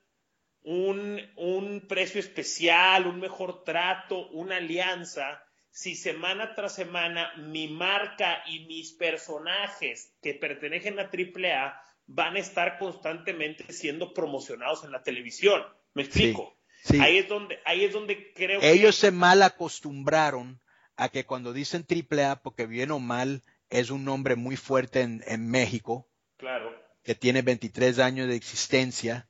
un, 0.63 1.21
un 1.35 1.87
precio 1.87 2.19
especial, 2.19 3.05
un 3.05 3.19
mejor 3.19 3.63
trato, 3.63 4.29
una 4.29 4.57
alianza? 4.57 5.43
Si 5.69 5.95
semana 5.95 6.55
tras 6.55 6.75
semana 6.75 7.33
mi 7.35 7.67
marca 7.67 8.43
y 8.47 8.65
mis 8.65 8.93
personajes 8.93 10.15
que 10.21 10.33
pertenecen 10.33 10.99
a 10.99 11.09
AAA 11.11 11.81
van 12.05 12.35
a 12.35 12.39
estar 12.39 12.77
constantemente 12.77 13.71
siendo 13.73 14.13
promocionados 14.13 14.83
en 14.83 14.91
la 14.91 15.03
televisión. 15.03 15.63
¿Me 15.93 16.03
explico? 16.03 16.57
Sí, 16.83 16.95
sí. 16.95 16.99
Ahí 17.01 17.17
es 17.17 17.27
donde, 17.27 17.59
ahí 17.65 17.85
es 17.85 17.93
donde 17.93 18.33
creo 18.33 18.61
Ellos 18.61 18.95
que... 18.95 19.01
se 19.01 19.11
mal 19.11 19.41
acostumbraron 19.41 20.61
a 20.95 21.09
que 21.09 21.25
cuando 21.25 21.53
dicen 21.53 21.85
AAA, 21.89 22.43
porque 22.43 22.67
bien 22.67 22.91
o 22.91 22.99
mal 22.99 23.41
es 23.73 23.89
un 23.89 24.05
nombre 24.05 24.35
muy 24.35 24.55
fuerte 24.55 25.01
en, 25.01 25.23
en 25.25 25.49
México, 25.49 26.07
Claro. 26.37 26.71
que 27.03 27.15
tiene 27.15 27.41
23 27.41 27.97
años 27.99 28.27
de 28.27 28.35
existencia, 28.35 29.27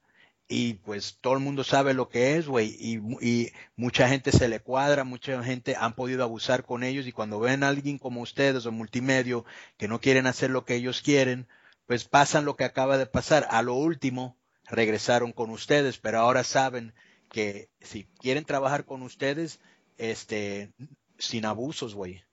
y 0.49 0.73
pues 0.73 1.17
todo 1.21 1.33
el 1.33 1.39
mundo 1.39 1.63
sabe 1.63 1.93
lo 1.93 2.09
que 2.09 2.35
es, 2.35 2.47
güey, 2.47 2.75
y, 2.77 2.99
y, 3.21 3.51
mucha 3.77 4.09
gente 4.09 4.33
se 4.33 4.49
le 4.49 4.59
cuadra, 4.59 5.05
mucha 5.05 5.41
gente 5.43 5.75
han 5.79 5.93
podido 5.93 6.23
abusar 6.23 6.65
con 6.65 6.83
ellos, 6.83 7.07
y 7.07 7.13
cuando 7.13 7.39
ven 7.39 7.63
a 7.63 7.69
alguien 7.69 7.97
como 7.97 8.21
ustedes 8.21 8.65
o 8.65 8.71
multimedio 8.73 9.45
que 9.77 9.87
no 9.87 10.01
quieren 10.01 10.27
hacer 10.27 10.49
lo 10.49 10.65
que 10.65 10.75
ellos 10.75 11.01
quieren, 11.01 11.47
pues 11.85 12.03
pasan 12.03 12.43
lo 12.43 12.57
que 12.57 12.65
acaba 12.65 12.97
de 12.97 13.05
pasar. 13.05 13.47
A 13.49 13.61
lo 13.61 13.75
último, 13.75 14.37
regresaron 14.65 15.31
con 15.31 15.51
ustedes, 15.51 15.97
pero 15.99 16.19
ahora 16.19 16.43
saben 16.43 16.93
que 17.31 17.69
si 17.79 18.03
quieren 18.19 18.43
trabajar 18.43 18.83
con 18.83 19.03
ustedes, 19.03 19.61
este, 19.97 20.73
sin 21.17 21.45
abusos, 21.45 21.95
güey. 21.95 22.23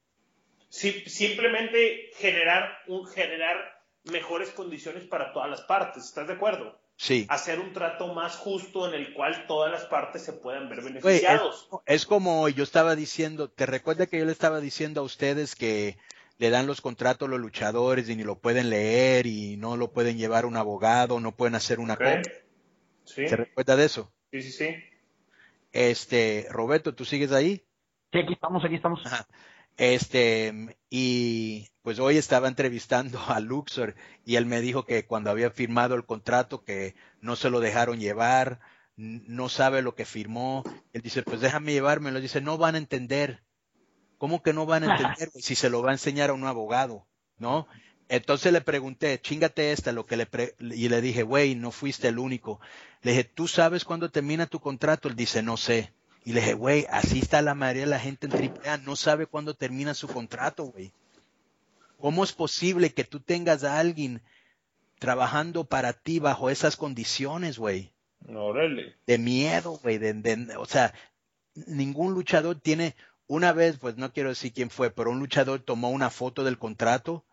Sí, 0.70 1.02
simplemente 1.06 2.10
generar 2.14 2.78
un 2.86 3.04
generar 3.04 3.82
mejores 4.04 4.50
condiciones 4.50 5.04
para 5.04 5.32
todas 5.32 5.50
las 5.50 5.62
partes, 5.62 6.04
¿estás 6.04 6.28
de 6.28 6.34
acuerdo? 6.34 6.80
Sí. 6.96 7.26
Hacer 7.28 7.58
un 7.58 7.72
trato 7.72 8.14
más 8.14 8.36
justo 8.36 8.86
en 8.86 8.94
el 8.94 9.12
cual 9.12 9.46
todas 9.48 9.72
las 9.72 9.84
partes 9.86 10.22
se 10.22 10.32
puedan 10.32 10.68
ver 10.68 10.82
beneficiados. 10.82 11.68
Wey, 11.70 11.80
es, 11.86 12.02
es, 12.02 12.06
como 12.06 12.48
yo 12.48 12.62
estaba 12.62 12.94
diciendo, 12.94 13.50
¿te 13.50 13.66
recuerda 13.66 14.06
que 14.06 14.18
yo 14.18 14.24
le 14.24 14.32
estaba 14.32 14.60
diciendo 14.60 15.00
a 15.00 15.04
ustedes 15.04 15.56
que 15.56 15.98
le 16.38 16.50
dan 16.50 16.68
los 16.68 16.80
contratos 16.80 17.26
a 17.26 17.30
los 17.30 17.40
luchadores 17.40 18.08
y 18.08 18.14
ni 18.14 18.22
lo 18.22 18.38
pueden 18.38 18.70
leer 18.70 19.26
y 19.26 19.56
no 19.56 19.76
lo 19.76 19.92
pueden 19.92 20.18
llevar 20.18 20.46
un 20.46 20.56
abogado, 20.56 21.18
no 21.18 21.34
pueden 21.34 21.56
hacer 21.56 21.80
una 21.80 21.94
okay. 21.94 22.18
copia? 22.18 22.32
Sí. 23.04 23.26
¿Te 23.26 23.36
recuerda 23.36 23.74
de 23.74 23.86
eso? 23.86 24.12
Sí, 24.30 24.42
sí, 24.42 24.52
sí. 24.52 24.76
Este, 25.72 26.46
Roberto, 26.48 26.94
¿tú 26.94 27.04
sigues 27.04 27.32
ahí? 27.32 27.64
Sí, 28.12 28.20
aquí 28.20 28.34
estamos, 28.34 28.64
aquí 28.64 28.76
estamos. 28.76 29.04
Ajá. 29.04 29.26
Este, 29.76 30.76
y 30.90 31.68
pues 31.82 31.98
hoy 31.98 32.16
estaba 32.18 32.48
entrevistando 32.48 33.18
a 33.28 33.40
Luxor 33.40 33.94
y 34.24 34.36
él 34.36 34.46
me 34.46 34.60
dijo 34.60 34.84
que 34.84 35.06
cuando 35.06 35.30
había 35.30 35.50
firmado 35.50 35.94
el 35.94 36.04
contrato 36.04 36.62
que 36.64 36.94
no 37.20 37.36
se 37.36 37.50
lo 37.50 37.60
dejaron 37.60 37.98
llevar, 37.98 38.60
no 38.96 39.48
sabe 39.48 39.82
lo 39.82 39.94
que 39.94 40.04
firmó. 40.04 40.62
Él 40.92 41.02
dice, 41.02 41.22
pues 41.22 41.40
déjame 41.40 41.72
llevármelo. 41.72 42.20
Dice, 42.20 42.40
no 42.40 42.58
van 42.58 42.74
a 42.74 42.78
entender. 42.78 43.42
¿Cómo 44.18 44.42
que 44.42 44.52
no 44.52 44.66
van 44.66 44.84
a 44.84 44.96
entender 44.96 45.30
si 45.34 45.54
se 45.54 45.70
lo 45.70 45.82
va 45.82 45.90
a 45.90 45.94
enseñar 45.94 46.30
a 46.30 46.34
un 46.34 46.44
abogado? 46.44 47.06
¿No? 47.38 47.66
Entonces 48.10 48.52
le 48.52 48.60
pregunté, 48.60 49.20
chingate 49.20 49.72
esta, 49.72 49.92
lo 49.92 50.04
que 50.04 50.16
le 50.16 50.26
pre 50.26 50.54
y 50.58 50.88
le 50.88 51.00
dije, 51.00 51.22
güey, 51.22 51.54
no 51.54 51.70
fuiste 51.70 52.08
el 52.08 52.18
único. 52.18 52.60
Le 53.02 53.12
dije, 53.12 53.24
¿tú 53.24 53.48
sabes 53.48 53.84
cuándo 53.84 54.10
termina 54.10 54.46
tu 54.46 54.60
contrato? 54.60 55.08
Él 55.08 55.16
dice, 55.16 55.42
no 55.42 55.56
sé. 55.56 55.94
Y 56.24 56.32
le 56.32 56.40
dije, 56.40 56.54
güey, 56.54 56.86
así 56.90 57.18
está 57.18 57.40
la 57.42 57.54
mayoría 57.54 57.82
de 57.82 57.90
la 57.90 57.98
gente 57.98 58.26
en 58.26 58.32
AAA, 58.32 58.78
no 58.78 58.96
sabe 58.96 59.26
cuándo 59.26 59.54
termina 59.54 59.94
su 59.94 60.06
contrato, 60.06 60.64
güey. 60.64 60.92
¿Cómo 61.98 62.24
es 62.24 62.32
posible 62.32 62.92
que 62.92 63.04
tú 63.04 63.20
tengas 63.20 63.64
a 63.64 63.78
alguien 63.78 64.22
trabajando 64.98 65.64
para 65.64 65.92
ti 65.92 66.18
bajo 66.18 66.50
esas 66.50 66.76
condiciones, 66.76 67.58
güey? 67.58 67.92
Órale. 68.28 68.96
De 69.06 69.18
miedo, 69.18 69.78
güey. 69.82 69.98
De, 69.98 70.12
de, 70.14 70.56
o 70.56 70.66
sea, 70.66 70.94
ningún 71.54 72.14
luchador 72.14 72.58
tiene, 72.60 72.96
una 73.26 73.52
vez, 73.52 73.78
pues 73.78 73.96
no 73.96 74.12
quiero 74.12 74.30
decir 74.30 74.52
quién 74.52 74.70
fue, 74.70 74.90
pero 74.90 75.10
un 75.10 75.18
luchador 75.18 75.60
tomó 75.60 75.90
una 75.90 76.10
foto 76.10 76.44
del 76.44 76.58
contrato 76.58 77.24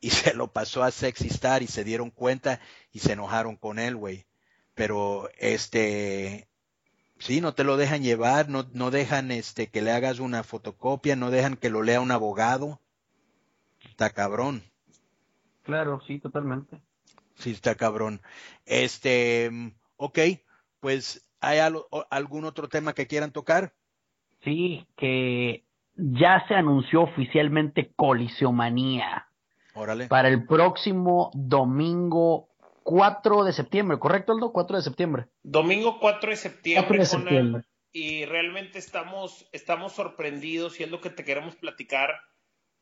y 0.00 0.10
se 0.10 0.34
lo 0.34 0.52
pasó 0.52 0.82
a 0.82 0.90
Sexy 0.90 1.28
Star 1.28 1.62
y 1.62 1.66
se 1.66 1.84
dieron 1.84 2.10
cuenta 2.10 2.60
y 2.92 3.00
se 3.00 3.12
enojaron 3.12 3.56
con 3.56 3.78
él, 3.78 3.96
güey. 3.96 4.26
Pero 4.74 5.28
este, 5.38 6.47
sí, 7.18 7.40
no 7.40 7.52
te 7.54 7.64
lo 7.64 7.76
dejan 7.76 8.02
llevar, 8.02 8.48
no, 8.48 8.66
no 8.72 8.90
dejan 8.90 9.30
este 9.30 9.68
que 9.68 9.82
le 9.82 9.92
hagas 9.92 10.18
una 10.18 10.42
fotocopia, 10.42 11.16
no 11.16 11.30
dejan 11.30 11.56
que 11.56 11.70
lo 11.70 11.82
lea 11.82 12.00
un 12.00 12.10
abogado. 12.10 12.80
Está 13.84 14.10
cabrón. 14.10 14.62
Claro, 15.62 16.00
sí, 16.06 16.18
totalmente. 16.18 16.80
Sí, 17.34 17.50
está 17.50 17.74
cabrón. 17.74 18.20
Este, 18.66 19.50
ok, 19.96 20.18
pues, 20.80 21.28
¿hay 21.40 21.58
algo, 21.58 21.88
algún 22.10 22.44
otro 22.44 22.68
tema 22.68 22.94
que 22.94 23.06
quieran 23.06 23.32
tocar? 23.32 23.74
Sí, 24.42 24.86
que 24.96 25.64
ya 25.96 26.44
se 26.48 26.54
anunció 26.54 27.02
oficialmente 27.02 27.92
Colisiomanía. 27.94 29.28
Órale. 29.74 30.06
Para 30.06 30.28
el 30.28 30.46
próximo 30.46 31.30
domingo 31.34 32.48
4 32.88 33.44
de 33.44 33.52
septiembre, 33.52 33.98
¿correcto, 33.98 34.32
Aldo? 34.32 34.50
4 34.50 34.78
de 34.78 34.82
septiembre. 34.82 35.26
Domingo 35.42 36.00
4 36.00 36.30
de 36.30 36.36
septiembre. 36.36 36.86
4 36.86 36.98
de 37.02 37.06
septiembre. 37.06 37.62
y 37.92 38.24
realmente 38.24 38.78
estamos, 38.78 39.46
estamos 39.52 39.92
sorprendidos 39.92 40.80
y 40.80 40.84
es 40.84 40.90
lo 40.90 41.02
que 41.02 41.10
te 41.10 41.22
queremos 41.22 41.54
platicar 41.56 42.18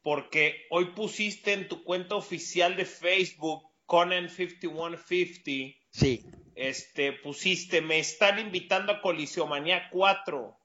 porque 0.02 0.66
hoy 0.70 0.92
pusiste 0.94 1.54
en 1.54 1.66
tu 1.66 1.82
cuenta 1.82 2.14
oficial 2.14 2.76
de 2.76 2.84
Facebook, 2.84 3.64
Conan5150. 3.86 5.76
Sí. 5.90 6.24
Este, 6.54 7.12
pusiste, 7.12 7.80
me 7.82 7.98
están 7.98 8.38
invitando 8.38 8.92
a 8.92 9.00
Colisiomanía 9.02 9.88
4. 9.90 10.56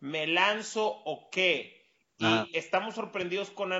¿Me 0.00 0.26
lanzo 0.26 0.86
o 1.04 1.28
qué? 1.30 1.80
Y 2.18 2.24
Ah. 2.24 2.46
estamos 2.52 2.96
sorprendidos 2.96 3.50
con, 3.50 3.72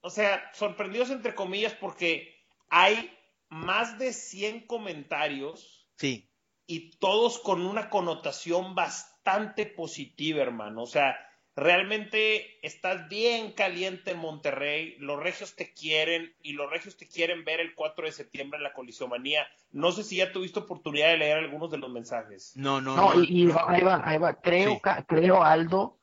o 0.00 0.10
sea, 0.10 0.50
sorprendidos 0.54 1.10
entre 1.10 1.34
comillas 1.36 1.74
porque 1.74 2.34
hay 2.68 3.16
más 3.52 3.98
de 3.98 4.12
100 4.14 4.66
comentarios 4.66 5.86
Sí. 5.96 6.30
y 6.66 6.90
todos 6.98 7.38
con 7.38 7.66
una 7.66 7.90
connotación 7.90 8.74
bastante 8.74 9.66
positiva, 9.66 10.40
hermano. 10.42 10.82
O 10.82 10.86
sea, 10.86 11.14
realmente 11.54 12.58
estás 12.66 13.08
bien 13.10 13.52
caliente 13.52 14.12
en 14.12 14.18
Monterrey, 14.18 14.96
los 14.98 15.22
regios 15.22 15.54
te 15.54 15.74
quieren 15.74 16.34
y 16.40 16.54
los 16.54 16.70
regios 16.70 16.96
te 16.96 17.06
quieren 17.06 17.44
ver 17.44 17.60
el 17.60 17.74
4 17.74 18.06
de 18.06 18.12
septiembre 18.12 18.56
en 18.56 18.62
la 18.64 18.72
colisiomanía. 18.72 19.46
No 19.70 19.92
sé 19.92 20.02
si 20.02 20.16
ya 20.16 20.32
tuviste 20.32 20.60
oportunidad 20.60 21.08
de 21.08 21.18
leer 21.18 21.36
algunos 21.36 21.70
de 21.70 21.76
los 21.78 21.90
mensajes. 21.90 22.52
No, 22.56 22.80
no, 22.80 22.96
No, 22.96 23.14
no. 23.14 23.22
y, 23.22 23.26
y 23.44 23.50
ahí 23.68 23.82
va, 23.82 24.00
ahí 24.02 24.16
va. 24.18 24.40
Creo, 24.40 24.74
Sí. 24.76 24.80
creo, 25.06 25.42
Aldo, 25.44 25.98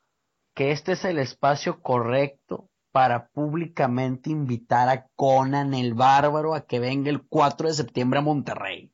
que 0.54 0.70
este 0.70 0.92
es 0.92 1.04
el 1.04 1.18
espacio 1.18 1.82
correcto 1.82 2.69
para 2.92 3.28
públicamente 3.28 4.30
invitar 4.30 4.88
a 4.88 5.06
Conan 5.16 5.74
el 5.74 5.94
Bárbaro 5.94 6.54
a 6.54 6.66
que 6.66 6.78
venga 6.80 7.10
el 7.10 7.22
4 7.22 7.68
de 7.68 7.74
septiembre 7.74 8.18
a 8.18 8.22
Monterrey. 8.22 8.92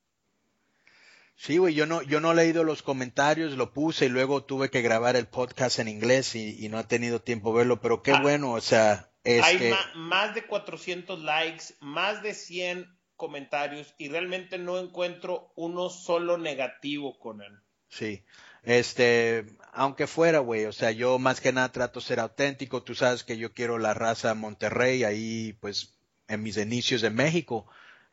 Sí, 1.35 1.57
güey, 1.59 1.75
yo 1.75 1.85
no, 1.85 2.01
yo 2.01 2.19
no 2.19 2.31
he 2.31 2.35
leído 2.35 2.63
los 2.63 2.81
comentarios, 2.81 3.53
lo 3.53 3.71
puse 3.71 4.07
y 4.07 4.09
luego 4.09 4.43
tuve 4.43 4.71
que 4.71 4.81
grabar 4.81 5.15
el 5.15 5.27
podcast 5.27 5.77
en 5.77 5.87
inglés 5.87 6.33
y, 6.35 6.63
y 6.65 6.69
no 6.69 6.79
he 6.79 6.83
tenido 6.83 7.21
tiempo 7.21 7.51
de 7.51 7.59
verlo, 7.59 7.79
pero 7.79 8.01
qué 8.01 8.11
Ah. 8.13 8.21
bueno, 8.21 8.53
o 8.53 8.61
sea, 8.61 9.11
es 9.23 9.43
Hay 9.43 9.57
que, 9.57 9.75
más 9.95 10.33
de 10.33 10.47
400 10.47 11.19
likes, 11.21 11.65
más 11.79 12.23
de 12.23 12.33
100 12.33 12.87
comentarios 13.15 13.93
y 13.99 14.09
realmente 14.09 14.57
no 14.57 14.79
encuentro 14.79 15.51
uno 15.55 15.89
solo 15.89 16.37
negativo, 16.39 17.19
Conan. 17.19 17.63
sí, 17.89 18.23
este, 18.63 19.45
aunque 19.77 20.07
fuera, 20.07 20.39
güey, 20.39 20.65
o 20.65 20.73
sea, 20.73 20.91
yo 20.91 21.19
más 21.19 21.39
que 21.39 21.53
nada 21.53 21.71
trato 21.71 21.99
de 21.99 22.05
ser 22.07 22.19
auténtico, 22.19 22.81
tú 22.81 22.95
sabes 22.95 23.23
que 23.23 23.37
yo 23.37 23.53
quiero 23.53 23.77
la 23.77 23.93
raza 23.93 24.33
Monterrey, 24.33 25.03
ahí, 25.03 25.53
pues, 25.61 25.93
en 26.27 26.41
mis 26.41 26.57
inicios 26.57 27.03
en 27.03 27.13
México, 27.13 27.67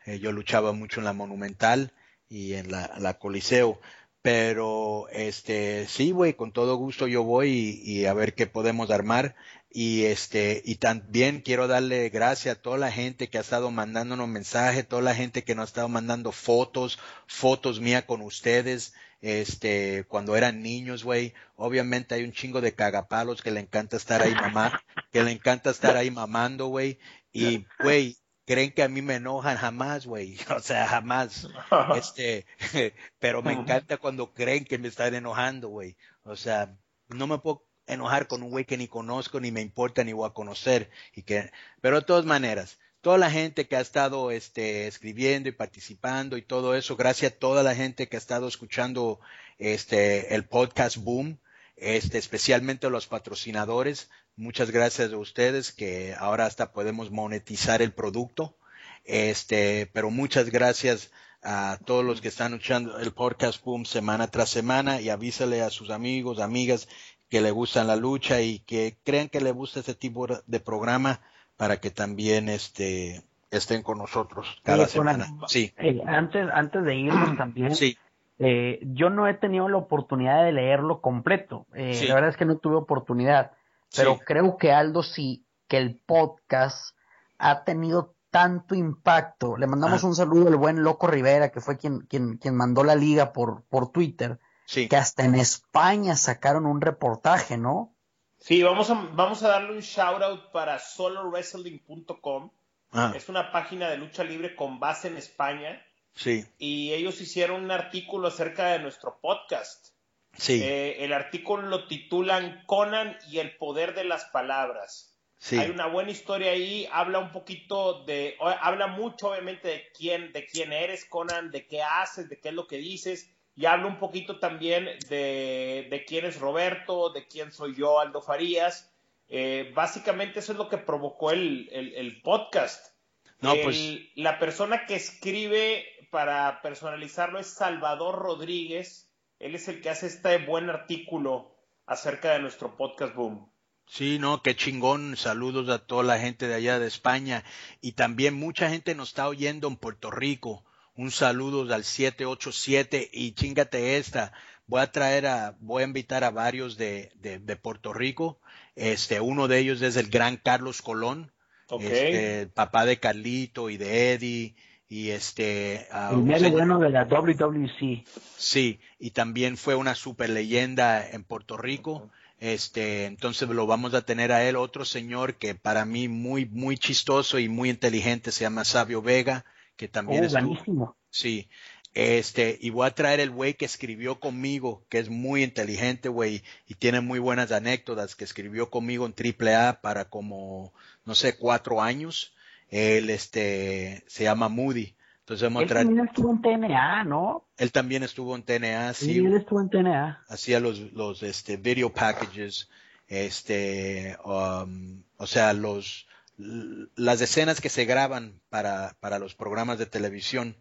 eh, 0.05 0.19
yo 0.19 0.31
luchaba 0.31 0.73
mucho 0.73 1.01
en 1.01 1.07
la 1.07 1.15
Monumental 1.15 1.95
y 2.29 2.53
en 2.53 2.71
la, 2.71 3.19
Coliseo, 3.19 3.81
pero, 4.21 5.09
este, 5.11 5.87
sí, 5.89 6.11
güey, 6.11 6.35
con 6.35 6.53
todo 6.53 6.77
gusto 6.77 7.07
yo 7.07 7.23
voy 7.25 7.83
y, 7.83 8.01
y 8.01 8.07
a 8.07 8.13
ver 8.15 8.35
qué 8.35 8.47
podemos 8.47 8.91
armar. 8.91 9.35
Y 9.77 10.05
este, 10.05 10.63
y 10.65 10.77
también 10.77 11.41
quiero 11.41 11.67
darle 11.67 12.09
gracias 12.09 12.57
a 12.57 12.63
toda 12.63 12.79
la 12.79 12.93
gente 12.93 13.29
que 13.29 13.39
ha 13.39 13.41
estado 13.41 13.73
mandándonos 13.73 14.29
mensajes, 14.29 14.87
toda 14.87 15.03
la 15.03 15.17
gente 15.17 15.43
que 15.43 15.57
nos 15.57 15.65
ha 15.65 15.71
estado 15.71 15.89
mandando 15.89 16.31
fotos, 16.31 17.01
fotos 17.27 17.81
mías 17.81 18.05
con 18.05 18.23
ustedes, 18.23 18.95
este, 19.25 20.05
cuando 20.07 20.37
eran 20.37 20.63
niños, 20.63 21.03
güey. 21.03 21.33
Obviamente 21.57 22.15
hay 22.15 22.25
un 22.25 22.33
chingo 22.33 22.61
de 22.61 22.75
cagapalos 22.75 23.41
que 23.41 23.51
le 23.51 23.61
encanta 23.61 23.97
estar 23.97 24.21
ahí 24.21 24.35
mamá, 24.35 24.83
que 25.11 25.23
le 25.23 25.31
encanta 25.31 25.71
estar 25.71 25.97
ahí 25.97 26.11
mamando, 26.11 26.67
güey. 26.67 26.99
Y, 27.33 27.65
güey, 27.81 28.19
creen 28.45 28.73
que 28.73 28.83
a 28.83 28.89
mí 28.89 29.01
me 29.01 29.15
enojan 29.15 29.57
jamás, 29.57 30.07
güey. 30.07 30.37
O 30.55 30.61
sea, 30.61 30.87
jamás. 30.87 31.49
Este, 31.97 32.45
pero 33.19 33.43
me 33.43 33.55
encanta 33.55 33.97
cuando 33.97 34.35
creen 34.35 34.67
que 34.67 34.77
me 34.77 34.89
están 34.89 35.15
enojando, 35.15 35.69
güey. 35.69 35.97
O 36.25 36.37
sea, 36.37 36.77
no 37.09 37.27
me 37.27 37.39
puedo 37.39 37.65
enojar 37.87 38.29
con 38.29 38.43
un 38.43 38.51
güey 38.51 38.67
que 38.67 38.77
ni 38.77 38.89
conozco, 38.89 39.41
ni 39.41 39.51
me 39.51 39.63
importa, 39.63 40.05
ni 40.05 40.13
voy 40.13 40.29
a 40.29 40.35
conocer. 40.35 40.91
Y 41.15 41.23
que, 41.23 41.51
pero 41.81 42.01
de 42.01 42.07
todas 42.07 42.27
maneras, 42.27 42.79
toda 43.05 43.19
la 43.19 43.31
gente 43.31 43.69
que 43.69 43.77
ha 43.77 43.83
estado 43.83 44.31
este, 44.31 44.87
escribiendo 44.87 45.51
y 45.51 45.53
participando 45.53 46.39
y 46.39 46.43
todo 46.43 46.75
eso, 46.75 46.97
gracias 46.97 47.33
a 47.33 47.37
toda 47.37 47.63
la 47.63 47.75
gente 47.75 48.09
que 48.09 48.17
ha 48.17 48.19
estado 48.19 48.49
escuchando 48.49 49.21
este, 49.59 50.35
el 50.35 50.47
podcast 50.47 50.97
Boom, 50.97 51.39
este, 51.77 52.17
especialmente 52.17 52.89
los 52.89 53.07
patrocinadores. 53.07 54.09
Muchas 54.37 54.71
gracias 54.71 55.13
a 55.13 55.19
ustedes 55.19 55.71
que 55.71 56.15
ahora 56.19 56.47
hasta 56.47 56.73
podemos 56.73 57.11
monetizar 57.11 57.83
el 57.83 57.93
producto. 57.93 58.57
Este, 59.05 59.87
pero 59.93 60.11
muchas 60.11 60.49
gracias 60.49 61.11
a 61.43 61.79
todos 61.85 62.07
los 62.07 62.23
que 62.23 62.29
están 62.29 62.55
escuchando 62.55 62.99
el 62.99 63.13
podcast 63.13 63.63
Boom 63.63 63.85
semana 63.85 64.29
tras 64.29 64.49
semana 64.49 65.03
y 65.03 65.11
avísale 65.11 65.61
a 65.61 65.69
sus 65.69 65.91
amigos, 65.91 66.41
amigas 66.41 66.89
que 67.29 67.43
le 67.43 67.51
gustan 67.51 67.87
la 67.87 67.97
lucha 67.97 68.41
y 68.41 68.61
que 68.61 68.97
crean 69.05 69.29
que 69.29 69.43
le 69.43 69.53
gusta 69.53 69.81
este 69.81 69.95
tipo 69.95 70.27
de 70.27 70.61
programa 70.61 71.21
para 71.57 71.79
que 71.79 71.91
también 71.91 72.49
este 72.49 73.23
estén 73.51 73.83
con 73.83 73.99
nosotros 73.99 74.61
cada 74.65 74.87
semana. 74.87 75.27
sí. 75.47 75.73
Eh, 75.79 76.03
antes, 76.07 76.49
antes 76.53 76.85
de 76.85 76.97
irnos 76.97 77.37
también, 77.39 77.75
sí. 77.75 77.97
Eh, 78.39 78.81
yo 78.83 79.11
no 79.11 79.29
he 79.29 79.35
tenido 79.35 79.69
la 79.69 79.77
oportunidad 79.77 80.45
de 80.45 80.53
leerlo 80.53 81.01
completo. 81.01 81.67
Eh, 81.75 82.05
la 82.09 82.15
verdad 82.15 82.31
es 82.31 82.37
que 82.37 82.45
no 82.45 82.57
tuve 82.57 82.77
oportunidad. 82.77 83.53
Pero 83.95 84.19
creo 84.19 84.57
que 84.57 84.73
Aldo 84.73 85.05
sí, 85.05 85.47
que 85.69 85.77
el 85.77 85.95
podcast 85.95 86.97
ha 87.39 87.63
tenido 87.63 88.15
tanto 88.31 88.75
impacto. 88.75 89.57
Le 89.57 89.69
mandamos 89.69 90.03
un 90.03 90.17
saludo 90.17 90.49
al 90.49 90.57
buen 90.57 90.83
Loco 90.83 91.07
Rivera, 91.07 91.51
que 91.51 91.61
fue 91.61 91.77
quien, 91.77 92.01
quien, 92.01 92.39
quien 92.39 92.57
mandó 92.57 92.83
la 92.83 92.97
liga 92.97 93.33
por, 93.33 93.63
por 93.69 93.93
Twitter. 93.93 94.41
Sí. 94.67 94.89
Que 94.89 94.97
hasta 94.97 95.25
en 95.25 95.37
España 95.37 96.17
sacaron 96.17 96.67
un 96.67 96.81
reportaje, 96.81 97.57
¿no? 97.57 97.94
Sí, 98.39 98.63
vamos 98.63 98.91
a, 98.91 98.95
vamos 99.13 99.43
a 99.43 99.49
darle 99.49 99.73
un 99.73 99.81
shout 99.81 100.23
out 100.23 100.51
para 100.51 100.79
solowrestling.com. 100.79 102.51
Ah. 102.93 103.13
Es 103.17 103.29
una 103.29 103.51
página 103.51 103.91
de 103.91 103.97
lucha 103.97 104.23
libre 104.23 104.55
con 104.55 104.79
base 104.79 105.09
en 105.09 105.17
España. 105.17 105.85
Sí. 106.15 106.47
Y 106.59 106.93
ellos 106.93 107.21
hicieron 107.21 107.65
un 107.65 107.71
artículo 107.71 108.29
acerca 108.29 108.69
de 108.69 108.79
nuestro 108.79 109.19
podcast. 109.21 109.95
Sí. 110.37 110.63
Eh, 110.63 111.05
el 111.05 111.13
artículo 111.13 111.63
lo 111.69 111.87
titulan 111.87 112.65
Conan 112.67 113.17
y 113.31 113.39
el 113.39 113.57
poder 113.57 113.95
de 113.95 114.05
las 114.05 114.25
palabras. 114.27 115.11
Sí. 115.39 115.59
Hay 115.59 115.71
una 115.71 115.87
buena 115.87 116.11
historia 116.11 116.53
ahí, 116.53 116.89
habla 116.91 117.19
un 117.19 117.31
poquito 117.33 118.05
de, 118.05 118.37
habla 118.41 118.87
mucho 118.87 119.31
obviamente 119.31 119.69
de 119.69 119.89
quién, 119.97 120.33
de 120.33 120.47
quién 120.47 120.73
eres 120.73 121.05
Conan, 121.05 121.51
de 121.51 121.67
qué 121.67 121.83
haces, 121.83 122.29
de 122.29 122.41
qué 122.41 122.49
es 122.49 122.55
lo 122.55 122.67
que 122.67 122.79
dices, 122.79 123.34
y 123.57 123.67
hablo 123.67 123.89
un 123.89 123.99
poquito 123.99 124.39
también 124.39 124.89
de, 125.09 125.87
de 125.89 126.05
quién 126.07 126.25
es 126.25 126.41
Roberto, 126.41 127.11
de 127.11 127.27
quién 127.27 127.53
soy 127.53 127.75
yo, 127.75 128.01
Aldo 128.01 128.21
Farías. 128.21 128.91
Eh, 129.29 129.73
básicamente 129.75 130.41
eso 130.41 130.53
es 130.53 130.59
lo 130.59 130.69
que 130.69 130.79
provocó 130.79 131.31
el, 131.31 131.69
el, 131.73 132.21
podcast. 132.23 132.95
No, 133.41 133.55
pues... 133.63 134.01
La 134.17 134.39
persona 134.39 134.87
que 134.87 134.97
escribe 134.97 135.85
para 136.11 136.63
personalizarlo 136.63 137.39
es 137.39 137.47
Salvador 137.47 138.17
Rodríguez. 138.17 139.11
Él 139.39 139.55
es 139.55 139.69
el 139.69 139.81
que 139.81 139.91
hace 139.91 140.09
este 140.09 140.39
buen 140.39 140.69
artículo 140.69 141.55
acerca 141.87 142.33
de 142.33 142.41
nuestro 142.41 142.77
podcast 142.77 143.15
Boom. 143.15 143.51
Sí, 143.87 144.19
no, 144.19 144.43
qué 144.43 144.57
chingón. 144.57 145.17
Saludos 145.17 145.69
a 145.69 145.87
toda 145.87 146.03
la 146.03 146.19
gente 146.19 146.49
de 146.49 146.55
allá 146.55 146.79
de 146.79 146.89
España. 146.89 147.45
Y 147.81 147.93
también 147.93 148.35
mucha 148.35 148.69
gente 148.69 148.95
nos 148.95 149.09
está 149.09 149.29
oyendo 149.29 149.69
en 149.69 149.77
Puerto 149.77 150.11
Rico 150.11 150.65
un 150.97 151.11
saludo 151.11 151.73
al 151.75 151.85
787 151.85 153.11
y 153.13 153.33
chingate 153.33 153.97
esta. 153.97 154.33
Voy 154.67 154.81
a 154.81 154.91
traer 154.93 155.27
a, 155.27 155.57
voy 155.61 155.83
a 155.83 155.87
invitar 155.87 156.25
a 156.25 156.31
varios 156.31 156.77
de, 156.77 157.13
de, 157.17 157.39
de 157.39 157.57
Puerto 157.57 157.93
Rico. 157.93 158.39
Este, 158.77 159.21
uno 159.21 159.49
de 159.49 159.59
ellos 159.59 159.83
es 159.83 159.97
el 159.97 160.09
gran 160.09 160.37
Carlos 160.37 160.83
Colón, 160.83 161.33
este, 161.81 162.47
papá 162.47 162.87
de 162.87 162.99
Carlito 162.99 163.71
y 163.71 163.77
de 163.77 164.13
Eddie 164.13 164.55
y 164.87 165.11
este 165.11 165.89
uh, 165.93 166.15
el 166.15 166.51
bueno 166.51 166.79
de 166.79 166.91
la 166.91 167.05
WWC 167.05 168.05
sí 168.37 168.81
y 168.99 169.11
también 169.11 169.57
fue 169.57 169.75
una 169.75 169.95
super 169.95 170.29
leyenda 170.29 171.09
en 171.09 171.25
Puerto 171.25 171.57
Rico. 171.57 172.11
Este 172.39 173.07
entonces 173.07 173.49
lo 173.49 173.67
vamos 173.67 173.95
a 173.95 174.03
tener 174.03 174.31
a 174.31 174.45
él. 174.45 174.57
Otro 174.57 174.85
señor 174.85 175.37
que 175.37 175.55
para 175.55 175.85
mí 175.85 176.09
muy 176.09 176.45
muy 176.47 176.77
chistoso 176.77 177.39
y 177.39 177.49
muy 177.49 177.71
inteligente 177.71 178.31
se 178.31 178.45
llama 178.45 178.65
Sabio 178.65 179.01
Vega 179.01 179.45
que 179.77 179.89
también 179.89 180.25
es 180.25 180.35
oh, 180.35 180.97
Sí, 181.11 181.49
este, 181.95 182.59
y 182.61 182.71
voy 182.71 182.89
a 182.89 182.95
traer 182.95 183.21
el 183.21 183.31
güey 183.31 183.55
que 183.55 183.65
escribió 183.65 184.19
conmigo, 184.19 184.85
que 184.89 184.99
es 184.99 185.09
muy 185.09 185.45
inteligente, 185.45 186.09
güey, 186.09 186.43
y 186.67 186.75
tiene 186.75 187.01
muy 187.01 187.21
buenas 187.21 187.53
anécdotas, 187.53 188.17
que 188.17 188.25
escribió 188.25 188.69
conmigo 188.69 189.07
en 189.07 189.15
AAA 189.15 189.81
para 189.81 190.07
como, 190.07 190.73
no 191.05 191.15
sé, 191.15 191.39
cuatro 191.39 191.81
años. 191.81 192.35
Él, 192.69 193.11
este, 193.11 194.03
se 194.09 194.25
llama 194.25 194.49
Moody. 194.49 194.97
Entonces 195.21 195.45
vamos 195.45 195.61
a. 195.61 195.63
Él 195.63 195.87
también 195.87 196.07
estuvo 196.07 196.33
en 196.33 196.43
TNA, 196.43 197.05
¿no? 197.05 197.45
Él 197.57 197.71
también 197.71 198.03
estuvo 198.03 198.35
en 198.35 198.43
TNA, 198.43 198.93
sí. 198.95 199.05
Sí, 199.07 199.19
él 199.19 199.35
estuvo 199.37 199.61
en 199.61 199.71
TNA. 199.71 200.25
Hacía 200.29 200.59
los, 200.59 200.81
los, 200.93 201.23
este, 201.23 201.57
video 201.57 201.93
packages, 201.93 202.69
este, 203.07 204.19
um, 204.25 205.03
o 205.17 205.27
sea, 205.29 205.53
los, 205.53 206.09
las 206.37 207.21
escenas 207.21 207.61
que 207.61 207.69
se 207.69 207.85
graban 207.85 208.41
para, 208.49 208.97
para 209.01 209.19
los 209.19 209.35
programas 209.35 209.79
de 209.79 209.87
televisión 209.87 210.57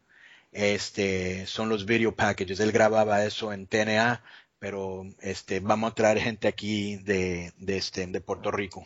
este, 0.52 1.46
son 1.48 1.70
los 1.70 1.86
video 1.86 2.16
packages. 2.16 2.60
Él 2.60 2.72
grababa 2.72 3.24
eso 3.26 3.52
en 3.54 3.68
TNA, 3.68 4.22
pero 4.60 5.04
este, 5.22 5.60
vamos 5.60 5.92
a 5.92 5.96
traer 5.96 6.20
gente 6.20 6.48
aquí 6.48 6.98
de, 6.98 7.54
de, 7.58 7.78
este, 7.78 8.06
de 8.06 8.22
Puerto 8.22 8.52
Rico. 8.52 8.86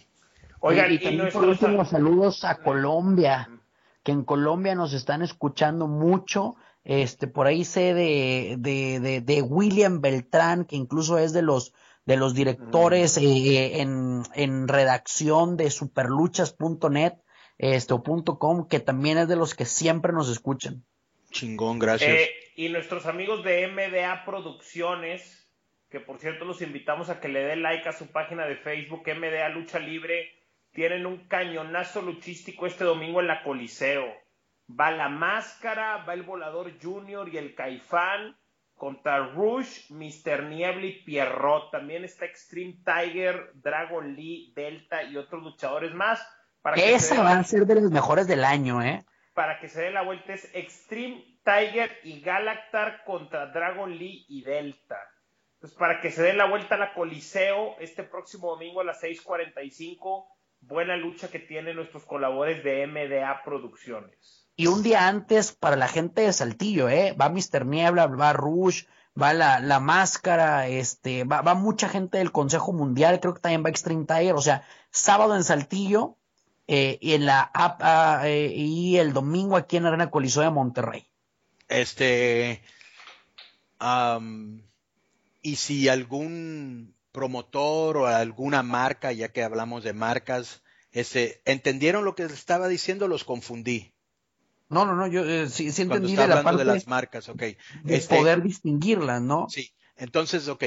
Oigan, 0.60 0.92
y, 0.92 1.00
también 1.00 1.30
por 1.32 1.46
último, 1.46 1.86
saludos 1.86 2.44
a 2.44 2.56
Colombia, 2.56 3.50
que 4.04 4.12
en 4.12 4.24
Colombia 4.24 4.74
nos 4.76 4.94
están 4.94 5.22
escuchando 5.22 5.88
mucho. 5.88 6.56
Este, 6.84 7.28
por 7.28 7.48
ahí 7.48 7.66
sé 7.66 7.94
de, 7.94 8.56
de, 8.58 9.00
de, 9.02 9.22
de 9.22 9.42
William 9.42 10.00
Beltrán, 10.00 10.64
que 10.64 10.78
incluso 10.78 11.18
es 11.18 11.34
de 11.34 11.42
los 11.42 11.74
de 12.08 12.16
los 12.16 12.34
directores 12.34 13.18
eh, 13.18 13.82
en, 13.82 14.24
en, 14.34 14.68
redacción 14.70 15.58
de 15.58 15.70
superluchas.net 15.70 17.14
este, 17.58 17.94
o 17.94 18.02
.com, 18.02 18.68
que 18.68 18.80
también 18.80 19.18
es 19.18 19.28
de 19.28 19.36
los 19.36 19.54
que 19.54 19.66
siempre 19.66 20.14
nos 20.14 20.30
escuchan. 20.30 20.86
Chingón, 21.32 21.80
gracias. 21.80 22.10
Eh, 22.10 22.30
y 22.56 22.70
nuestros 22.70 23.06
amigos 23.08 23.44
de 23.44 23.68
MDA 23.68 24.24
Producciones, 24.24 25.52
que 25.90 26.00
por 26.00 26.18
cierto 26.20 26.46
los 26.46 26.62
invitamos 26.62 27.10
a 27.10 27.20
que 27.20 27.28
le 27.28 27.42
den 27.44 27.62
like 27.62 27.88
a 27.90 27.92
su 27.92 28.08
página 28.08 28.46
de 28.46 28.56
Facebook, 28.56 29.04
MDA 29.06 29.50
Lucha 29.50 29.80
Libre, 29.80 30.32
tienen 30.72 31.06
un 31.06 31.28
cañonazo 31.28 32.02
luchístico 32.02 32.68
este 32.68 32.86
domingo 32.86 33.20
en 33.20 33.28
la 33.28 33.44
Coliseo. 33.44 34.06
Va 34.70 34.92
la 34.92 35.10
máscara, 35.10 36.06
va 36.06 36.14
el 36.14 36.24
volador 36.24 36.72
Junior 36.82 37.28
y 37.28 37.38
el 37.38 37.54
Caifán 37.54 38.38
contra 38.78 39.34
Rush, 39.34 39.92
Mr. 39.92 40.44
Niebla 40.44 40.86
y 40.86 41.04
Pierrot. 41.04 41.72
También 41.72 42.06
está 42.06 42.26
Extreme 42.26 42.78
Tiger, 42.86 43.52
Dragon 43.56 44.16
Lee, 44.16 44.54
Delta 44.56 45.04
y 45.04 45.18
otros 45.18 45.44
luchadores 45.44 45.94
más. 45.94 46.26
Para 46.62 46.78
Esa 46.78 47.24
va 47.24 47.34
a 47.34 47.44
ser 47.44 47.66
de 47.66 47.76
los 47.76 47.92
mejores 47.92 48.28
del 48.28 48.46
año, 48.46 48.82
¿eh? 48.82 49.04
Para 49.34 49.60
que 49.60 49.68
se 49.68 49.82
dé 49.82 49.92
la 49.92 50.02
vuelta 50.02 50.34
es 50.34 50.50
Extreme 50.54 51.24
Tiger 51.44 51.92
y 52.04 52.22
Galactar 52.22 53.04
contra 53.04 53.48
Dragon 53.48 53.96
Lee 53.96 54.26
y 54.30 54.44
Delta. 54.44 54.98
Entonces, 55.56 55.78
para 55.78 56.02
que 56.02 56.12
se 56.12 56.22
dé 56.22 56.34
la 56.34 56.46
vuelta 56.46 56.76
a 56.76 56.78
la 56.78 56.94
Coliseo 56.94 57.78
este 57.80 58.04
próximo 58.04 58.52
domingo 58.52 58.82
a 58.82 58.84
las 58.84 59.02
6:45, 59.02 60.28
buena 60.60 60.96
lucha 60.98 61.30
que 61.30 61.40
tienen 61.40 61.76
nuestros 61.76 62.06
colaboradores 62.06 62.64
de 62.64 62.86
MDA 62.86 63.42
Producciones. 63.44 64.47
Y 64.58 64.66
un 64.68 64.82
día 64.82 65.08
antes, 65.08 65.52
para 65.52 65.76
la 65.76 65.88
gente 65.88 66.24
de 66.24 66.34
Saltillo, 66.34 66.90
¿eh? 66.90 67.14
Va 67.14 67.30
Mr. 67.30 67.64
Niebla, 67.66 68.08
va 68.08 68.34
Rush, 68.34 68.86
va 69.20 69.32
la, 69.34 69.60
la 69.60 69.80
máscara, 69.80 70.68
este, 70.68 71.26
va, 71.26 71.42
va, 71.42 71.54
mucha 71.54 71.88
gente 71.88 72.18
del 72.18 72.32
Consejo 72.32 72.74
Mundial, 72.74 73.20
creo 73.20 73.36
que 73.36 73.40
también 73.40 73.64
va 73.64 73.70
Extreme 73.70 74.06
Tiger, 74.06 74.34
o 74.34 74.42
sea, 74.42 74.68
sábado 74.90 75.36
en 75.36 75.44
Saltillo 75.44 76.18
eh, 76.68 76.98
y 77.02 77.14
en 77.14 77.28
la 77.28 77.52
eh, 78.26 78.52
y 78.56 78.98
el 78.98 79.14
domingo 79.14 79.58
aquí 79.58 79.78
en 79.78 79.86
Arena 79.86 80.10
Coliseo 80.10 80.42
de 80.42 80.50
Monterrey. 80.50 81.08
Este, 81.68 82.64
y 85.44 85.56
si 85.56 85.88
algún 85.88 86.96
promotor 87.12 87.98
o 87.98 88.08
alguna 88.08 88.64
marca, 88.64 89.12
ya 89.12 89.30
que 89.30 89.44
hablamos 89.44 89.84
de 89.84 89.94
marcas, 89.94 90.64
este, 90.92 91.42
entendieron 91.46 92.06
lo 92.06 92.16
que 92.16 92.24
estaba 92.24 92.68
diciendo, 92.68 93.08
los 93.08 93.24
confundí. 93.24 93.94
No, 94.70 94.86
no, 94.86 94.96
no, 94.96 95.08
yo 95.08 95.24
eh, 95.24 95.50
sí, 95.50 95.72
sí 95.72 95.84
entendí 95.84 96.16
de 96.16 96.28
la 96.28 96.44
parte 96.44 96.60
de 96.60 96.66
las 96.66 96.88
marcas, 96.88 97.30
ok. 97.30 97.40
De 97.40 97.58
este, 97.96 98.18
poder 98.18 98.42
distinguirlas, 98.42 99.22
¿no? 99.22 99.48
Sí, 99.50 99.72
entonces, 99.96 100.48
ok. 100.48 100.64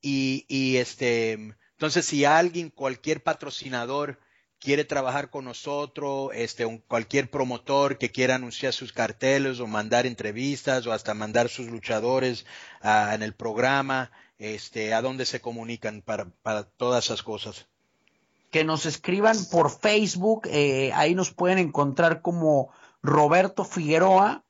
Y, 0.00 0.44
y 0.48 0.76
este, 0.76 1.32
entonces 1.32 2.04
si 2.04 2.24
alguien, 2.24 2.70
cualquier 2.70 3.22
patrocinador 3.22 4.18
quiere 4.64 4.84
trabajar 4.84 5.28
con 5.28 5.44
nosotros, 5.44 6.30
este, 6.34 6.64
un, 6.64 6.78
cualquier 6.78 7.30
promotor 7.30 7.98
que 7.98 8.10
quiera 8.10 8.36
anunciar 8.36 8.72
sus 8.72 8.92
carteles 8.92 9.60
o 9.60 9.66
mandar 9.66 10.06
entrevistas 10.06 10.86
o 10.86 10.92
hasta 10.92 11.12
mandar 11.12 11.50
sus 11.50 11.66
luchadores 11.66 12.46
uh, 12.82 13.12
en 13.12 13.22
el 13.22 13.34
programa, 13.34 14.10
este, 14.38 14.94
¿a 14.94 15.02
dónde 15.02 15.26
se 15.26 15.40
comunican 15.40 16.00
para, 16.00 16.26
para 16.42 16.64
todas 16.64 17.04
esas 17.04 17.22
cosas? 17.22 17.66
Que 18.50 18.64
nos 18.64 18.86
escriban 18.86 19.36
por 19.50 19.70
Facebook, 19.70 20.48
eh, 20.50 20.92
ahí 20.94 21.14
nos 21.14 21.30
pueden 21.30 21.58
encontrar 21.58 22.22
como 22.22 22.70
Roberto 23.04 23.64
Figueroa, 23.64 24.44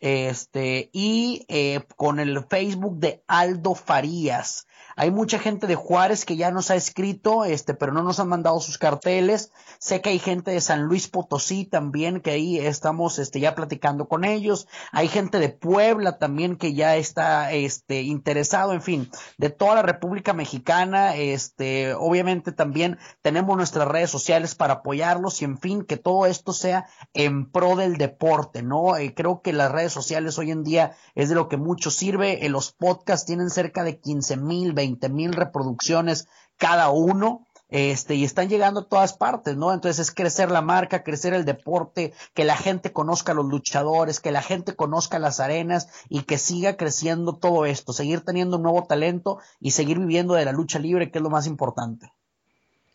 este, 0.00 0.90
y 0.92 1.44
eh, 1.48 1.86
con 1.96 2.18
el 2.18 2.42
Facebook 2.44 2.98
de 2.98 3.22
Aldo 3.28 3.76
Farías. 3.76 4.66
Hay 4.96 5.12
mucha 5.12 5.38
gente 5.38 5.68
de 5.68 5.76
Juárez 5.76 6.24
que 6.24 6.36
ya 6.36 6.50
nos 6.50 6.70
ha 6.70 6.74
escrito, 6.74 7.44
este, 7.44 7.72
pero 7.72 7.92
no 7.92 8.02
nos 8.02 8.18
han 8.18 8.28
mandado 8.28 8.58
sus 8.60 8.78
carteles. 8.78 9.52
Sé 9.82 10.02
que 10.02 10.10
hay 10.10 10.18
gente 10.18 10.50
de 10.50 10.60
San 10.60 10.82
Luis 10.82 11.08
Potosí 11.08 11.64
también 11.64 12.20
que 12.20 12.32
ahí 12.32 12.58
estamos, 12.58 13.18
este, 13.18 13.40
ya 13.40 13.54
platicando 13.54 14.08
con 14.08 14.26
ellos. 14.26 14.68
Hay 14.92 15.08
gente 15.08 15.38
de 15.38 15.48
Puebla 15.48 16.18
también 16.18 16.56
que 16.56 16.74
ya 16.74 16.96
está, 16.96 17.50
este, 17.52 18.02
interesado. 18.02 18.74
En 18.74 18.82
fin, 18.82 19.10
de 19.38 19.48
toda 19.48 19.76
la 19.76 19.82
República 19.82 20.34
Mexicana, 20.34 21.16
este, 21.16 21.94
obviamente 21.94 22.52
también 22.52 22.98
tenemos 23.22 23.56
nuestras 23.56 23.88
redes 23.88 24.10
sociales 24.10 24.54
para 24.54 24.74
apoyarlos 24.74 25.40
y 25.40 25.46
en 25.46 25.56
fin, 25.56 25.82
que 25.82 25.96
todo 25.96 26.26
esto 26.26 26.52
sea 26.52 26.86
en 27.14 27.50
pro 27.50 27.74
del 27.74 27.96
deporte, 27.96 28.62
¿no? 28.62 28.98
Eh, 28.98 29.14
creo 29.14 29.40
que 29.40 29.54
las 29.54 29.72
redes 29.72 29.94
sociales 29.94 30.36
hoy 30.38 30.50
en 30.50 30.62
día 30.62 30.94
es 31.14 31.30
de 31.30 31.36
lo 31.36 31.48
que 31.48 31.56
mucho 31.56 31.90
sirve. 31.90 32.44
Eh, 32.44 32.50
los 32.50 32.70
podcasts 32.72 33.24
tienen 33.24 33.48
cerca 33.48 33.82
de 33.82 33.98
15 33.98 34.36
mil, 34.36 34.74
20 34.74 35.08
mil 35.08 35.32
reproducciones 35.32 36.28
cada 36.58 36.90
uno. 36.90 37.46
Este, 37.70 38.16
y 38.16 38.24
están 38.24 38.48
llegando 38.48 38.80
a 38.80 38.88
todas 38.88 39.12
partes, 39.12 39.56
¿no? 39.56 39.72
Entonces 39.72 40.00
es 40.00 40.14
crecer 40.14 40.50
la 40.50 40.60
marca, 40.60 41.04
crecer 41.04 41.34
el 41.34 41.44
deporte, 41.44 42.12
que 42.34 42.44
la 42.44 42.56
gente 42.56 42.92
conozca 42.92 43.30
a 43.30 43.34
los 43.36 43.46
luchadores, 43.46 44.18
que 44.18 44.32
la 44.32 44.42
gente 44.42 44.74
conozca 44.74 45.20
las 45.20 45.38
arenas 45.38 45.88
y 46.08 46.22
que 46.22 46.36
siga 46.36 46.76
creciendo 46.76 47.36
todo 47.36 47.66
esto, 47.66 47.92
seguir 47.92 48.22
teniendo 48.22 48.56
un 48.56 48.64
nuevo 48.64 48.84
talento 48.86 49.38
y 49.60 49.70
seguir 49.70 50.00
viviendo 50.00 50.34
de 50.34 50.44
la 50.44 50.52
lucha 50.52 50.80
libre, 50.80 51.12
que 51.12 51.18
es 51.18 51.22
lo 51.22 51.30
más 51.30 51.46
importante. 51.46 52.12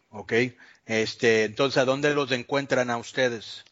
Ok, 0.09 0.34
este, 0.86 1.45
entonces, 1.45 1.78
¿a 1.78 1.86
dónde 1.86 2.13
los 2.13 2.32
encuentran 2.32 2.89
a 2.89 2.97
ustedes? 2.97 3.63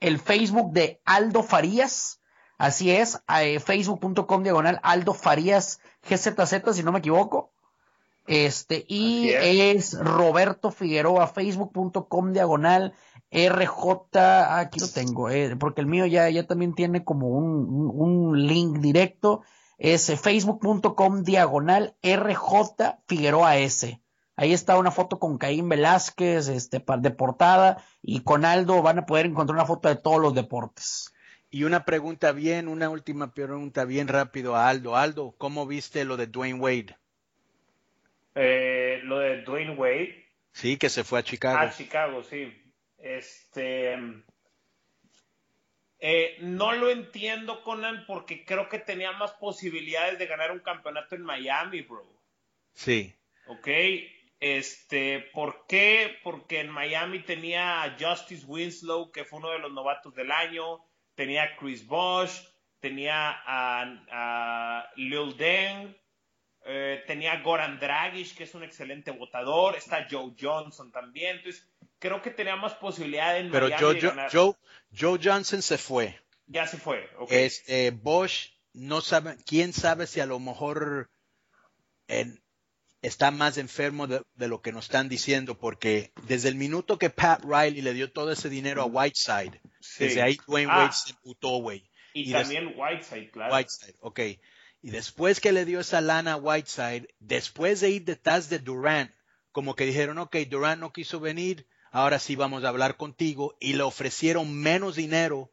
El 0.00 0.18
Facebook 0.18 0.72
de 0.72 1.00
Aldo 1.04 1.42
Farías, 1.42 2.20
así 2.56 2.90
es, 2.90 3.20
eh, 3.40 3.60
facebook.com 3.60 4.42
diagonal 4.42 4.80
Aldo 4.82 5.12
Farías 5.12 5.80
GZZ, 6.08 6.74
si 6.74 6.82
no 6.82 6.92
me 6.92 7.00
equivoco. 7.00 7.52
Este, 8.28 8.84
y 8.86 9.30
es. 9.30 9.94
es. 9.94 9.98
Roberto 9.98 10.70
Figueroa, 10.70 11.26
facebook.com 11.26 12.34
diagonal 12.34 12.94
RJ, 13.30 14.18
aquí 14.60 14.80
lo 14.80 14.88
tengo, 14.88 15.30
eh, 15.30 15.56
porque 15.56 15.80
el 15.80 15.86
mío 15.86 16.04
ya, 16.04 16.28
ya 16.28 16.46
también 16.46 16.74
tiene 16.74 17.04
como 17.04 17.28
un, 17.28 17.90
un 17.92 18.46
link 18.46 18.78
directo, 18.80 19.42
es 19.78 20.12
facebook.com 20.20 21.22
diagonal 21.22 21.96
RJ 22.02 22.98
Figueroa 23.06 23.56
S. 23.56 24.00
Ahí 24.36 24.52
está 24.52 24.78
una 24.78 24.90
foto 24.90 25.18
con 25.18 25.38
Caín 25.38 25.68
Velázquez, 25.68 26.48
este, 26.48 26.84
de 26.98 27.10
portada, 27.10 27.82
y 28.02 28.20
con 28.20 28.44
Aldo 28.44 28.82
van 28.82 29.00
a 29.00 29.06
poder 29.06 29.26
encontrar 29.26 29.56
una 29.56 29.66
foto 29.66 29.88
de 29.88 29.96
todos 29.96 30.20
los 30.20 30.34
deportes. 30.34 31.12
Y 31.50 31.64
una 31.64 31.86
pregunta 31.86 32.32
bien, 32.32 32.68
una 32.68 32.90
última 32.90 33.32
pregunta 33.32 33.86
bien 33.86 34.06
rápido 34.06 34.54
a 34.54 34.68
Aldo. 34.68 34.96
Aldo, 34.96 35.34
¿cómo 35.38 35.66
viste 35.66 36.04
lo 36.04 36.18
de 36.18 36.26
Dwayne 36.26 36.60
Wade? 36.60 36.96
Eh, 38.40 39.00
lo 39.04 39.18
de 39.18 39.42
Dwayne 39.42 39.74
Wade. 39.74 40.26
Sí, 40.52 40.76
que 40.76 40.88
se 40.88 41.04
fue 41.04 41.18
a 41.18 41.22
Chicago. 41.22 41.58
A 41.58 41.70
Chicago, 41.70 42.22
sí. 42.22 42.52
Este. 42.98 43.96
Eh, 46.00 46.36
no 46.40 46.72
lo 46.72 46.90
entiendo, 46.90 47.62
Conan, 47.64 48.04
porque 48.06 48.44
creo 48.44 48.68
que 48.68 48.78
tenía 48.78 49.12
más 49.12 49.32
posibilidades 49.32 50.18
de 50.18 50.26
ganar 50.26 50.52
un 50.52 50.60
campeonato 50.60 51.16
en 51.16 51.22
Miami, 51.22 51.82
bro. 51.82 52.06
Sí. 52.74 53.12
Ok. 53.46 53.68
Este, 54.40 55.30
¿por 55.32 55.66
qué? 55.66 56.16
Porque 56.22 56.60
en 56.60 56.70
Miami 56.70 57.20
tenía 57.20 57.82
a 57.82 57.96
Justice 57.98 58.46
Winslow, 58.46 59.10
que 59.10 59.24
fue 59.24 59.40
uno 59.40 59.50
de 59.50 59.58
los 59.58 59.72
novatos 59.72 60.14
del 60.14 60.30
año 60.30 60.84
tenía 61.18 61.42
a 61.42 61.56
Chris 61.56 61.84
Bosch, 61.84 62.44
tenía 62.78 63.42
a, 63.44 63.82
a 64.12 64.90
Lil 64.94 65.36
Deng, 65.36 65.92
eh, 66.70 67.02
tenía 67.06 67.40
Goran 67.40 67.80
Dragic, 67.80 68.36
que 68.36 68.44
es 68.44 68.54
un 68.54 68.62
excelente 68.62 69.10
votador, 69.10 69.74
está 69.76 70.06
Joe 70.10 70.34
Johnson 70.38 70.92
también, 70.92 71.38
entonces 71.38 71.66
creo 71.98 72.20
que 72.22 72.30
tenía 72.30 72.56
más 72.56 72.74
posibilidades 72.74 73.44
en 73.46 73.50
Pero 73.50 73.66
Miami 73.68 73.82
Joe, 73.82 73.94
de 73.94 74.00
Joe, 74.02 74.10
ganar. 74.10 74.30
Joe, 74.30 74.52
Joe 74.98 75.18
Johnson 75.22 75.62
se 75.62 75.78
fue. 75.78 76.20
Ya 76.46 76.66
se 76.66 76.76
fue, 76.76 77.08
ok. 77.18 77.32
Este, 77.32 77.90
Bosch, 77.90 78.50
no 78.74 79.00
sabe, 79.00 79.36
quién 79.46 79.72
sabe 79.72 80.06
si 80.06 80.20
a 80.20 80.26
lo 80.26 80.38
mejor 80.38 81.10
en- 82.06 82.42
está 83.02 83.30
más 83.30 83.58
enfermo 83.58 84.06
de, 84.06 84.22
de 84.34 84.48
lo 84.48 84.60
que 84.60 84.72
nos 84.72 84.86
están 84.86 85.08
diciendo, 85.08 85.58
porque 85.58 86.12
desde 86.26 86.48
el 86.48 86.54
minuto 86.56 86.98
que 86.98 87.10
Pat 87.10 87.42
Riley 87.44 87.80
le 87.82 87.94
dio 87.94 88.10
todo 88.12 88.32
ese 88.32 88.48
dinero 88.48 88.82
a 88.82 88.86
Whiteside, 88.86 89.60
Sí. 89.80 90.04
desde 90.04 90.22
ahí 90.22 90.36
Dwayne 90.46 90.70
Ah. 90.72 90.78
Wade 90.80 90.92
se 90.92 91.10
emputó, 91.12 91.58
güey. 91.58 91.88
y, 92.14 92.32
también 92.32 92.74
Whiteside, 92.76 93.30
claro. 93.30 93.54
Whiteside, 93.54 93.94
ok. 94.00 94.20
Y 94.82 94.90
después 94.90 95.40
que 95.40 95.52
le 95.52 95.64
dio 95.64 95.80
esa 95.80 96.00
lana 96.00 96.34
a 96.34 96.36
Whiteside, 96.36 97.08
después 97.18 97.80
de 97.80 97.90
ir 97.90 98.04
detrás 98.04 98.48
de 98.48 98.58
Durant, 98.58 99.10
como 99.52 99.74
que 99.74 99.86
dijeron, 99.86 100.18
ok, 100.18 100.36
Durant 100.48 100.80
no 100.80 100.92
quiso 100.92 101.18
venir, 101.20 101.66
ahora 101.90 102.18
sí 102.18 102.36
vamos 102.36 102.62
a 102.64 102.68
hablar 102.68 102.96
contigo, 102.96 103.56
y 103.60 103.72
le 103.72 103.82
ofrecieron 103.82 104.54
menos 104.54 104.94
dinero 104.94 105.50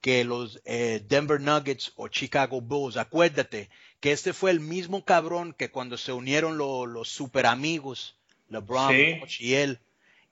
que 0.00 0.24
los 0.24 0.60
eh, 0.64 1.04
Denver 1.06 1.40
Nuggets 1.40 1.92
o 1.96 2.08
Chicago 2.08 2.60
Bulls. 2.60 2.96
Acuérdate 2.96 3.68
que 4.00 4.12
este 4.12 4.32
fue 4.32 4.50
el 4.52 4.60
mismo 4.60 5.04
cabrón 5.04 5.52
que 5.52 5.70
cuando 5.70 5.98
se 5.98 6.12
unieron 6.12 6.56
lo- 6.58 6.86
los 6.86 7.08
super 7.08 7.46
amigos, 7.46 8.16
LeBron 8.48 8.88
Sí. 9.28 9.44
Y 9.44 9.54
él, 9.54 9.80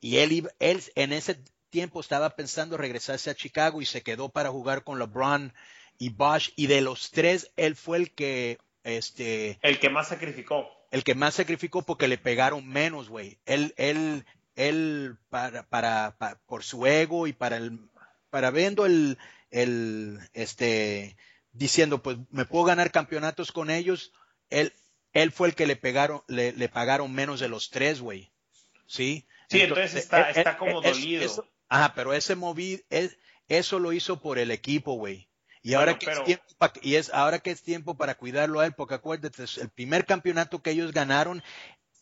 y 0.00 0.18
él, 0.18 0.50
él 0.60 0.82
en 0.94 1.12
ese 1.12 1.42
tiempo 1.70 2.00
estaba 2.00 2.36
pensando 2.36 2.76
regresarse 2.76 3.30
a 3.30 3.34
Chicago 3.34 3.82
y 3.82 3.86
se 3.86 4.02
quedó 4.02 4.28
para 4.28 4.50
jugar 4.50 4.84
con 4.84 4.98
LeBron 4.98 5.52
y 5.98 6.08
Bosch 6.10 6.50
y 6.56 6.66
de 6.66 6.80
los 6.80 7.10
tres 7.10 7.50
él 7.56 7.76
fue 7.76 7.98
el 7.98 8.10
que 8.12 8.58
este 8.82 9.58
El 9.62 9.78
que 9.78 9.90
más 9.90 10.08
sacrificó. 10.08 10.68
el 10.90 11.04
que 11.04 11.14
más 11.14 11.34
sacrificó 11.34 11.82
porque 11.82 12.08
le 12.08 12.18
pegaron 12.18 12.68
menos, 12.68 13.08
güey. 13.08 13.38
Él 13.46 13.74
él 13.76 14.24
él 14.56 15.16
para, 15.30 15.64
para 15.68 16.16
pa- 16.18 16.38
por 16.46 16.62
su 16.62 16.86
ego 16.86 17.26
y 17.26 17.32
para 17.32 17.56
el 17.56 17.78
para 18.30 18.50
viendo 18.50 18.86
el 18.86 19.18
el 19.50 20.18
este 20.32 21.16
diciendo 21.52 22.02
pues 22.02 22.18
me 22.30 22.44
puedo 22.44 22.64
ganar 22.64 22.90
campeonatos 22.90 23.52
con 23.52 23.70
ellos, 23.70 24.12
él 24.50 24.72
él 25.12 25.30
fue 25.30 25.48
el 25.48 25.54
que 25.54 25.66
le 25.66 25.76
pegaron 25.76 26.22
le, 26.28 26.52
le 26.52 26.68
pagaron 26.68 27.12
menos 27.12 27.40
de 27.40 27.48
los 27.48 27.70
tres, 27.70 28.00
güey. 28.00 28.30
¿Sí? 28.86 29.26
Sí, 29.48 29.60
entonces 29.62 29.94
está- 29.94 30.28
eh, 30.30 30.34
está 30.36 30.50
eh, 30.52 30.56
como 30.58 30.82
eh, 30.82 30.90
dolido. 30.90 31.22
eso- 31.24 31.48
ajá, 31.68 31.94
pero 31.94 32.12
ese 32.12 32.34
moví, 32.34 32.82
es- 32.90 33.16
eso 33.48 33.78
lo 33.78 33.92
hizo 33.92 34.20
por 34.20 34.38
el 34.38 34.50
equipo, 34.50 34.94
güey. 34.94 35.28
Y 35.64 35.70
Bueno, 35.70 35.80
ahora 35.80 35.98
que 35.98 36.06
pero- 36.06 36.18
es 36.20 36.24
tiempo 36.26 36.44
pa- 36.58 36.72
y 36.82 36.94
es 36.96 37.10
ahora 37.12 37.38
que 37.40 37.50
es 37.50 37.62
tiempo 37.62 37.96
para 37.96 38.14
cuidarlo 38.16 38.60
a 38.60 38.66
él, 38.66 38.74
porque 38.74 38.94
acuérdate, 38.94 39.42
el 39.60 39.70
primer 39.70 40.04
campeonato 40.04 40.62
que 40.62 40.70
ellos 40.70 40.92
ganaron, 40.92 41.42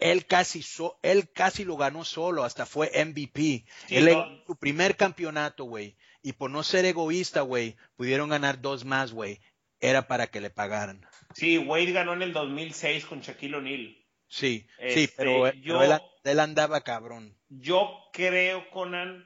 él 0.00 0.26
casi 0.26 0.62
so- 0.62 0.98
él 1.02 1.30
casi 1.32 1.64
lo 1.64 1.76
ganó 1.76 2.04
solo, 2.04 2.42
hasta 2.42 2.66
fue 2.66 2.90
MVP. 2.92 3.64
Sí, 3.86 3.96
él 3.96 4.06
no. 4.06 4.18
ganó 4.18 4.44
su 4.46 4.56
primer 4.56 4.96
campeonato, 4.96 5.64
güey. 5.64 5.96
Y 6.22 6.32
por 6.32 6.50
no 6.50 6.62
ser 6.64 6.84
egoísta, 6.84 7.42
güey, 7.42 7.76
pudieron 7.96 8.28
ganar 8.30 8.60
dos 8.60 8.84
más, 8.84 9.12
güey. 9.12 9.40
Era 9.80 10.06
para 10.08 10.26
que 10.28 10.40
le 10.40 10.50
pagaran. 10.50 11.06
Sí, 11.34 11.56
Wade 11.58 11.92
ganó 11.92 12.12
en 12.14 12.22
el 12.22 12.32
2006 12.32 13.04
con 13.06 13.20
Shaquille 13.20 13.56
O'Neal. 13.56 13.96
Sí, 14.28 14.66
sí, 14.78 15.04
Este, 15.04 15.14
pero, 15.16 15.42
pero 15.42 15.52
yo- 15.58 15.82
él, 15.82 16.00
él 16.24 16.40
andaba 16.40 16.80
cabrón. 16.82 17.38
Yo 17.48 17.90
creo, 18.12 18.68
Conan, 18.70 19.24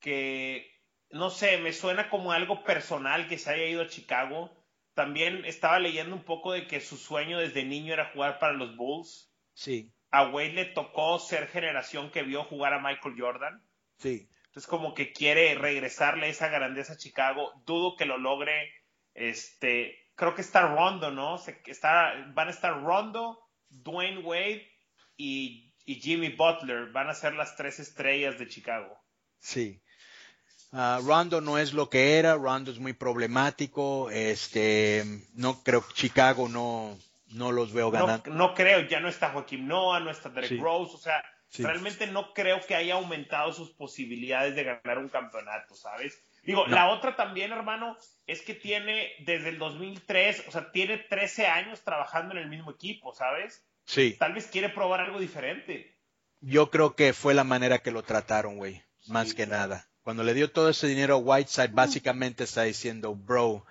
que, 0.00 0.77
no 1.10 1.30
sé, 1.30 1.58
me 1.58 1.72
suena 1.72 2.10
como 2.10 2.32
algo 2.32 2.62
personal 2.64 3.28
que 3.28 3.38
se 3.38 3.50
haya 3.50 3.64
ido 3.66 3.82
a 3.82 3.88
Chicago. 3.88 4.50
También 4.94 5.44
estaba 5.44 5.78
leyendo 5.78 6.14
un 6.16 6.24
poco 6.24 6.52
de 6.52 6.66
que 6.66 6.80
su 6.80 6.96
sueño 6.96 7.38
desde 7.38 7.64
niño 7.64 7.92
era 7.92 8.10
jugar 8.12 8.38
para 8.38 8.52
los 8.52 8.76
Bulls. 8.76 9.32
Sí, 9.54 9.92
A 10.10 10.26
Wade 10.28 10.52
le 10.52 10.64
tocó 10.66 11.18
ser 11.18 11.48
generación 11.48 12.10
que 12.10 12.22
vio 12.22 12.44
jugar 12.44 12.72
a 12.74 12.80
Michael 12.80 13.14
Jordan. 13.18 13.62
sí. 13.96 14.28
Entonces 14.46 14.70
como 14.70 14.94
que 14.94 15.12
quiere 15.12 15.54
regresarle 15.54 16.30
esa 16.30 16.48
grandeza 16.48 16.94
a 16.94 16.96
Chicago. 16.96 17.52
Dudo 17.66 17.96
que 17.96 18.06
lo 18.06 18.16
logre. 18.18 18.72
Este, 19.14 19.94
creo 20.14 20.34
que 20.34 20.40
está 20.40 20.62
Rondo, 20.74 21.10
¿no? 21.10 21.38
Se- 21.38 21.60
está, 21.66 22.14
van 22.34 22.48
a 22.48 22.50
estar 22.50 22.82
Rondo, 22.82 23.38
Dwayne 23.68 24.20
Wade 24.20 24.66
y, 25.16 25.74
y 25.84 25.96
Jimmy 26.00 26.30
Butler. 26.30 26.90
Van 26.92 27.08
a 27.10 27.14
ser 27.14 27.34
las 27.34 27.56
tres 27.56 27.78
estrellas 27.78 28.38
de 28.38 28.48
Chicago. 28.48 28.98
Sí. 29.38 29.82
Ah, 30.72 31.00
Rondo 31.02 31.40
no 31.40 31.58
es 31.58 31.72
lo 31.72 31.88
que 31.88 32.18
era, 32.18 32.34
Rondo 32.34 32.70
es 32.70 32.78
muy 32.78 32.92
problemático, 32.92 34.10
este, 34.10 35.04
no 35.34 35.62
creo 35.62 35.86
que 35.86 35.94
Chicago 35.94 36.48
no, 36.48 36.98
no 37.30 37.52
los 37.52 37.72
veo 37.72 37.90
ganando. 37.90 38.30
no 38.30 38.54
creo, 38.54 38.80
ya 38.86 39.00
no 39.00 39.08
está 39.08 39.30
Joaquim 39.30 39.66
Noah, 39.66 40.00
no 40.00 40.10
está 40.10 40.28
Derek 40.28 40.50
Sí. 40.50 40.56
Rose, 40.58 40.94
o 40.94 40.98
sea, 40.98 41.24
realmente 41.56 42.06
no 42.06 42.34
creo 42.34 42.60
que 42.66 42.74
haya 42.74 42.94
aumentado 42.94 43.52
sus 43.52 43.70
posibilidades 43.70 44.54
de 44.54 44.64
ganar 44.64 44.98
un 44.98 45.08
campeonato, 45.08 45.74
¿sabes? 45.74 46.22
Digo, 46.42 46.66
la 46.66 46.88
otra 46.90 47.16
también, 47.16 47.52
hermano, 47.52 47.96
es 48.26 48.42
que 48.42 48.54
tiene 48.54 49.12
desde 49.20 49.50
el 49.50 49.58
2003, 49.58 50.44
o 50.48 50.50
sea, 50.50 50.70
tiene 50.70 50.98
13 50.98 51.46
años 51.46 51.82
trabajando 51.82 52.34
en 52.34 52.40
el 52.42 52.48
mismo 52.48 52.70
equipo, 52.70 53.14
¿sabes? 53.14 53.66
Sí. 53.84 54.16
Tal 54.18 54.34
vez 54.34 54.46
quiere 54.46 54.68
probar 54.68 55.00
algo 55.00 55.18
diferente. 55.18 55.96
Yo 56.40 56.70
creo 56.70 56.94
que 56.94 57.12
fue 57.12 57.34
la 57.34 57.44
manera 57.44 57.78
que 57.78 57.90
lo 57.90 58.02
trataron, 58.02 58.56
güey, 58.56 58.82
más 59.08 59.34
que 59.34 59.46
nada. 59.46 59.87
Cuando 60.08 60.24
le 60.24 60.32
dio 60.32 60.50
todo 60.50 60.70
ese 60.70 60.86
dinero 60.86 61.16
a 61.16 61.18
Whiteside, 61.18 61.74
básicamente 61.74 62.44
está 62.44 62.62
diciendo, 62.62 63.14
bro, 63.14 63.66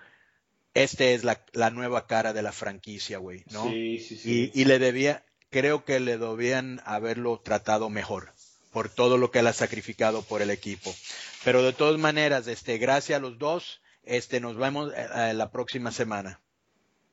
esta 0.72 1.02
es 1.02 1.24
la, 1.24 1.70
nueva 1.70 2.06
cara 2.06 2.32
de 2.32 2.42
la 2.42 2.52
franquicia, 2.52 3.18
güey, 3.18 3.42
¿no? 3.50 3.64
Sí, 3.64 3.98
sí, 3.98 4.16
sí. 4.16 4.52
Y, 4.54 4.60
y, 4.60 4.64
le 4.64 4.78
debía, 4.78 5.24
creo 5.50 5.84
que 5.84 5.98
le 5.98 6.16
debían 6.16 6.80
haberlo 6.84 7.40
tratado 7.40 7.90
mejor 7.90 8.34
por 8.72 8.88
todo 8.88 9.18
lo 9.18 9.32
que 9.32 9.40
él 9.40 9.48
ha 9.48 9.52
sacrificado 9.52 10.22
por 10.22 10.40
el 10.40 10.50
equipo. 10.50 10.94
Pero 11.42 11.64
de 11.64 11.72
todas 11.72 11.98
maneras, 11.98 12.46
este, 12.46 12.78
gracias 12.78 13.18
a 13.18 13.20
los 13.20 13.36
dos, 13.38 13.80
este, 14.04 14.38
nos 14.38 14.56
vemos 14.56 14.92
eh, 14.92 15.08
eh, 15.12 15.34
la 15.34 15.50
próxima 15.50 15.90
semana. 15.90 16.40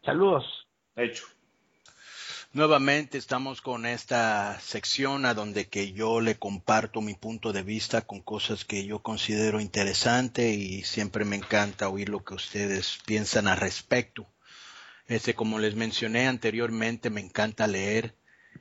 Saludos. 0.04 0.68
Hecho. 0.96 1.26
Nuevamente 2.56 3.18
estamos 3.18 3.62
con 3.62 3.86
esta 3.86 4.58
sección 4.62 5.26
a 5.26 5.34
donde 5.34 5.68
que 5.68 5.92
yo 5.92 6.22
le 6.22 6.40
comparto 6.40 7.02
mi 7.02 7.14
punto 7.14 7.52
de 7.52 7.64
vista 7.64 8.04
con 8.04 8.22
cosas 8.22 8.64
que 8.64 8.86
yo 8.86 9.00
considero 9.00 9.60
interesante 9.60 10.54
y 10.54 10.82
siempre 10.84 11.26
me 11.26 11.36
encanta 11.36 11.90
oír 11.90 12.08
lo 12.08 12.24
que 12.24 12.34
ustedes 12.34 13.00
piensan 13.06 13.50
al 13.50 13.58
respecto. 13.58 14.26
Este, 15.06 15.34
como 15.34 15.60
les 15.60 15.76
mencioné 15.76 16.30
anteriormente, 16.30 17.10
me 17.10 17.20
encanta 17.20 17.68
leer. 17.68 18.16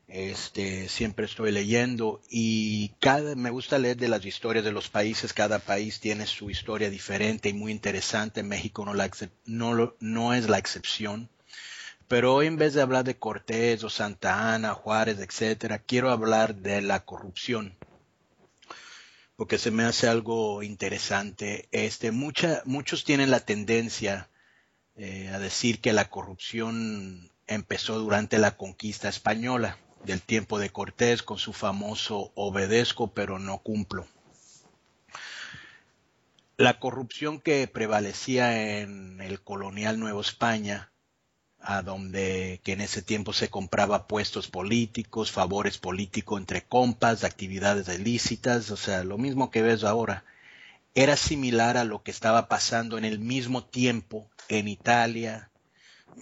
Este, 0.08 0.88
siempre 0.88 1.26
estoy 1.26 1.52
leyendo 1.52 2.20
y 2.28 2.96
cada, 2.98 3.36
me 3.36 3.50
gusta 3.50 3.78
leer 3.78 3.96
de 3.96 4.08
las 4.08 4.26
historias 4.26 4.64
de 4.64 4.72
los 4.72 4.88
países. 4.88 5.32
Cada 5.32 5.60
país 5.60 6.00
tiene 6.00 6.26
su 6.26 6.50
historia 6.50 6.90
diferente 6.90 7.48
y 7.48 7.52
muy 7.52 7.70
interesante. 7.70 8.42
México 8.42 8.84
no, 8.84 8.92
la, 8.92 9.08
no, 9.44 9.94
no 10.00 10.34
es 10.34 10.48
la 10.48 10.58
excepción. 10.58 11.30
Pero 12.14 12.32
hoy 12.32 12.46
en 12.46 12.56
vez 12.56 12.74
de 12.74 12.80
hablar 12.80 13.02
de 13.02 13.18
Cortés 13.18 13.82
o 13.82 13.90
Santa 13.90 14.54
Ana, 14.54 14.72
Juárez, 14.72 15.18
etcétera, 15.18 15.80
quiero 15.80 16.12
hablar 16.12 16.54
de 16.54 16.80
la 16.80 17.04
corrupción. 17.04 17.76
Porque 19.34 19.58
se 19.58 19.72
me 19.72 19.82
hace 19.82 20.06
algo 20.06 20.62
interesante. 20.62 21.68
Este, 21.72 22.12
muchos 22.12 23.02
tienen 23.02 23.32
la 23.32 23.40
tendencia 23.40 24.28
eh, 24.94 25.28
a 25.34 25.40
decir 25.40 25.80
que 25.80 25.92
la 25.92 26.08
corrupción 26.08 27.32
empezó 27.48 27.98
durante 27.98 28.38
la 28.38 28.56
conquista 28.56 29.08
española, 29.08 29.76
del 30.04 30.22
tiempo 30.22 30.60
de 30.60 30.70
Cortés, 30.70 31.24
con 31.24 31.38
su 31.38 31.52
famoso 31.52 32.30
obedezco 32.36 33.12
pero 33.12 33.40
no 33.40 33.58
cumplo. 33.58 34.06
La 36.56 36.78
corrupción 36.78 37.40
que 37.40 37.66
prevalecía 37.66 38.78
en 38.78 39.20
el 39.20 39.40
colonial 39.40 39.98
Nueva 39.98 40.20
España 40.20 40.92
a 41.66 41.82
donde 41.82 42.60
que 42.62 42.72
en 42.72 42.82
ese 42.82 43.00
tiempo 43.00 43.32
se 43.32 43.48
compraba 43.48 44.06
puestos 44.06 44.48
políticos, 44.48 45.32
favores 45.32 45.78
políticos 45.78 46.38
entre 46.38 46.62
compas, 46.62 47.24
actividades 47.24 47.88
ilícitas, 47.88 48.70
o 48.70 48.76
sea, 48.76 49.02
lo 49.02 49.16
mismo 49.16 49.50
que 49.50 49.62
ves 49.62 49.82
ahora, 49.82 50.24
era 50.94 51.16
similar 51.16 51.76
a 51.76 51.84
lo 51.84 52.02
que 52.02 52.10
estaba 52.10 52.48
pasando 52.48 52.98
en 52.98 53.04
el 53.04 53.18
mismo 53.18 53.64
tiempo 53.64 54.30
en 54.48 54.68
Italia, 54.68 55.50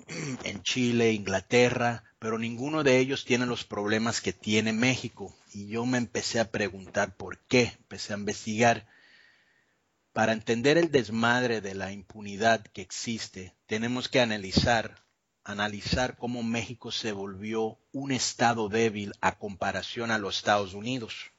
en 0.44 0.62
Chile, 0.62 1.12
Inglaterra, 1.12 2.04
pero 2.20 2.38
ninguno 2.38 2.84
de 2.84 2.98
ellos 2.98 3.24
tiene 3.24 3.44
los 3.46 3.64
problemas 3.64 4.20
que 4.20 4.32
tiene 4.32 4.72
México. 4.72 5.36
Y 5.52 5.66
yo 5.66 5.84
me 5.86 5.98
empecé 5.98 6.38
a 6.38 6.50
preguntar 6.50 7.16
por 7.16 7.38
qué, 7.48 7.74
empecé 7.80 8.14
a 8.14 8.16
investigar. 8.16 8.86
Para 10.12 10.32
entender 10.32 10.78
el 10.78 10.92
desmadre 10.92 11.60
de 11.60 11.74
la 11.74 11.90
impunidad 11.90 12.62
que 12.62 12.80
existe, 12.80 13.54
tenemos 13.66 14.08
que 14.08 14.20
analizar 14.20 15.02
analizar 15.44 16.16
cómo 16.16 16.42
México 16.42 16.92
se 16.92 17.12
volvió 17.12 17.78
un 17.92 18.12
estado 18.12 18.68
débil 18.68 19.12
a 19.20 19.38
comparación 19.38 20.10
a 20.10 20.18
los 20.18 20.36
Estados 20.36 20.74
Unidos. 20.74 21.32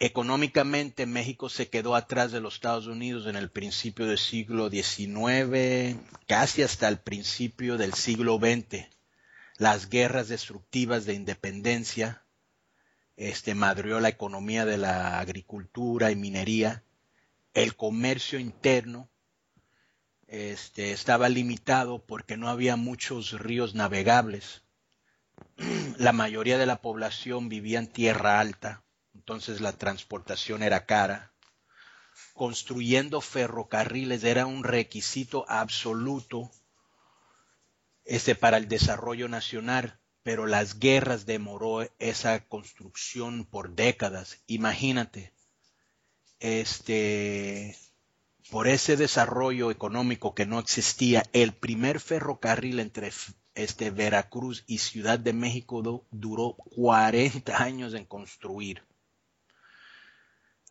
Económicamente 0.00 1.06
México 1.06 1.48
se 1.48 1.68
quedó 1.68 1.96
atrás 1.96 2.30
de 2.30 2.40
los 2.40 2.54
Estados 2.54 2.86
Unidos 2.86 3.26
en 3.26 3.34
el 3.34 3.50
principio 3.50 4.06
del 4.06 4.18
siglo 4.18 4.70
XIX, 4.70 5.98
casi 6.26 6.62
hasta 6.62 6.86
el 6.86 7.00
principio 7.00 7.76
del 7.76 7.94
siglo 7.94 8.38
XX. 8.38 8.86
Las 9.56 9.88
guerras 9.88 10.28
destructivas 10.28 11.04
de 11.04 11.14
independencia 11.14 12.22
este, 13.16 13.56
madrió 13.56 13.98
la 13.98 14.08
economía 14.08 14.64
de 14.64 14.78
la 14.78 15.18
agricultura 15.18 16.12
y 16.12 16.16
minería, 16.16 16.84
el 17.52 17.74
comercio 17.74 18.38
interno 18.38 19.10
este, 20.28 20.92
estaba 20.92 21.28
limitado 21.30 22.04
porque 22.04 22.36
no 22.36 22.48
había 22.48 22.76
muchos 22.76 23.32
ríos 23.32 23.74
navegables. 23.74 24.62
La 25.98 26.12
mayoría 26.12 26.58
de 26.58 26.66
la 26.66 26.80
población 26.82 27.48
vivía 27.48 27.78
en 27.78 27.86
tierra 27.88 28.38
alta, 28.38 28.84
entonces 29.14 29.60
la 29.60 29.72
transportación 29.72 30.62
era 30.62 30.86
cara. 30.86 31.32
Construyendo 32.34 33.20
ferrocarriles 33.20 34.22
era 34.22 34.46
un 34.46 34.64
requisito 34.64 35.44
absoluto 35.48 36.50
este, 38.04 38.34
para 38.34 38.56
el 38.58 38.68
desarrollo 38.68 39.28
nacional, 39.28 39.98
pero 40.22 40.46
las 40.46 40.78
guerras 40.78 41.26
demoró 41.26 41.88
esa 41.98 42.46
construcción 42.46 43.44
por 43.44 43.74
décadas. 43.74 44.42
Imagínate, 44.46 45.32
este, 46.38 47.76
por 48.50 48.66
ese 48.66 48.96
desarrollo 48.96 49.70
económico 49.70 50.34
que 50.34 50.46
no 50.46 50.58
existía, 50.58 51.22
el 51.32 51.52
primer 51.52 52.00
ferrocarril 52.00 52.80
entre 52.80 53.12
este 53.54 53.90
Veracruz 53.90 54.64
y 54.66 54.78
Ciudad 54.78 55.18
de 55.18 55.32
México 55.32 56.06
duró 56.10 56.56
40 56.76 57.62
años 57.62 57.94
en 57.94 58.04
construir. 58.04 58.82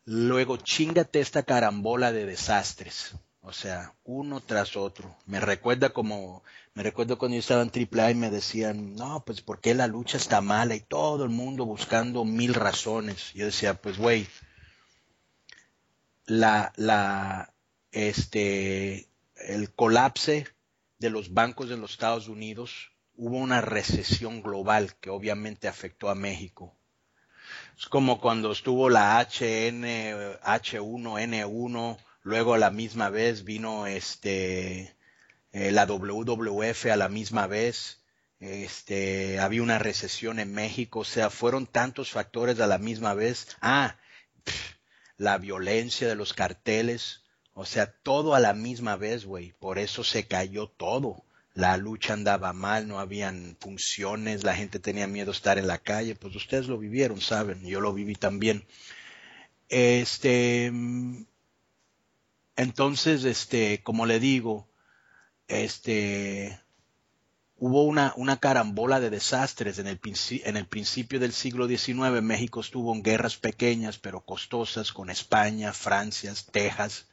Luego, 0.04 0.56
chingate 0.56 1.20
esta 1.20 1.42
carambola 1.42 2.12
de 2.12 2.24
desastres. 2.24 3.14
O 3.40 3.52
sea, 3.52 3.94
uno 4.04 4.40
tras 4.40 4.76
otro. 4.76 5.16
Me 5.26 5.40
recuerda 5.40 5.90
como, 5.90 6.42
me 6.74 6.82
recuerdo 6.82 7.18
cuando 7.18 7.34
yo 7.36 7.40
estaba 7.40 7.62
en 7.62 7.70
AAA 7.70 8.10
y 8.10 8.14
me 8.14 8.30
decían, 8.30 8.94
no, 8.94 9.24
pues 9.24 9.42
porque 9.42 9.74
la 9.74 9.86
lucha 9.86 10.16
está 10.16 10.40
mala 10.40 10.74
y 10.74 10.80
todo 10.80 11.24
el 11.24 11.30
mundo 11.30 11.64
buscando 11.64 12.24
mil 12.24 12.54
razones. 12.54 13.32
Yo 13.34 13.46
decía, 13.46 13.74
pues 13.74 13.98
güey, 13.98 14.26
la, 16.26 16.72
la, 16.76 17.54
este, 17.98 19.08
el 19.34 19.74
colapse 19.74 20.46
de 21.00 21.10
los 21.10 21.34
bancos 21.34 21.72
en 21.72 21.80
los 21.80 21.90
Estados 21.90 22.28
Unidos, 22.28 22.92
hubo 23.16 23.38
una 23.38 23.60
recesión 23.60 24.40
global 24.40 24.94
que 25.00 25.10
obviamente 25.10 25.66
afectó 25.66 26.08
a 26.08 26.14
México. 26.14 26.76
Es 27.76 27.86
como 27.86 28.20
cuando 28.20 28.52
estuvo 28.52 28.88
la 28.88 29.18
HN, 29.20 29.82
H1N1, 30.42 31.98
luego 32.22 32.54
a 32.54 32.58
la 32.58 32.70
misma 32.70 33.10
vez 33.10 33.42
vino 33.42 33.88
este, 33.88 34.94
eh, 35.50 35.72
la 35.72 35.84
WWF 35.86 36.86
a 36.86 36.96
la 36.96 37.08
misma 37.08 37.48
vez, 37.48 38.04
este, 38.38 39.40
había 39.40 39.62
una 39.62 39.80
recesión 39.80 40.38
en 40.38 40.52
México, 40.52 41.00
o 41.00 41.04
sea, 41.04 41.30
fueron 41.30 41.66
tantos 41.66 42.12
factores 42.12 42.60
a 42.60 42.68
la 42.68 42.78
misma 42.78 43.14
vez. 43.14 43.56
Ah, 43.60 43.96
la 45.16 45.36
violencia 45.38 46.06
de 46.06 46.14
los 46.14 46.32
carteles, 46.32 47.24
o 47.60 47.64
sea, 47.64 47.90
todo 47.90 48.36
a 48.36 48.40
la 48.40 48.54
misma 48.54 48.94
vez, 48.94 49.24
güey. 49.24 49.52
Por 49.58 49.80
eso 49.80 50.04
se 50.04 50.28
cayó 50.28 50.68
todo. 50.68 51.24
La 51.54 51.76
lucha 51.76 52.12
andaba 52.12 52.52
mal, 52.52 52.86
no 52.86 53.00
habían 53.00 53.56
funciones, 53.58 54.44
la 54.44 54.54
gente 54.54 54.78
tenía 54.78 55.08
miedo 55.08 55.32
de 55.32 55.36
estar 55.36 55.58
en 55.58 55.66
la 55.66 55.78
calle. 55.78 56.14
Pues 56.14 56.36
ustedes 56.36 56.68
lo 56.68 56.78
vivieron, 56.78 57.20
saben. 57.20 57.66
Yo 57.66 57.80
lo 57.80 57.92
viví 57.92 58.14
también. 58.14 58.64
Este, 59.68 60.66
entonces, 62.54 63.24
este, 63.24 63.82
como 63.82 64.06
le 64.06 64.20
digo, 64.20 64.68
este, 65.48 66.60
hubo 67.56 67.82
una, 67.82 68.12
una 68.14 68.38
carambola 68.38 69.00
de 69.00 69.10
desastres 69.10 69.80
en 69.80 69.88
el, 69.88 69.98
en 70.44 70.56
el 70.56 70.66
principio 70.68 71.18
del 71.18 71.32
siglo 71.32 71.66
XIX. 71.66 72.22
México 72.22 72.60
estuvo 72.60 72.94
en 72.94 73.02
guerras 73.02 73.36
pequeñas 73.36 73.98
pero 73.98 74.20
costosas 74.20 74.92
con 74.92 75.10
España, 75.10 75.72
Francia, 75.72 76.32
Texas, 76.52 77.08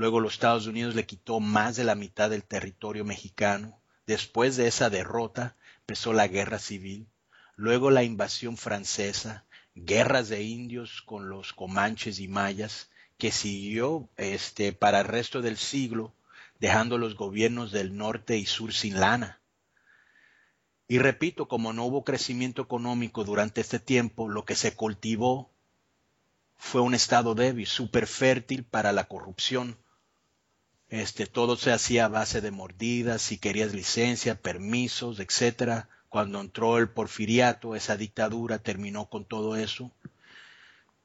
Luego 0.00 0.20
los 0.20 0.32
Estados 0.32 0.66
Unidos 0.66 0.94
le 0.94 1.04
quitó 1.04 1.40
más 1.40 1.76
de 1.76 1.84
la 1.84 1.94
mitad 1.94 2.30
del 2.30 2.42
territorio 2.42 3.04
mexicano. 3.04 3.82
Después 4.06 4.56
de 4.56 4.66
esa 4.66 4.88
derrota 4.88 5.58
empezó 5.80 6.14
la 6.14 6.26
guerra 6.26 6.58
civil. 6.58 7.06
Luego 7.54 7.90
la 7.90 8.02
invasión 8.02 8.56
francesa, 8.56 9.44
guerras 9.74 10.30
de 10.30 10.42
indios 10.42 11.02
con 11.02 11.28
los 11.28 11.52
comanches 11.52 12.18
y 12.18 12.28
mayas, 12.28 12.88
que 13.18 13.30
siguió 13.30 14.08
este, 14.16 14.72
para 14.72 15.00
el 15.00 15.04
resto 15.04 15.42
del 15.42 15.58
siglo, 15.58 16.14
dejando 16.60 16.96
los 16.96 17.14
gobiernos 17.14 17.70
del 17.70 17.94
norte 17.94 18.38
y 18.38 18.46
sur 18.46 18.72
sin 18.72 19.00
lana. 19.00 19.42
Y 20.88 20.98
repito, 20.98 21.46
como 21.46 21.74
no 21.74 21.84
hubo 21.84 22.04
crecimiento 22.04 22.62
económico 22.62 23.22
durante 23.24 23.60
este 23.60 23.78
tiempo, 23.78 24.30
lo 24.30 24.46
que 24.46 24.56
se 24.56 24.74
cultivó 24.74 25.50
fue 26.56 26.80
un 26.80 26.94
estado 26.94 27.34
débil, 27.34 27.66
súper 27.66 28.06
fértil 28.06 28.64
para 28.64 28.92
la 28.92 29.04
corrupción. 29.04 29.76
Este, 30.90 31.26
todo 31.26 31.56
se 31.56 31.72
hacía 31.72 32.06
a 32.06 32.08
base 32.08 32.40
de 32.40 32.50
mordidas, 32.50 33.22
si 33.22 33.38
querías 33.38 33.72
licencia, 33.72 34.34
permisos, 34.34 35.20
etcétera. 35.20 35.88
Cuando 36.08 36.40
entró 36.40 36.78
el 36.78 36.90
porfiriato, 36.90 37.76
esa 37.76 37.96
dictadura 37.96 38.58
terminó 38.58 39.08
con 39.08 39.24
todo 39.24 39.54
eso, 39.54 39.92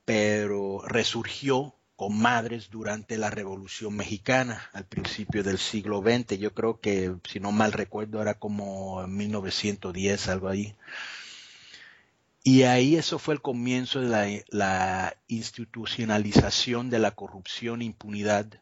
pero 0.03 0.81
resurgió 0.87 1.75
con 1.95 2.17
madres 2.17 2.69
durante 2.71 3.17
la 3.17 3.29
Revolución 3.29 3.95
Mexicana 3.95 4.69
al 4.73 4.85
principio 4.85 5.43
del 5.43 5.59
siglo 5.59 6.01
XX. 6.01 6.39
Yo 6.39 6.53
creo 6.53 6.79
que, 6.79 7.15
si 7.29 7.39
no 7.39 7.51
mal 7.51 7.71
recuerdo, 7.71 8.21
era 8.21 8.33
como 8.33 9.05
1910, 9.07 10.27
algo 10.29 10.49
ahí. 10.49 10.75
Y 12.43 12.63
ahí 12.63 12.95
eso 12.95 13.19
fue 13.19 13.35
el 13.35 13.41
comienzo 13.41 14.01
de 14.01 14.09
la, 14.09 14.27
la 14.49 15.17
institucionalización 15.27 16.89
de 16.89 16.99
la 16.99 17.11
corrupción 17.11 17.81
e 17.81 17.85
impunidad. 17.85 18.61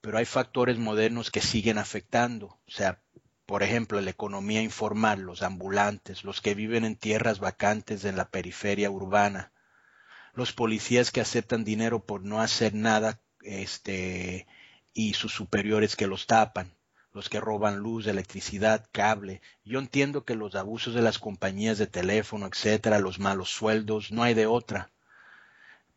Pero 0.00 0.18
hay 0.18 0.24
factores 0.24 0.78
modernos 0.78 1.30
que 1.30 1.40
siguen 1.40 1.78
afectando. 1.78 2.58
O 2.66 2.70
sea, 2.70 3.02
por 3.46 3.62
ejemplo, 3.62 4.00
la 4.00 4.10
economía 4.10 4.62
informal, 4.62 5.22
los 5.22 5.42
ambulantes, 5.42 6.24
los 6.24 6.40
que 6.40 6.54
viven 6.54 6.84
en 6.84 6.96
tierras 6.96 7.40
vacantes 7.40 8.04
en 8.04 8.16
la 8.16 8.30
periferia 8.30 8.90
urbana, 8.90 9.52
los 10.34 10.52
policías 10.52 11.10
que 11.10 11.20
aceptan 11.20 11.64
dinero 11.64 12.04
por 12.04 12.22
no 12.22 12.40
hacer 12.40 12.74
nada, 12.74 13.20
este, 13.42 14.46
y 14.92 15.14
sus 15.14 15.32
superiores 15.32 15.96
que 15.96 16.06
los 16.06 16.26
tapan, 16.26 16.74
los 17.12 17.28
que 17.28 17.40
roban 17.40 17.78
luz, 17.78 18.06
electricidad, 18.06 18.88
cable. 18.92 19.40
Yo 19.64 19.80
entiendo 19.80 20.24
que 20.24 20.36
los 20.36 20.54
abusos 20.54 20.94
de 20.94 21.02
las 21.02 21.18
compañías 21.18 21.78
de 21.78 21.86
teléfono, 21.86 22.46
etcétera, 22.46 23.00
los 23.00 23.18
malos 23.18 23.50
sueldos, 23.50 24.12
no 24.12 24.22
hay 24.22 24.34
de 24.34 24.46
otra. 24.46 24.90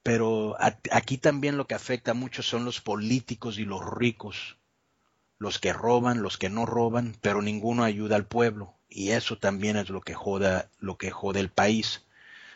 Pero 0.04 0.58
aquí 0.92 1.18
también 1.18 1.56
lo 1.56 1.66
que 1.66 1.76
afecta 1.76 2.14
mucho 2.14 2.44
son 2.44 2.66
los 2.66 2.82
políticos 2.82 3.58
y 3.58 3.64
los 3.64 3.82
ricos, 3.90 4.58
los 5.38 5.60
que 5.60 5.72
roban, 5.72 6.22
los 6.22 6.38
que 6.38 6.50
no 6.50 6.66
roban, 6.66 7.16
pero 7.22 7.42
ninguno 7.42 7.86
ayuda 7.86 8.18
al 8.18 8.26
pueblo. 8.28 8.76
Y 8.90 9.12
eso 9.12 9.38
también 9.38 9.78
es 9.78 9.90
lo 9.90 10.02
que 10.02 10.14
joda, 10.14 10.70
lo 10.80 10.98
que 10.98 11.10
jode 11.10 11.40
el 11.40 11.50
país. 11.50 12.06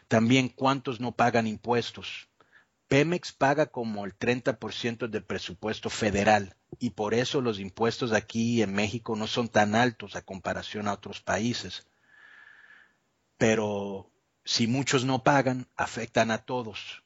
También 0.10 0.50
cuántos 0.50 1.00
no 1.00 1.14
pagan 1.14 1.48
impuestos. 1.48 2.28
Pemex 2.90 3.32
paga 3.34 3.68
como 3.68 4.06
el 4.06 4.18
30% 4.18 5.08
del 5.08 5.24
presupuesto 5.24 5.90
federal 5.90 6.56
y 6.80 6.92
por 6.92 7.14
eso 7.14 7.42
los 7.42 7.60
impuestos 7.60 8.14
aquí 8.14 8.62
en 8.62 8.74
México 8.74 9.16
no 9.16 9.28
son 9.28 9.50
tan 9.50 9.76
altos 9.76 10.16
a 10.16 10.22
comparación 10.22 10.88
a 10.88 10.94
otros 10.94 11.22
países. 11.22 11.88
Pero 13.38 14.10
si 14.46 14.68
muchos 14.68 15.04
no 15.06 15.24
pagan, 15.24 15.68
afectan 15.76 16.32
a 16.32 16.40
todos. 16.40 17.04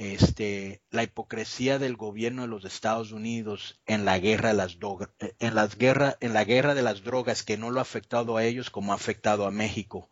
Este, 0.00 0.80
la 0.90 1.02
hipocresía 1.02 1.78
del 1.78 1.96
gobierno 1.96 2.42
de 2.42 2.48
los 2.48 2.64
Estados 2.64 3.12
Unidos 3.12 3.80
en 3.84 4.06
la 4.06 4.18
guerra 4.18 4.48
de 4.48 4.54
las 4.54 4.78
drogas, 4.78 5.10
en 5.38 5.54
las 5.54 5.76
en 5.78 6.32
la 6.32 6.44
guerra 6.44 6.74
de 6.74 6.82
las 6.82 7.02
drogas 7.04 7.42
que 7.42 7.58
no 7.58 7.70
lo 7.70 7.80
ha 7.80 7.82
afectado 7.82 8.38
a 8.38 8.44
ellos 8.44 8.70
como 8.70 8.92
ha 8.92 8.96
afectado 8.96 9.46
a 9.46 9.50
México 9.50 10.08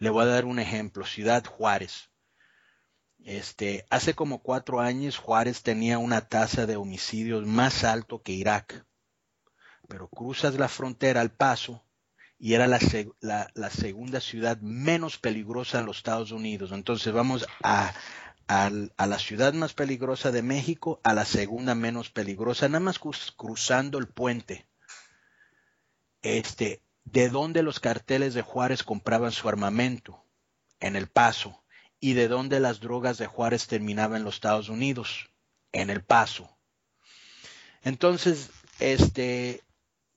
le 0.00 0.08
voy 0.08 0.24
a 0.24 0.28
dar 0.28 0.46
un 0.46 0.58
ejemplo, 0.58 1.04
Ciudad 1.04 1.44
Juárez. 1.44 2.10
Este, 3.22 3.84
hace 3.90 4.14
como 4.14 4.42
cuatro 4.42 4.80
años 4.80 5.18
Juárez 5.18 5.62
tenía 5.62 5.98
una 5.98 6.22
tasa 6.22 6.64
de 6.64 6.76
homicidios 6.76 7.46
más 7.46 7.84
alto 7.84 8.22
que 8.22 8.32
Irak. 8.32 8.86
Pero 9.88 10.08
cruzas 10.08 10.54
la 10.54 10.68
frontera 10.68 11.20
al 11.20 11.32
paso 11.32 11.84
y 12.38 12.54
era 12.54 12.66
la, 12.66 12.80
la, 13.20 13.70
segunda 13.70 14.20
ciudad 14.22 14.58
menos 14.62 15.18
peligrosa 15.18 15.80
en 15.80 15.86
los 15.86 15.98
Estados 15.98 16.32
Unidos. 16.32 16.72
Entonces 16.72 17.12
vamos 17.12 17.46
a, 17.62 17.92
a, 18.50 19.06
la 19.06 19.18
ciudad 19.20 19.52
más 19.52 19.74
peligrosa 19.74 20.32
de 20.32 20.42
México, 20.42 21.00
a 21.04 21.14
la 21.14 21.24
segunda 21.24 21.76
menos 21.76 22.10
peligrosa, 22.10 22.68
nada 22.68 22.80
más 22.80 22.98
cruzando 22.98 23.96
el 23.98 24.08
puente. 24.08 24.66
Este, 26.22 26.82
de 27.04 27.28
dónde 27.28 27.62
los 27.62 27.78
carteles 27.78 28.34
de 28.34 28.42
Juárez 28.42 28.82
compraban 28.82 29.30
su 29.30 29.48
armamento, 29.48 30.24
en 30.80 30.96
El 30.96 31.06
Paso, 31.06 31.62
y 32.00 32.14
de 32.14 32.26
dónde 32.26 32.58
las 32.58 32.80
drogas 32.80 33.18
de 33.18 33.28
Juárez 33.28 33.68
terminaban 33.68 34.18
en 34.18 34.24
los 34.24 34.34
Estados 34.34 34.68
Unidos, 34.68 35.30
en 35.70 35.88
El 35.88 36.02
Paso. 36.02 36.50
Entonces, 37.82 38.50
este, 38.80 39.62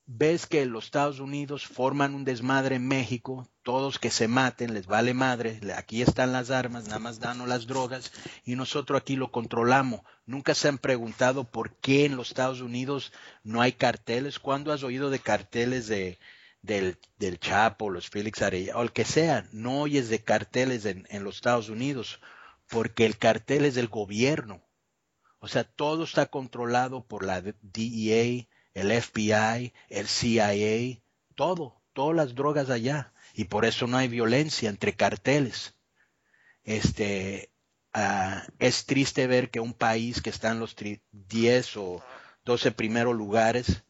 ves 0.06 0.46
que 0.46 0.66
los 0.66 0.84
Estados 0.84 1.20
Unidos 1.20 1.66
forman 1.66 2.14
un 2.14 2.24
desmadre 2.24 2.76
en 2.76 2.86
México, 2.86 3.48
todos 3.62 3.98
que 3.98 4.10
se 4.10 4.28
maten, 4.28 4.74
les 4.74 4.86
vale 4.86 5.14
madre, 5.14 5.60
aquí 5.76 6.02
están 6.02 6.32
las 6.32 6.50
armas, 6.50 6.84
nada 6.84 6.98
más 6.98 7.20
danos 7.20 7.48
las 7.48 7.66
drogas 7.66 8.12
y 8.44 8.56
nosotros 8.56 9.00
aquí 9.00 9.16
lo 9.16 9.32
controlamos. 9.32 10.02
Nunca 10.26 10.54
se 10.54 10.68
han 10.68 10.78
preguntado 10.78 11.44
por 11.44 11.76
qué 11.76 12.04
en 12.04 12.16
los 12.16 12.28
Estados 12.28 12.60
Unidos 12.60 13.12
no 13.42 13.62
hay 13.62 13.72
carteles. 13.72 14.38
¿Cuándo 14.38 14.72
has 14.72 14.82
oído 14.82 15.10
de 15.10 15.18
carteles 15.18 15.86
de, 15.86 16.18
del, 16.64 16.98
del 17.18 17.38
Chapo, 17.38 17.90
los 17.90 18.08
Félix 18.08 18.42
Arellano, 18.42 18.78
o 18.78 18.82
el 18.82 18.92
que 18.92 19.04
sea, 19.04 19.46
no 19.52 19.82
oyes 19.82 20.08
de 20.08 20.22
carteles 20.22 20.86
en, 20.86 21.06
los 21.24 21.36
Estados 21.36 21.68
Unidos, 21.68 22.20
porque 22.68 23.04
el 23.04 23.18
cartel 23.18 23.66
es 23.66 23.74
del 23.74 23.88
gobierno. 23.88 24.62
O 25.40 25.48
sea, 25.48 25.64
todo 25.64 26.04
está 26.04 26.26
controlado 26.26 27.06
por 27.06 27.24
la 27.24 27.42
DEA, 27.42 28.46
el 28.74 28.90
FBI, 28.90 29.72
el 29.88 30.08
CIA, 30.08 31.00
todo, 31.34 31.80
todas 31.92 32.16
las 32.16 32.34
drogas 32.34 32.70
allá. 32.70 33.12
Y 33.32 33.44
por 33.44 33.64
eso 33.64 33.86
no 33.86 33.96
hay 33.96 34.08
violencia 34.08 34.68
entre 34.68 34.94
carteles. 34.94 35.74
Este, 36.62 37.50
uh, 37.94 38.40
es 38.58 38.86
triste 38.86 39.26
ver 39.26 39.50
que 39.50 39.60
un 39.60 39.74
país 39.74 40.20
que 40.20 40.30
está 40.30 40.50
en 40.50 40.60
los 40.60 40.76
10 41.12 41.76
o 41.76 42.04
12 42.44 42.72
primeros 42.72 43.14
lugares, 43.14 43.84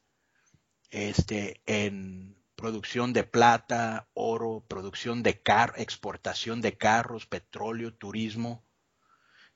este, 0.90 1.60
en 1.66 2.36
producción 2.54 3.12
de 3.12 3.24
plata, 3.24 4.08
oro, 4.14 4.64
producción 4.68 5.22
de 5.22 5.40
car 5.42 5.74
exportación 5.76 6.60
de 6.60 6.76
carros, 6.76 7.26
petróleo, 7.26 7.92
turismo, 7.92 8.64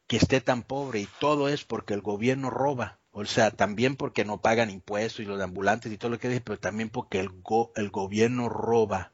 que 0.06 0.16
esté 0.16 0.40
tan 0.40 0.62
pobre 0.62 1.00
y 1.00 1.09
todo 1.20 1.48
es 1.48 1.64
porque 1.64 1.94
el 1.94 2.00
gobierno 2.00 2.50
roba. 2.50 3.00
O 3.20 3.26
sea, 3.26 3.50
también 3.50 3.96
porque 3.96 4.24
no 4.24 4.40
pagan 4.40 4.70
impuestos 4.70 5.20
y 5.20 5.24
los 5.24 5.40
ambulantes 5.40 5.90
y 5.90 5.98
todo 5.98 6.12
lo 6.12 6.20
que 6.20 6.28
dije, 6.28 6.40
pero 6.40 6.58
también 6.60 6.88
porque 6.88 7.18
el, 7.18 7.30
el 7.74 7.90
gobierno 7.90 8.48
roba. 8.48 9.12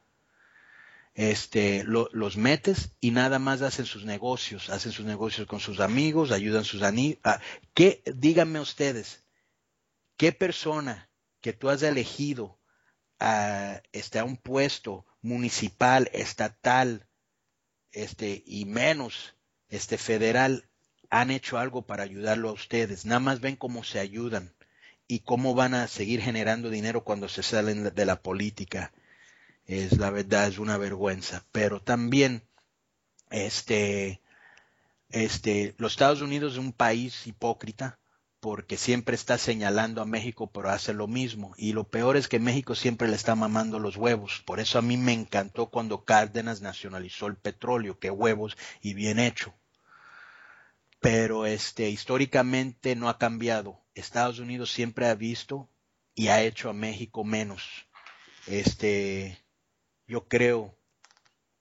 Este, 1.14 1.85
los 1.85 2.36
metes 2.36 2.90
y 3.01 3.12
nada 3.12 3.39
más 3.39 3.62
hacen 3.62 3.86
sus 3.86 4.05
negocios, 4.05 4.68
hacen 4.68 4.90
sus 4.93 5.06
negocios 5.06 5.47
con 5.47 5.60
sus 5.60 5.81
amigos, 5.81 6.32
ayudan 6.32 6.64
sus 6.64 6.82
amigos. 6.82 7.20
¿Qué, 7.72 8.02
díganme 8.14 8.60
ustedes, 8.60 9.24
qué 10.16 10.32
persona 10.32 11.09
que 11.40 11.52
tú 11.52 11.70
has 11.70 11.82
elegido 11.82 12.59
a, 13.20 13.81
este, 13.93 14.18
a 14.18 14.24
un 14.24 14.36
puesto 14.36 15.06
municipal, 15.22 16.10
estatal, 16.12 17.06
este, 17.93 18.43
y 18.44 18.66
menos 18.66 19.35
este 19.68 19.97
federal, 19.97 20.68
han 21.20 21.31
hecho 21.31 21.59
algo 21.59 21.82
para 21.82 22.03
ayudarlo 22.03 22.49
a 22.49 22.55
ustedes. 22.55 23.07
Nada 23.07 23.20
más 23.20 23.41
ven 23.41 23.55
cómo 23.55 23.85
se 23.85 24.01
ayudan 24.01 24.53
y 25.07 25.20
cómo 25.20 25.55
van 25.55 25.74
a 25.74 25.86
seguir 25.86 26.20
generando 26.20 26.70
dinero 26.70 27.05
cuando 27.05 27.28
se 27.28 27.45
salen 27.45 27.95
de 27.95 28.05
la 28.05 28.20
política. 28.20 28.93
Es 29.66 29.97
la 29.99 30.11
verdad, 30.11 30.49
es 30.49 30.59
una 30.59 30.77
vergüenza. 30.77 31.45
Pero 31.53 31.81
también, 31.81 32.43
este, 33.31 34.20
este, 35.11 35.74
los 35.78 35.93
Estados 35.93 36.20
Unidos 36.20 36.55
es 36.55 36.59
un 36.59 36.73
país 36.73 37.27
hipócrita 37.28 38.01
porque 38.41 38.77
siempre 38.77 39.15
está 39.15 39.39
señalando 39.39 40.03
a 40.03 40.07
México, 40.07 40.51
pero 40.51 40.70
hace 40.70 40.93
lo 40.95 41.07
mismo. 41.07 41.55
Y 41.57 41.74
lo 41.74 41.85
peor 41.85 42.16
es 42.16 42.27
que 42.28 42.41
México 42.41 42.74
siempre 42.74 43.07
le 43.09 43.15
está 43.15 43.36
mamando 43.36 43.78
los 43.78 43.97
huevos. 43.97 44.43
Por 44.45 44.59
eso 44.59 44.78
a 44.78 44.82
mí 44.82 44.97
me 44.97 45.12
encantó 45.12 45.70
cuando 45.70 46.05
Cárdenas 46.05 46.61
nacionalizó 46.61 47.28
el 47.28 47.36
petróleo, 47.36 48.01
que 48.01 48.11
huevos 48.11 48.57
y 48.82 48.95
bien 48.95 49.20
hecho. 49.20 49.55
Pero 51.05 51.44
este, 51.44 51.90
históricamente 51.90 52.97
no 52.97 53.10
ha 53.10 53.18
cambiado. 53.18 53.78
Estados 53.94 54.39
Unidos 54.39 54.72
siempre 54.72 55.06
ha 55.06 55.14
visto 55.14 55.68
y 56.14 56.28
ha 56.28 56.40
hecho 56.40 56.70
a 56.70 56.72
México 56.72 57.24
menos. 57.24 57.86
Este, 58.47 59.39
yo 60.06 60.28
creo 60.28 60.78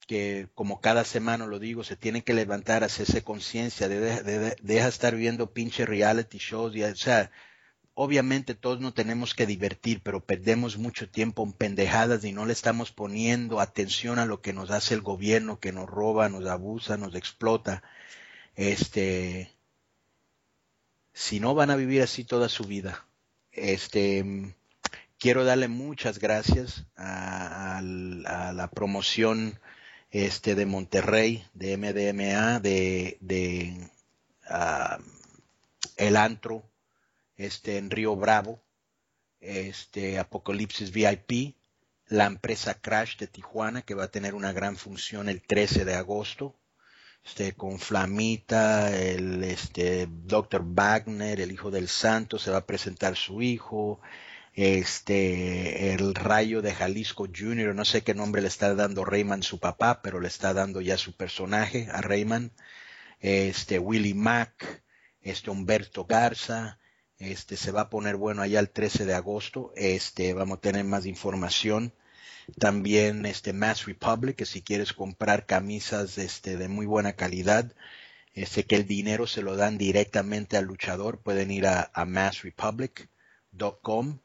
que 0.08 0.48
como 0.56 0.80
cada 0.80 1.04
semana 1.04 1.46
lo 1.46 1.60
digo, 1.60 1.84
se 1.84 1.98
tiene 1.98 2.24
que 2.24 2.34
levantar, 2.34 2.86
hacerse 2.86 3.22
conciencia, 3.22 3.90
de, 3.90 4.00
de, 4.24 4.56
deja 4.62 4.88
estar 4.88 5.14
viendo 5.14 5.52
pinche 5.52 5.86
reality 5.86 6.38
shows, 6.38 6.74
y, 6.78 6.84
o 6.86 6.96
sea, 6.96 7.30
obviamente 7.96 8.56
todos 8.56 8.80
no 8.80 8.94
tenemos 8.94 9.34
que 9.34 9.46
divertir, 9.46 10.00
pero 10.02 10.26
perdemos 10.26 10.78
mucho 10.78 11.10
tiempo 11.10 11.44
en 11.44 11.52
pendejadas 11.52 12.24
y 12.24 12.32
no 12.32 12.46
le 12.46 12.54
estamos 12.54 12.94
poniendo 12.94 13.60
atención 13.60 14.20
a 14.20 14.26
lo 14.26 14.40
que 14.40 14.54
nos 14.54 14.72
hace 14.72 14.94
el 14.94 15.02
gobierno, 15.02 15.60
que 15.60 15.74
nos 15.74 15.90
roba, 15.90 16.30
nos 16.30 16.46
abusa, 16.46 16.96
nos 16.96 17.14
explota. 17.14 17.84
Este, 18.56 19.52
si 21.14 21.40
no 21.40 21.56
van 21.56 21.70
a 21.70 21.76
vivir 21.76 22.02
así 22.02 22.24
toda 22.24 22.50
su 22.50 22.64
vida. 22.66 23.06
Este, 23.52 24.56
quiero 25.20 25.46
darle 25.46 25.68
muchas 25.68 26.20
gracias 26.20 26.86
a, 26.96 27.82
la 27.84 28.70
promoción 28.70 29.60
este 30.12 30.56
de 30.56 30.66
Monterrey, 30.66 31.46
de 31.54 31.78
MDMA, 31.78 32.60
de, 32.60 33.18
de 33.22 33.90
ah, 34.48 35.00
El 35.98 36.18
Antro, 36.18 36.64
este 37.38 37.78
en 37.78 37.90
Río 37.90 38.16
Bravo, 38.16 38.62
este 39.40 40.20
Apocalipsis 40.20 40.92
VIP, 40.92 41.56
la 42.08 42.26
empresa 42.26 42.76
Crash 42.76 43.18
de 43.18 43.28
Tijuana, 43.28 43.82
que 43.82 43.96
va 43.96 44.06
a 44.06 44.12
tener 44.12 44.36
una 44.36 44.52
gran 44.52 44.78
función 44.78 45.30
el 45.30 45.42
13 45.42 45.86
de 45.86 45.96
agosto, 45.96 46.56
este, 47.24 47.54
con 47.54 47.80
Flamita, 47.80 48.96
el 48.96 49.44
este, 49.44 50.08
Dr. 50.10 50.64
Wagner, 50.66 51.40
el 51.40 51.52
hijo 51.52 51.72
del 51.72 51.88
santo, 51.88 52.38
se 52.38 52.52
va 52.52 52.58
a 52.60 52.66
presentar 52.66 53.16
su 53.16 53.42
hijo, 53.42 54.02
este, 54.54 55.94
el 55.94 56.16
Rayo 56.16 56.62
de 56.62 56.74
Jalisco 56.74 57.28
Jr., 57.34 57.74
no 57.74 57.86
sé 57.86 58.04
qué 58.04 58.14
nombre 58.14 58.42
le 58.42 58.48
está 58.50 58.76
dando 58.76 59.06
Rayman 59.06 59.44
su 59.44 59.60
papá, 59.60 60.02
pero 60.02 60.20
le 60.20 60.28
está 60.28 60.54
dando 60.54 60.82
ya 60.82 60.98
su 60.98 61.16
personaje 61.16 61.88
a 61.92 62.02
Rayman, 62.02 62.52
este, 63.20 63.80
Willie 63.80 64.14
Mack, 64.14 64.84
este, 65.22 65.50
Humberto 65.50 66.06
Garza, 66.06 66.80
este, 67.18 67.58
se 67.58 67.72
va 67.72 67.82
a 67.82 67.90
poner 67.90 68.18
bueno 68.18 68.42
allá 68.42 68.60
el 68.60 68.70
13 68.70 69.06
de 69.06 69.14
agosto, 69.14 69.72
este, 69.76 70.34
vamos 70.34 70.58
a 70.58 70.62
tener 70.62 70.84
más 70.84 71.06
información. 71.06 71.94
También 72.60 73.26
este 73.26 73.54
Mass 73.54 73.86
Republic, 73.86 74.36
que 74.36 74.46
si 74.46 74.62
quieres 74.62 74.92
comprar 74.94 75.46
camisas 75.46 76.18
este, 76.18 76.58
de 76.58 76.68
muy 76.68 76.86
buena 76.86 77.14
calidad, 77.14 77.74
este, 78.34 78.66
que 78.66 78.76
el 78.76 78.86
dinero 78.88 79.28
se 79.28 79.42
lo 79.42 79.56
dan 79.56 79.78
directamente 79.78 80.58
al 80.58 80.66
luchador, 80.66 81.20
pueden 81.20 81.52
ir 81.52 81.68
a, 81.68 81.90
massrepublic.com. 82.06 84.20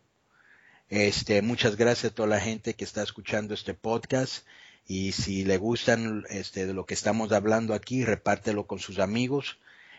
Este, 0.88 1.42
muchas 1.42 1.76
gracias 1.76 2.12
a 2.12 2.14
toda 2.14 2.28
la 2.28 2.40
gente 2.40 2.72
que 2.74 2.84
está 2.84 3.02
escuchando 3.02 3.52
este 3.52 3.74
podcast. 3.74 4.46
Y 4.86 5.12
si 5.12 5.44
le 5.44 5.58
gustan 5.58 6.24
este, 6.30 6.66
de 6.66 6.72
lo 6.72 6.86
que 6.86 6.94
estamos 6.94 7.30
hablando 7.32 7.74
aquí, 7.74 8.04
repártelo 8.04 8.66
con 8.66 8.78
sus 8.78 8.98
amigos. 8.98 9.58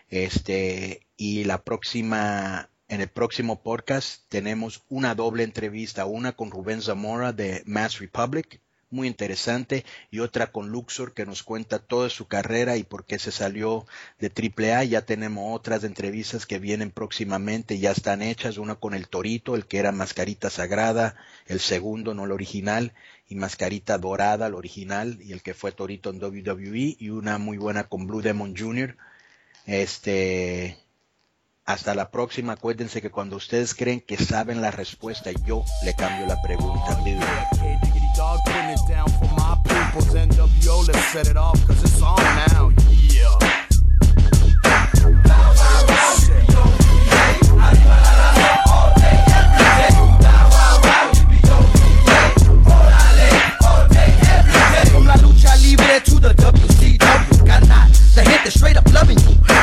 Este, 0.09 1.07
y 1.17 1.43
la 1.43 1.63
próxima, 1.63 2.69
en 2.87 3.01
el 3.01 3.09
próximo 3.09 3.61
podcast 3.61 4.23
tenemos 4.29 4.83
una 4.89 5.13
doble 5.13 5.43
entrevista, 5.43 6.05
una 6.05 6.31
con 6.31 6.49
Rubén 6.49 6.81
Zamora 6.81 7.31
de 7.31 7.61
Mass 7.65 7.99
Republic, 7.99 8.61
muy 8.91 9.07
interesante, 9.07 9.85
y 10.09 10.19
otra 10.19 10.51
con 10.51 10.69
Luxor 10.69 11.13
que 11.13 11.27
nos 11.27 11.43
cuenta 11.43 11.77
toda 11.77 12.09
su 12.09 12.27
carrera 12.27 12.77
y 12.77 12.83
por 12.83 13.05
qué 13.05 13.19
se 13.19 13.31
salió 13.31 13.85
de 14.17 14.31
AAA. 14.31 14.83
Ya 14.85 15.05
tenemos 15.05 15.55
otras 15.55 15.83
entrevistas 15.83 16.47
que 16.47 16.57
vienen 16.57 16.89
próximamente, 16.89 17.77
ya 17.77 17.91
están 17.91 18.23
hechas, 18.23 18.57
una 18.57 18.75
con 18.75 18.95
el 18.95 19.07
Torito, 19.07 19.55
el 19.55 19.67
que 19.67 19.77
era 19.77 19.91
Mascarita 19.91 20.49
Sagrada, 20.49 21.15
el 21.45 21.59
segundo, 21.59 22.15
no 22.15 22.25
el 22.25 22.31
original, 22.31 22.93
y 23.27 23.35
Mascarita 23.35 23.99
Dorada, 23.99 24.47
el 24.47 24.55
original, 24.55 25.19
y 25.21 25.33
el 25.33 25.43
que 25.43 25.53
fue 25.53 25.71
Torito 25.71 26.09
en 26.09 26.23
WWE, 26.23 26.95
y 26.97 27.09
una 27.09 27.37
muy 27.37 27.57
buena 27.57 27.83
con 27.83 28.07
Blue 28.07 28.23
Demon 28.23 28.55
Jr., 28.57 28.97
este, 29.69 30.77
hasta 31.65 31.93
la 31.93 32.09
próxima. 32.09 32.53
Acuérdense 32.53 33.01
que 33.01 33.11
cuando 33.11 33.37
ustedes 33.37 33.75
creen 33.75 34.01
que 34.01 34.17
saben 34.17 34.61
la 34.61 34.71
respuesta, 34.71 35.31
yo 35.45 35.63
le 35.83 35.95
cambio 35.95 36.25
la 36.25 36.41
pregunta. 36.41 36.99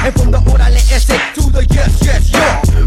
And 0.07 0.15
from 0.15 0.31
the 0.31 0.39
orale 0.39 0.79
essay 0.95 1.19
to 1.35 1.51
the 1.51 1.67
yes, 1.75 1.99
yes, 1.99 2.31
yo. 2.31 2.39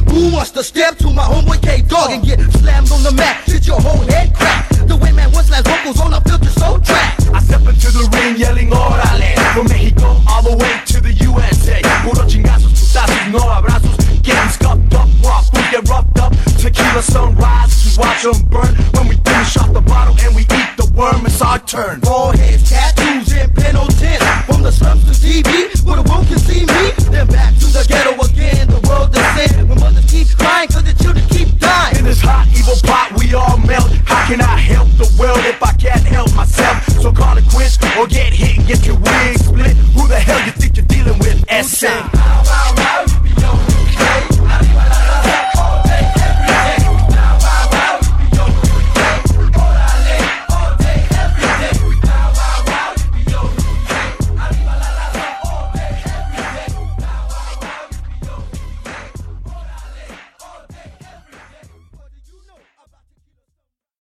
Who 0.07 0.31
wants 0.31 0.51
to 0.51 0.63
step 0.63 0.95
to 0.99 1.11
my 1.11 1.23
homeboy 1.23 1.61
K 1.61 1.81
Dog 1.81 2.11
and 2.11 2.23
get 2.23 2.39
slammed 2.63 2.89
on 2.93 3.03
the 3.03 3.11
mat? 3.11 3.43
Shit 3.43 3.67
your 3.67 3.81
whole 3.81 4.07
head 4.07 4.33
crack. 4.33 4.69
The 4.87 4.95
way 4.95 5.11
man 5.11 5.29
once 5.33 5.51
last 5.51 5.67
vocals 5.67 5.99
on 5.99 6.13
a 6.13 6.21
filter 6.21 6.47
so 6.47 6.79
track. 6.79 7.19
I 7.35 7.43
step 7.43 7.59
into 7.67 7.91
the 7.91 8.07
ring 8.15 8.39
yelling 8.39 8.71
orale. 8.71 9.35
From 9.51 9.67
Mexico 9.67 10.15
all 10.31 10.43
the 10.47 10.55
way 10.63 10.79
to 10.95 11.01
the 11.03 11.11
USA. 11.27 11.83
Puro 12.07 12.23
chingazos, 12.23 12.71
putazos, 12.71 13.31
no 13.35 13.43
abrazos. 13.51 13.99
Getting 14.23 14.51
scuffed 14.55 14.95
up, 14.95 15.09
raw 15.19 15.41
food 15.43 15.67
get 15.75 15.89
roughed 15.89 16.17
up. 16.23 16.31
Tequila 16.55 17.03
sunrise, 17.03 17.75
we 17.83 17.99
watch 17.99 18.23
them 18.23 18.39
burn. 18.47 18.71
When 18.95 19.11
we 19.11 19.15
finish 19.27 19.57
off 19.57 19.73
the 19.73 19.81
bottle 19.81 20.15
and 20.23 20.35
we 20.39 20.43
eat 20.43 20.71
the 20.79 20.87
worm, 20.95 21.25
it's 21.25 21.41
our 21.41 21.59
turn. 21.59 21.99
Foreheads, 21.99 22.63
tattoos, 22.71 23.33
and 23.35 23.53
penalties. 23.59 24.23
From 24.47 24.63
the 24.63 24.71
slums 24.71 25.03
to 25.03 25.11
TV, 25.19 25.78
where 25.89 26.01
the 26.01 26.07
world 26.09 26.27
can 26.27 26.39
see 26.39 26.61
me. 26.61 26.83
Then 27.09 27.27
back 27.27 27.57
to 27.59 27.67
the 27.73 27.83
ghetto 27.89 28.13
again, 28.21 28.69
the 28.69 28.81
world 28.87 29.11
the 29.11 29.21
same. 29.35 29.67
When 29.67 29.79
mothers 29.79 30.05
keep 30.05 30.29
crying, 30.37 30.69
cause 30.69 30.83
the 30.83 30.93
children 31.01 31.25
keep 31.29 31.49
dying. 31.57 31.97
In 31.97 32.05
this 32.05 32.21
hot, 32.21 32.47
evil 32.53 32.77
pot, 32.85 33.11
we 33.17 33.33
all 33.33 33.57
melt. 33.57 33.89
How 34.05 34.27
can 34.27 34.41
I 34.41 34.57
help 34.57 34.87
the 35.01 35.09
world 35.19 35.41
if 35.49 35.61
I 35.61 35.73
can't 35.73 36.05
help 36.05 36.33
myself? 36.35 36.85
So 37.01 37.11
call 37.11 37.37
it 37.37 37.45
quits 37.49 37.77
or 37.97 38.07
get 38.07 38.31
hit 38.33 38.57
and 38.57 38.67
get 38.67 38.85
your 38.85 38.97
wig 38.97 39.37
split. 39.37 39.75
Who 39.97 40.07
the 40.07 40.19
hell 40.19 40.39
you 40.45 40.51
think 40.51 40.77
you're 40.77 40.85
dealing 40.85 41.17
with? 41.19 41.37
SA. 41.65 42.78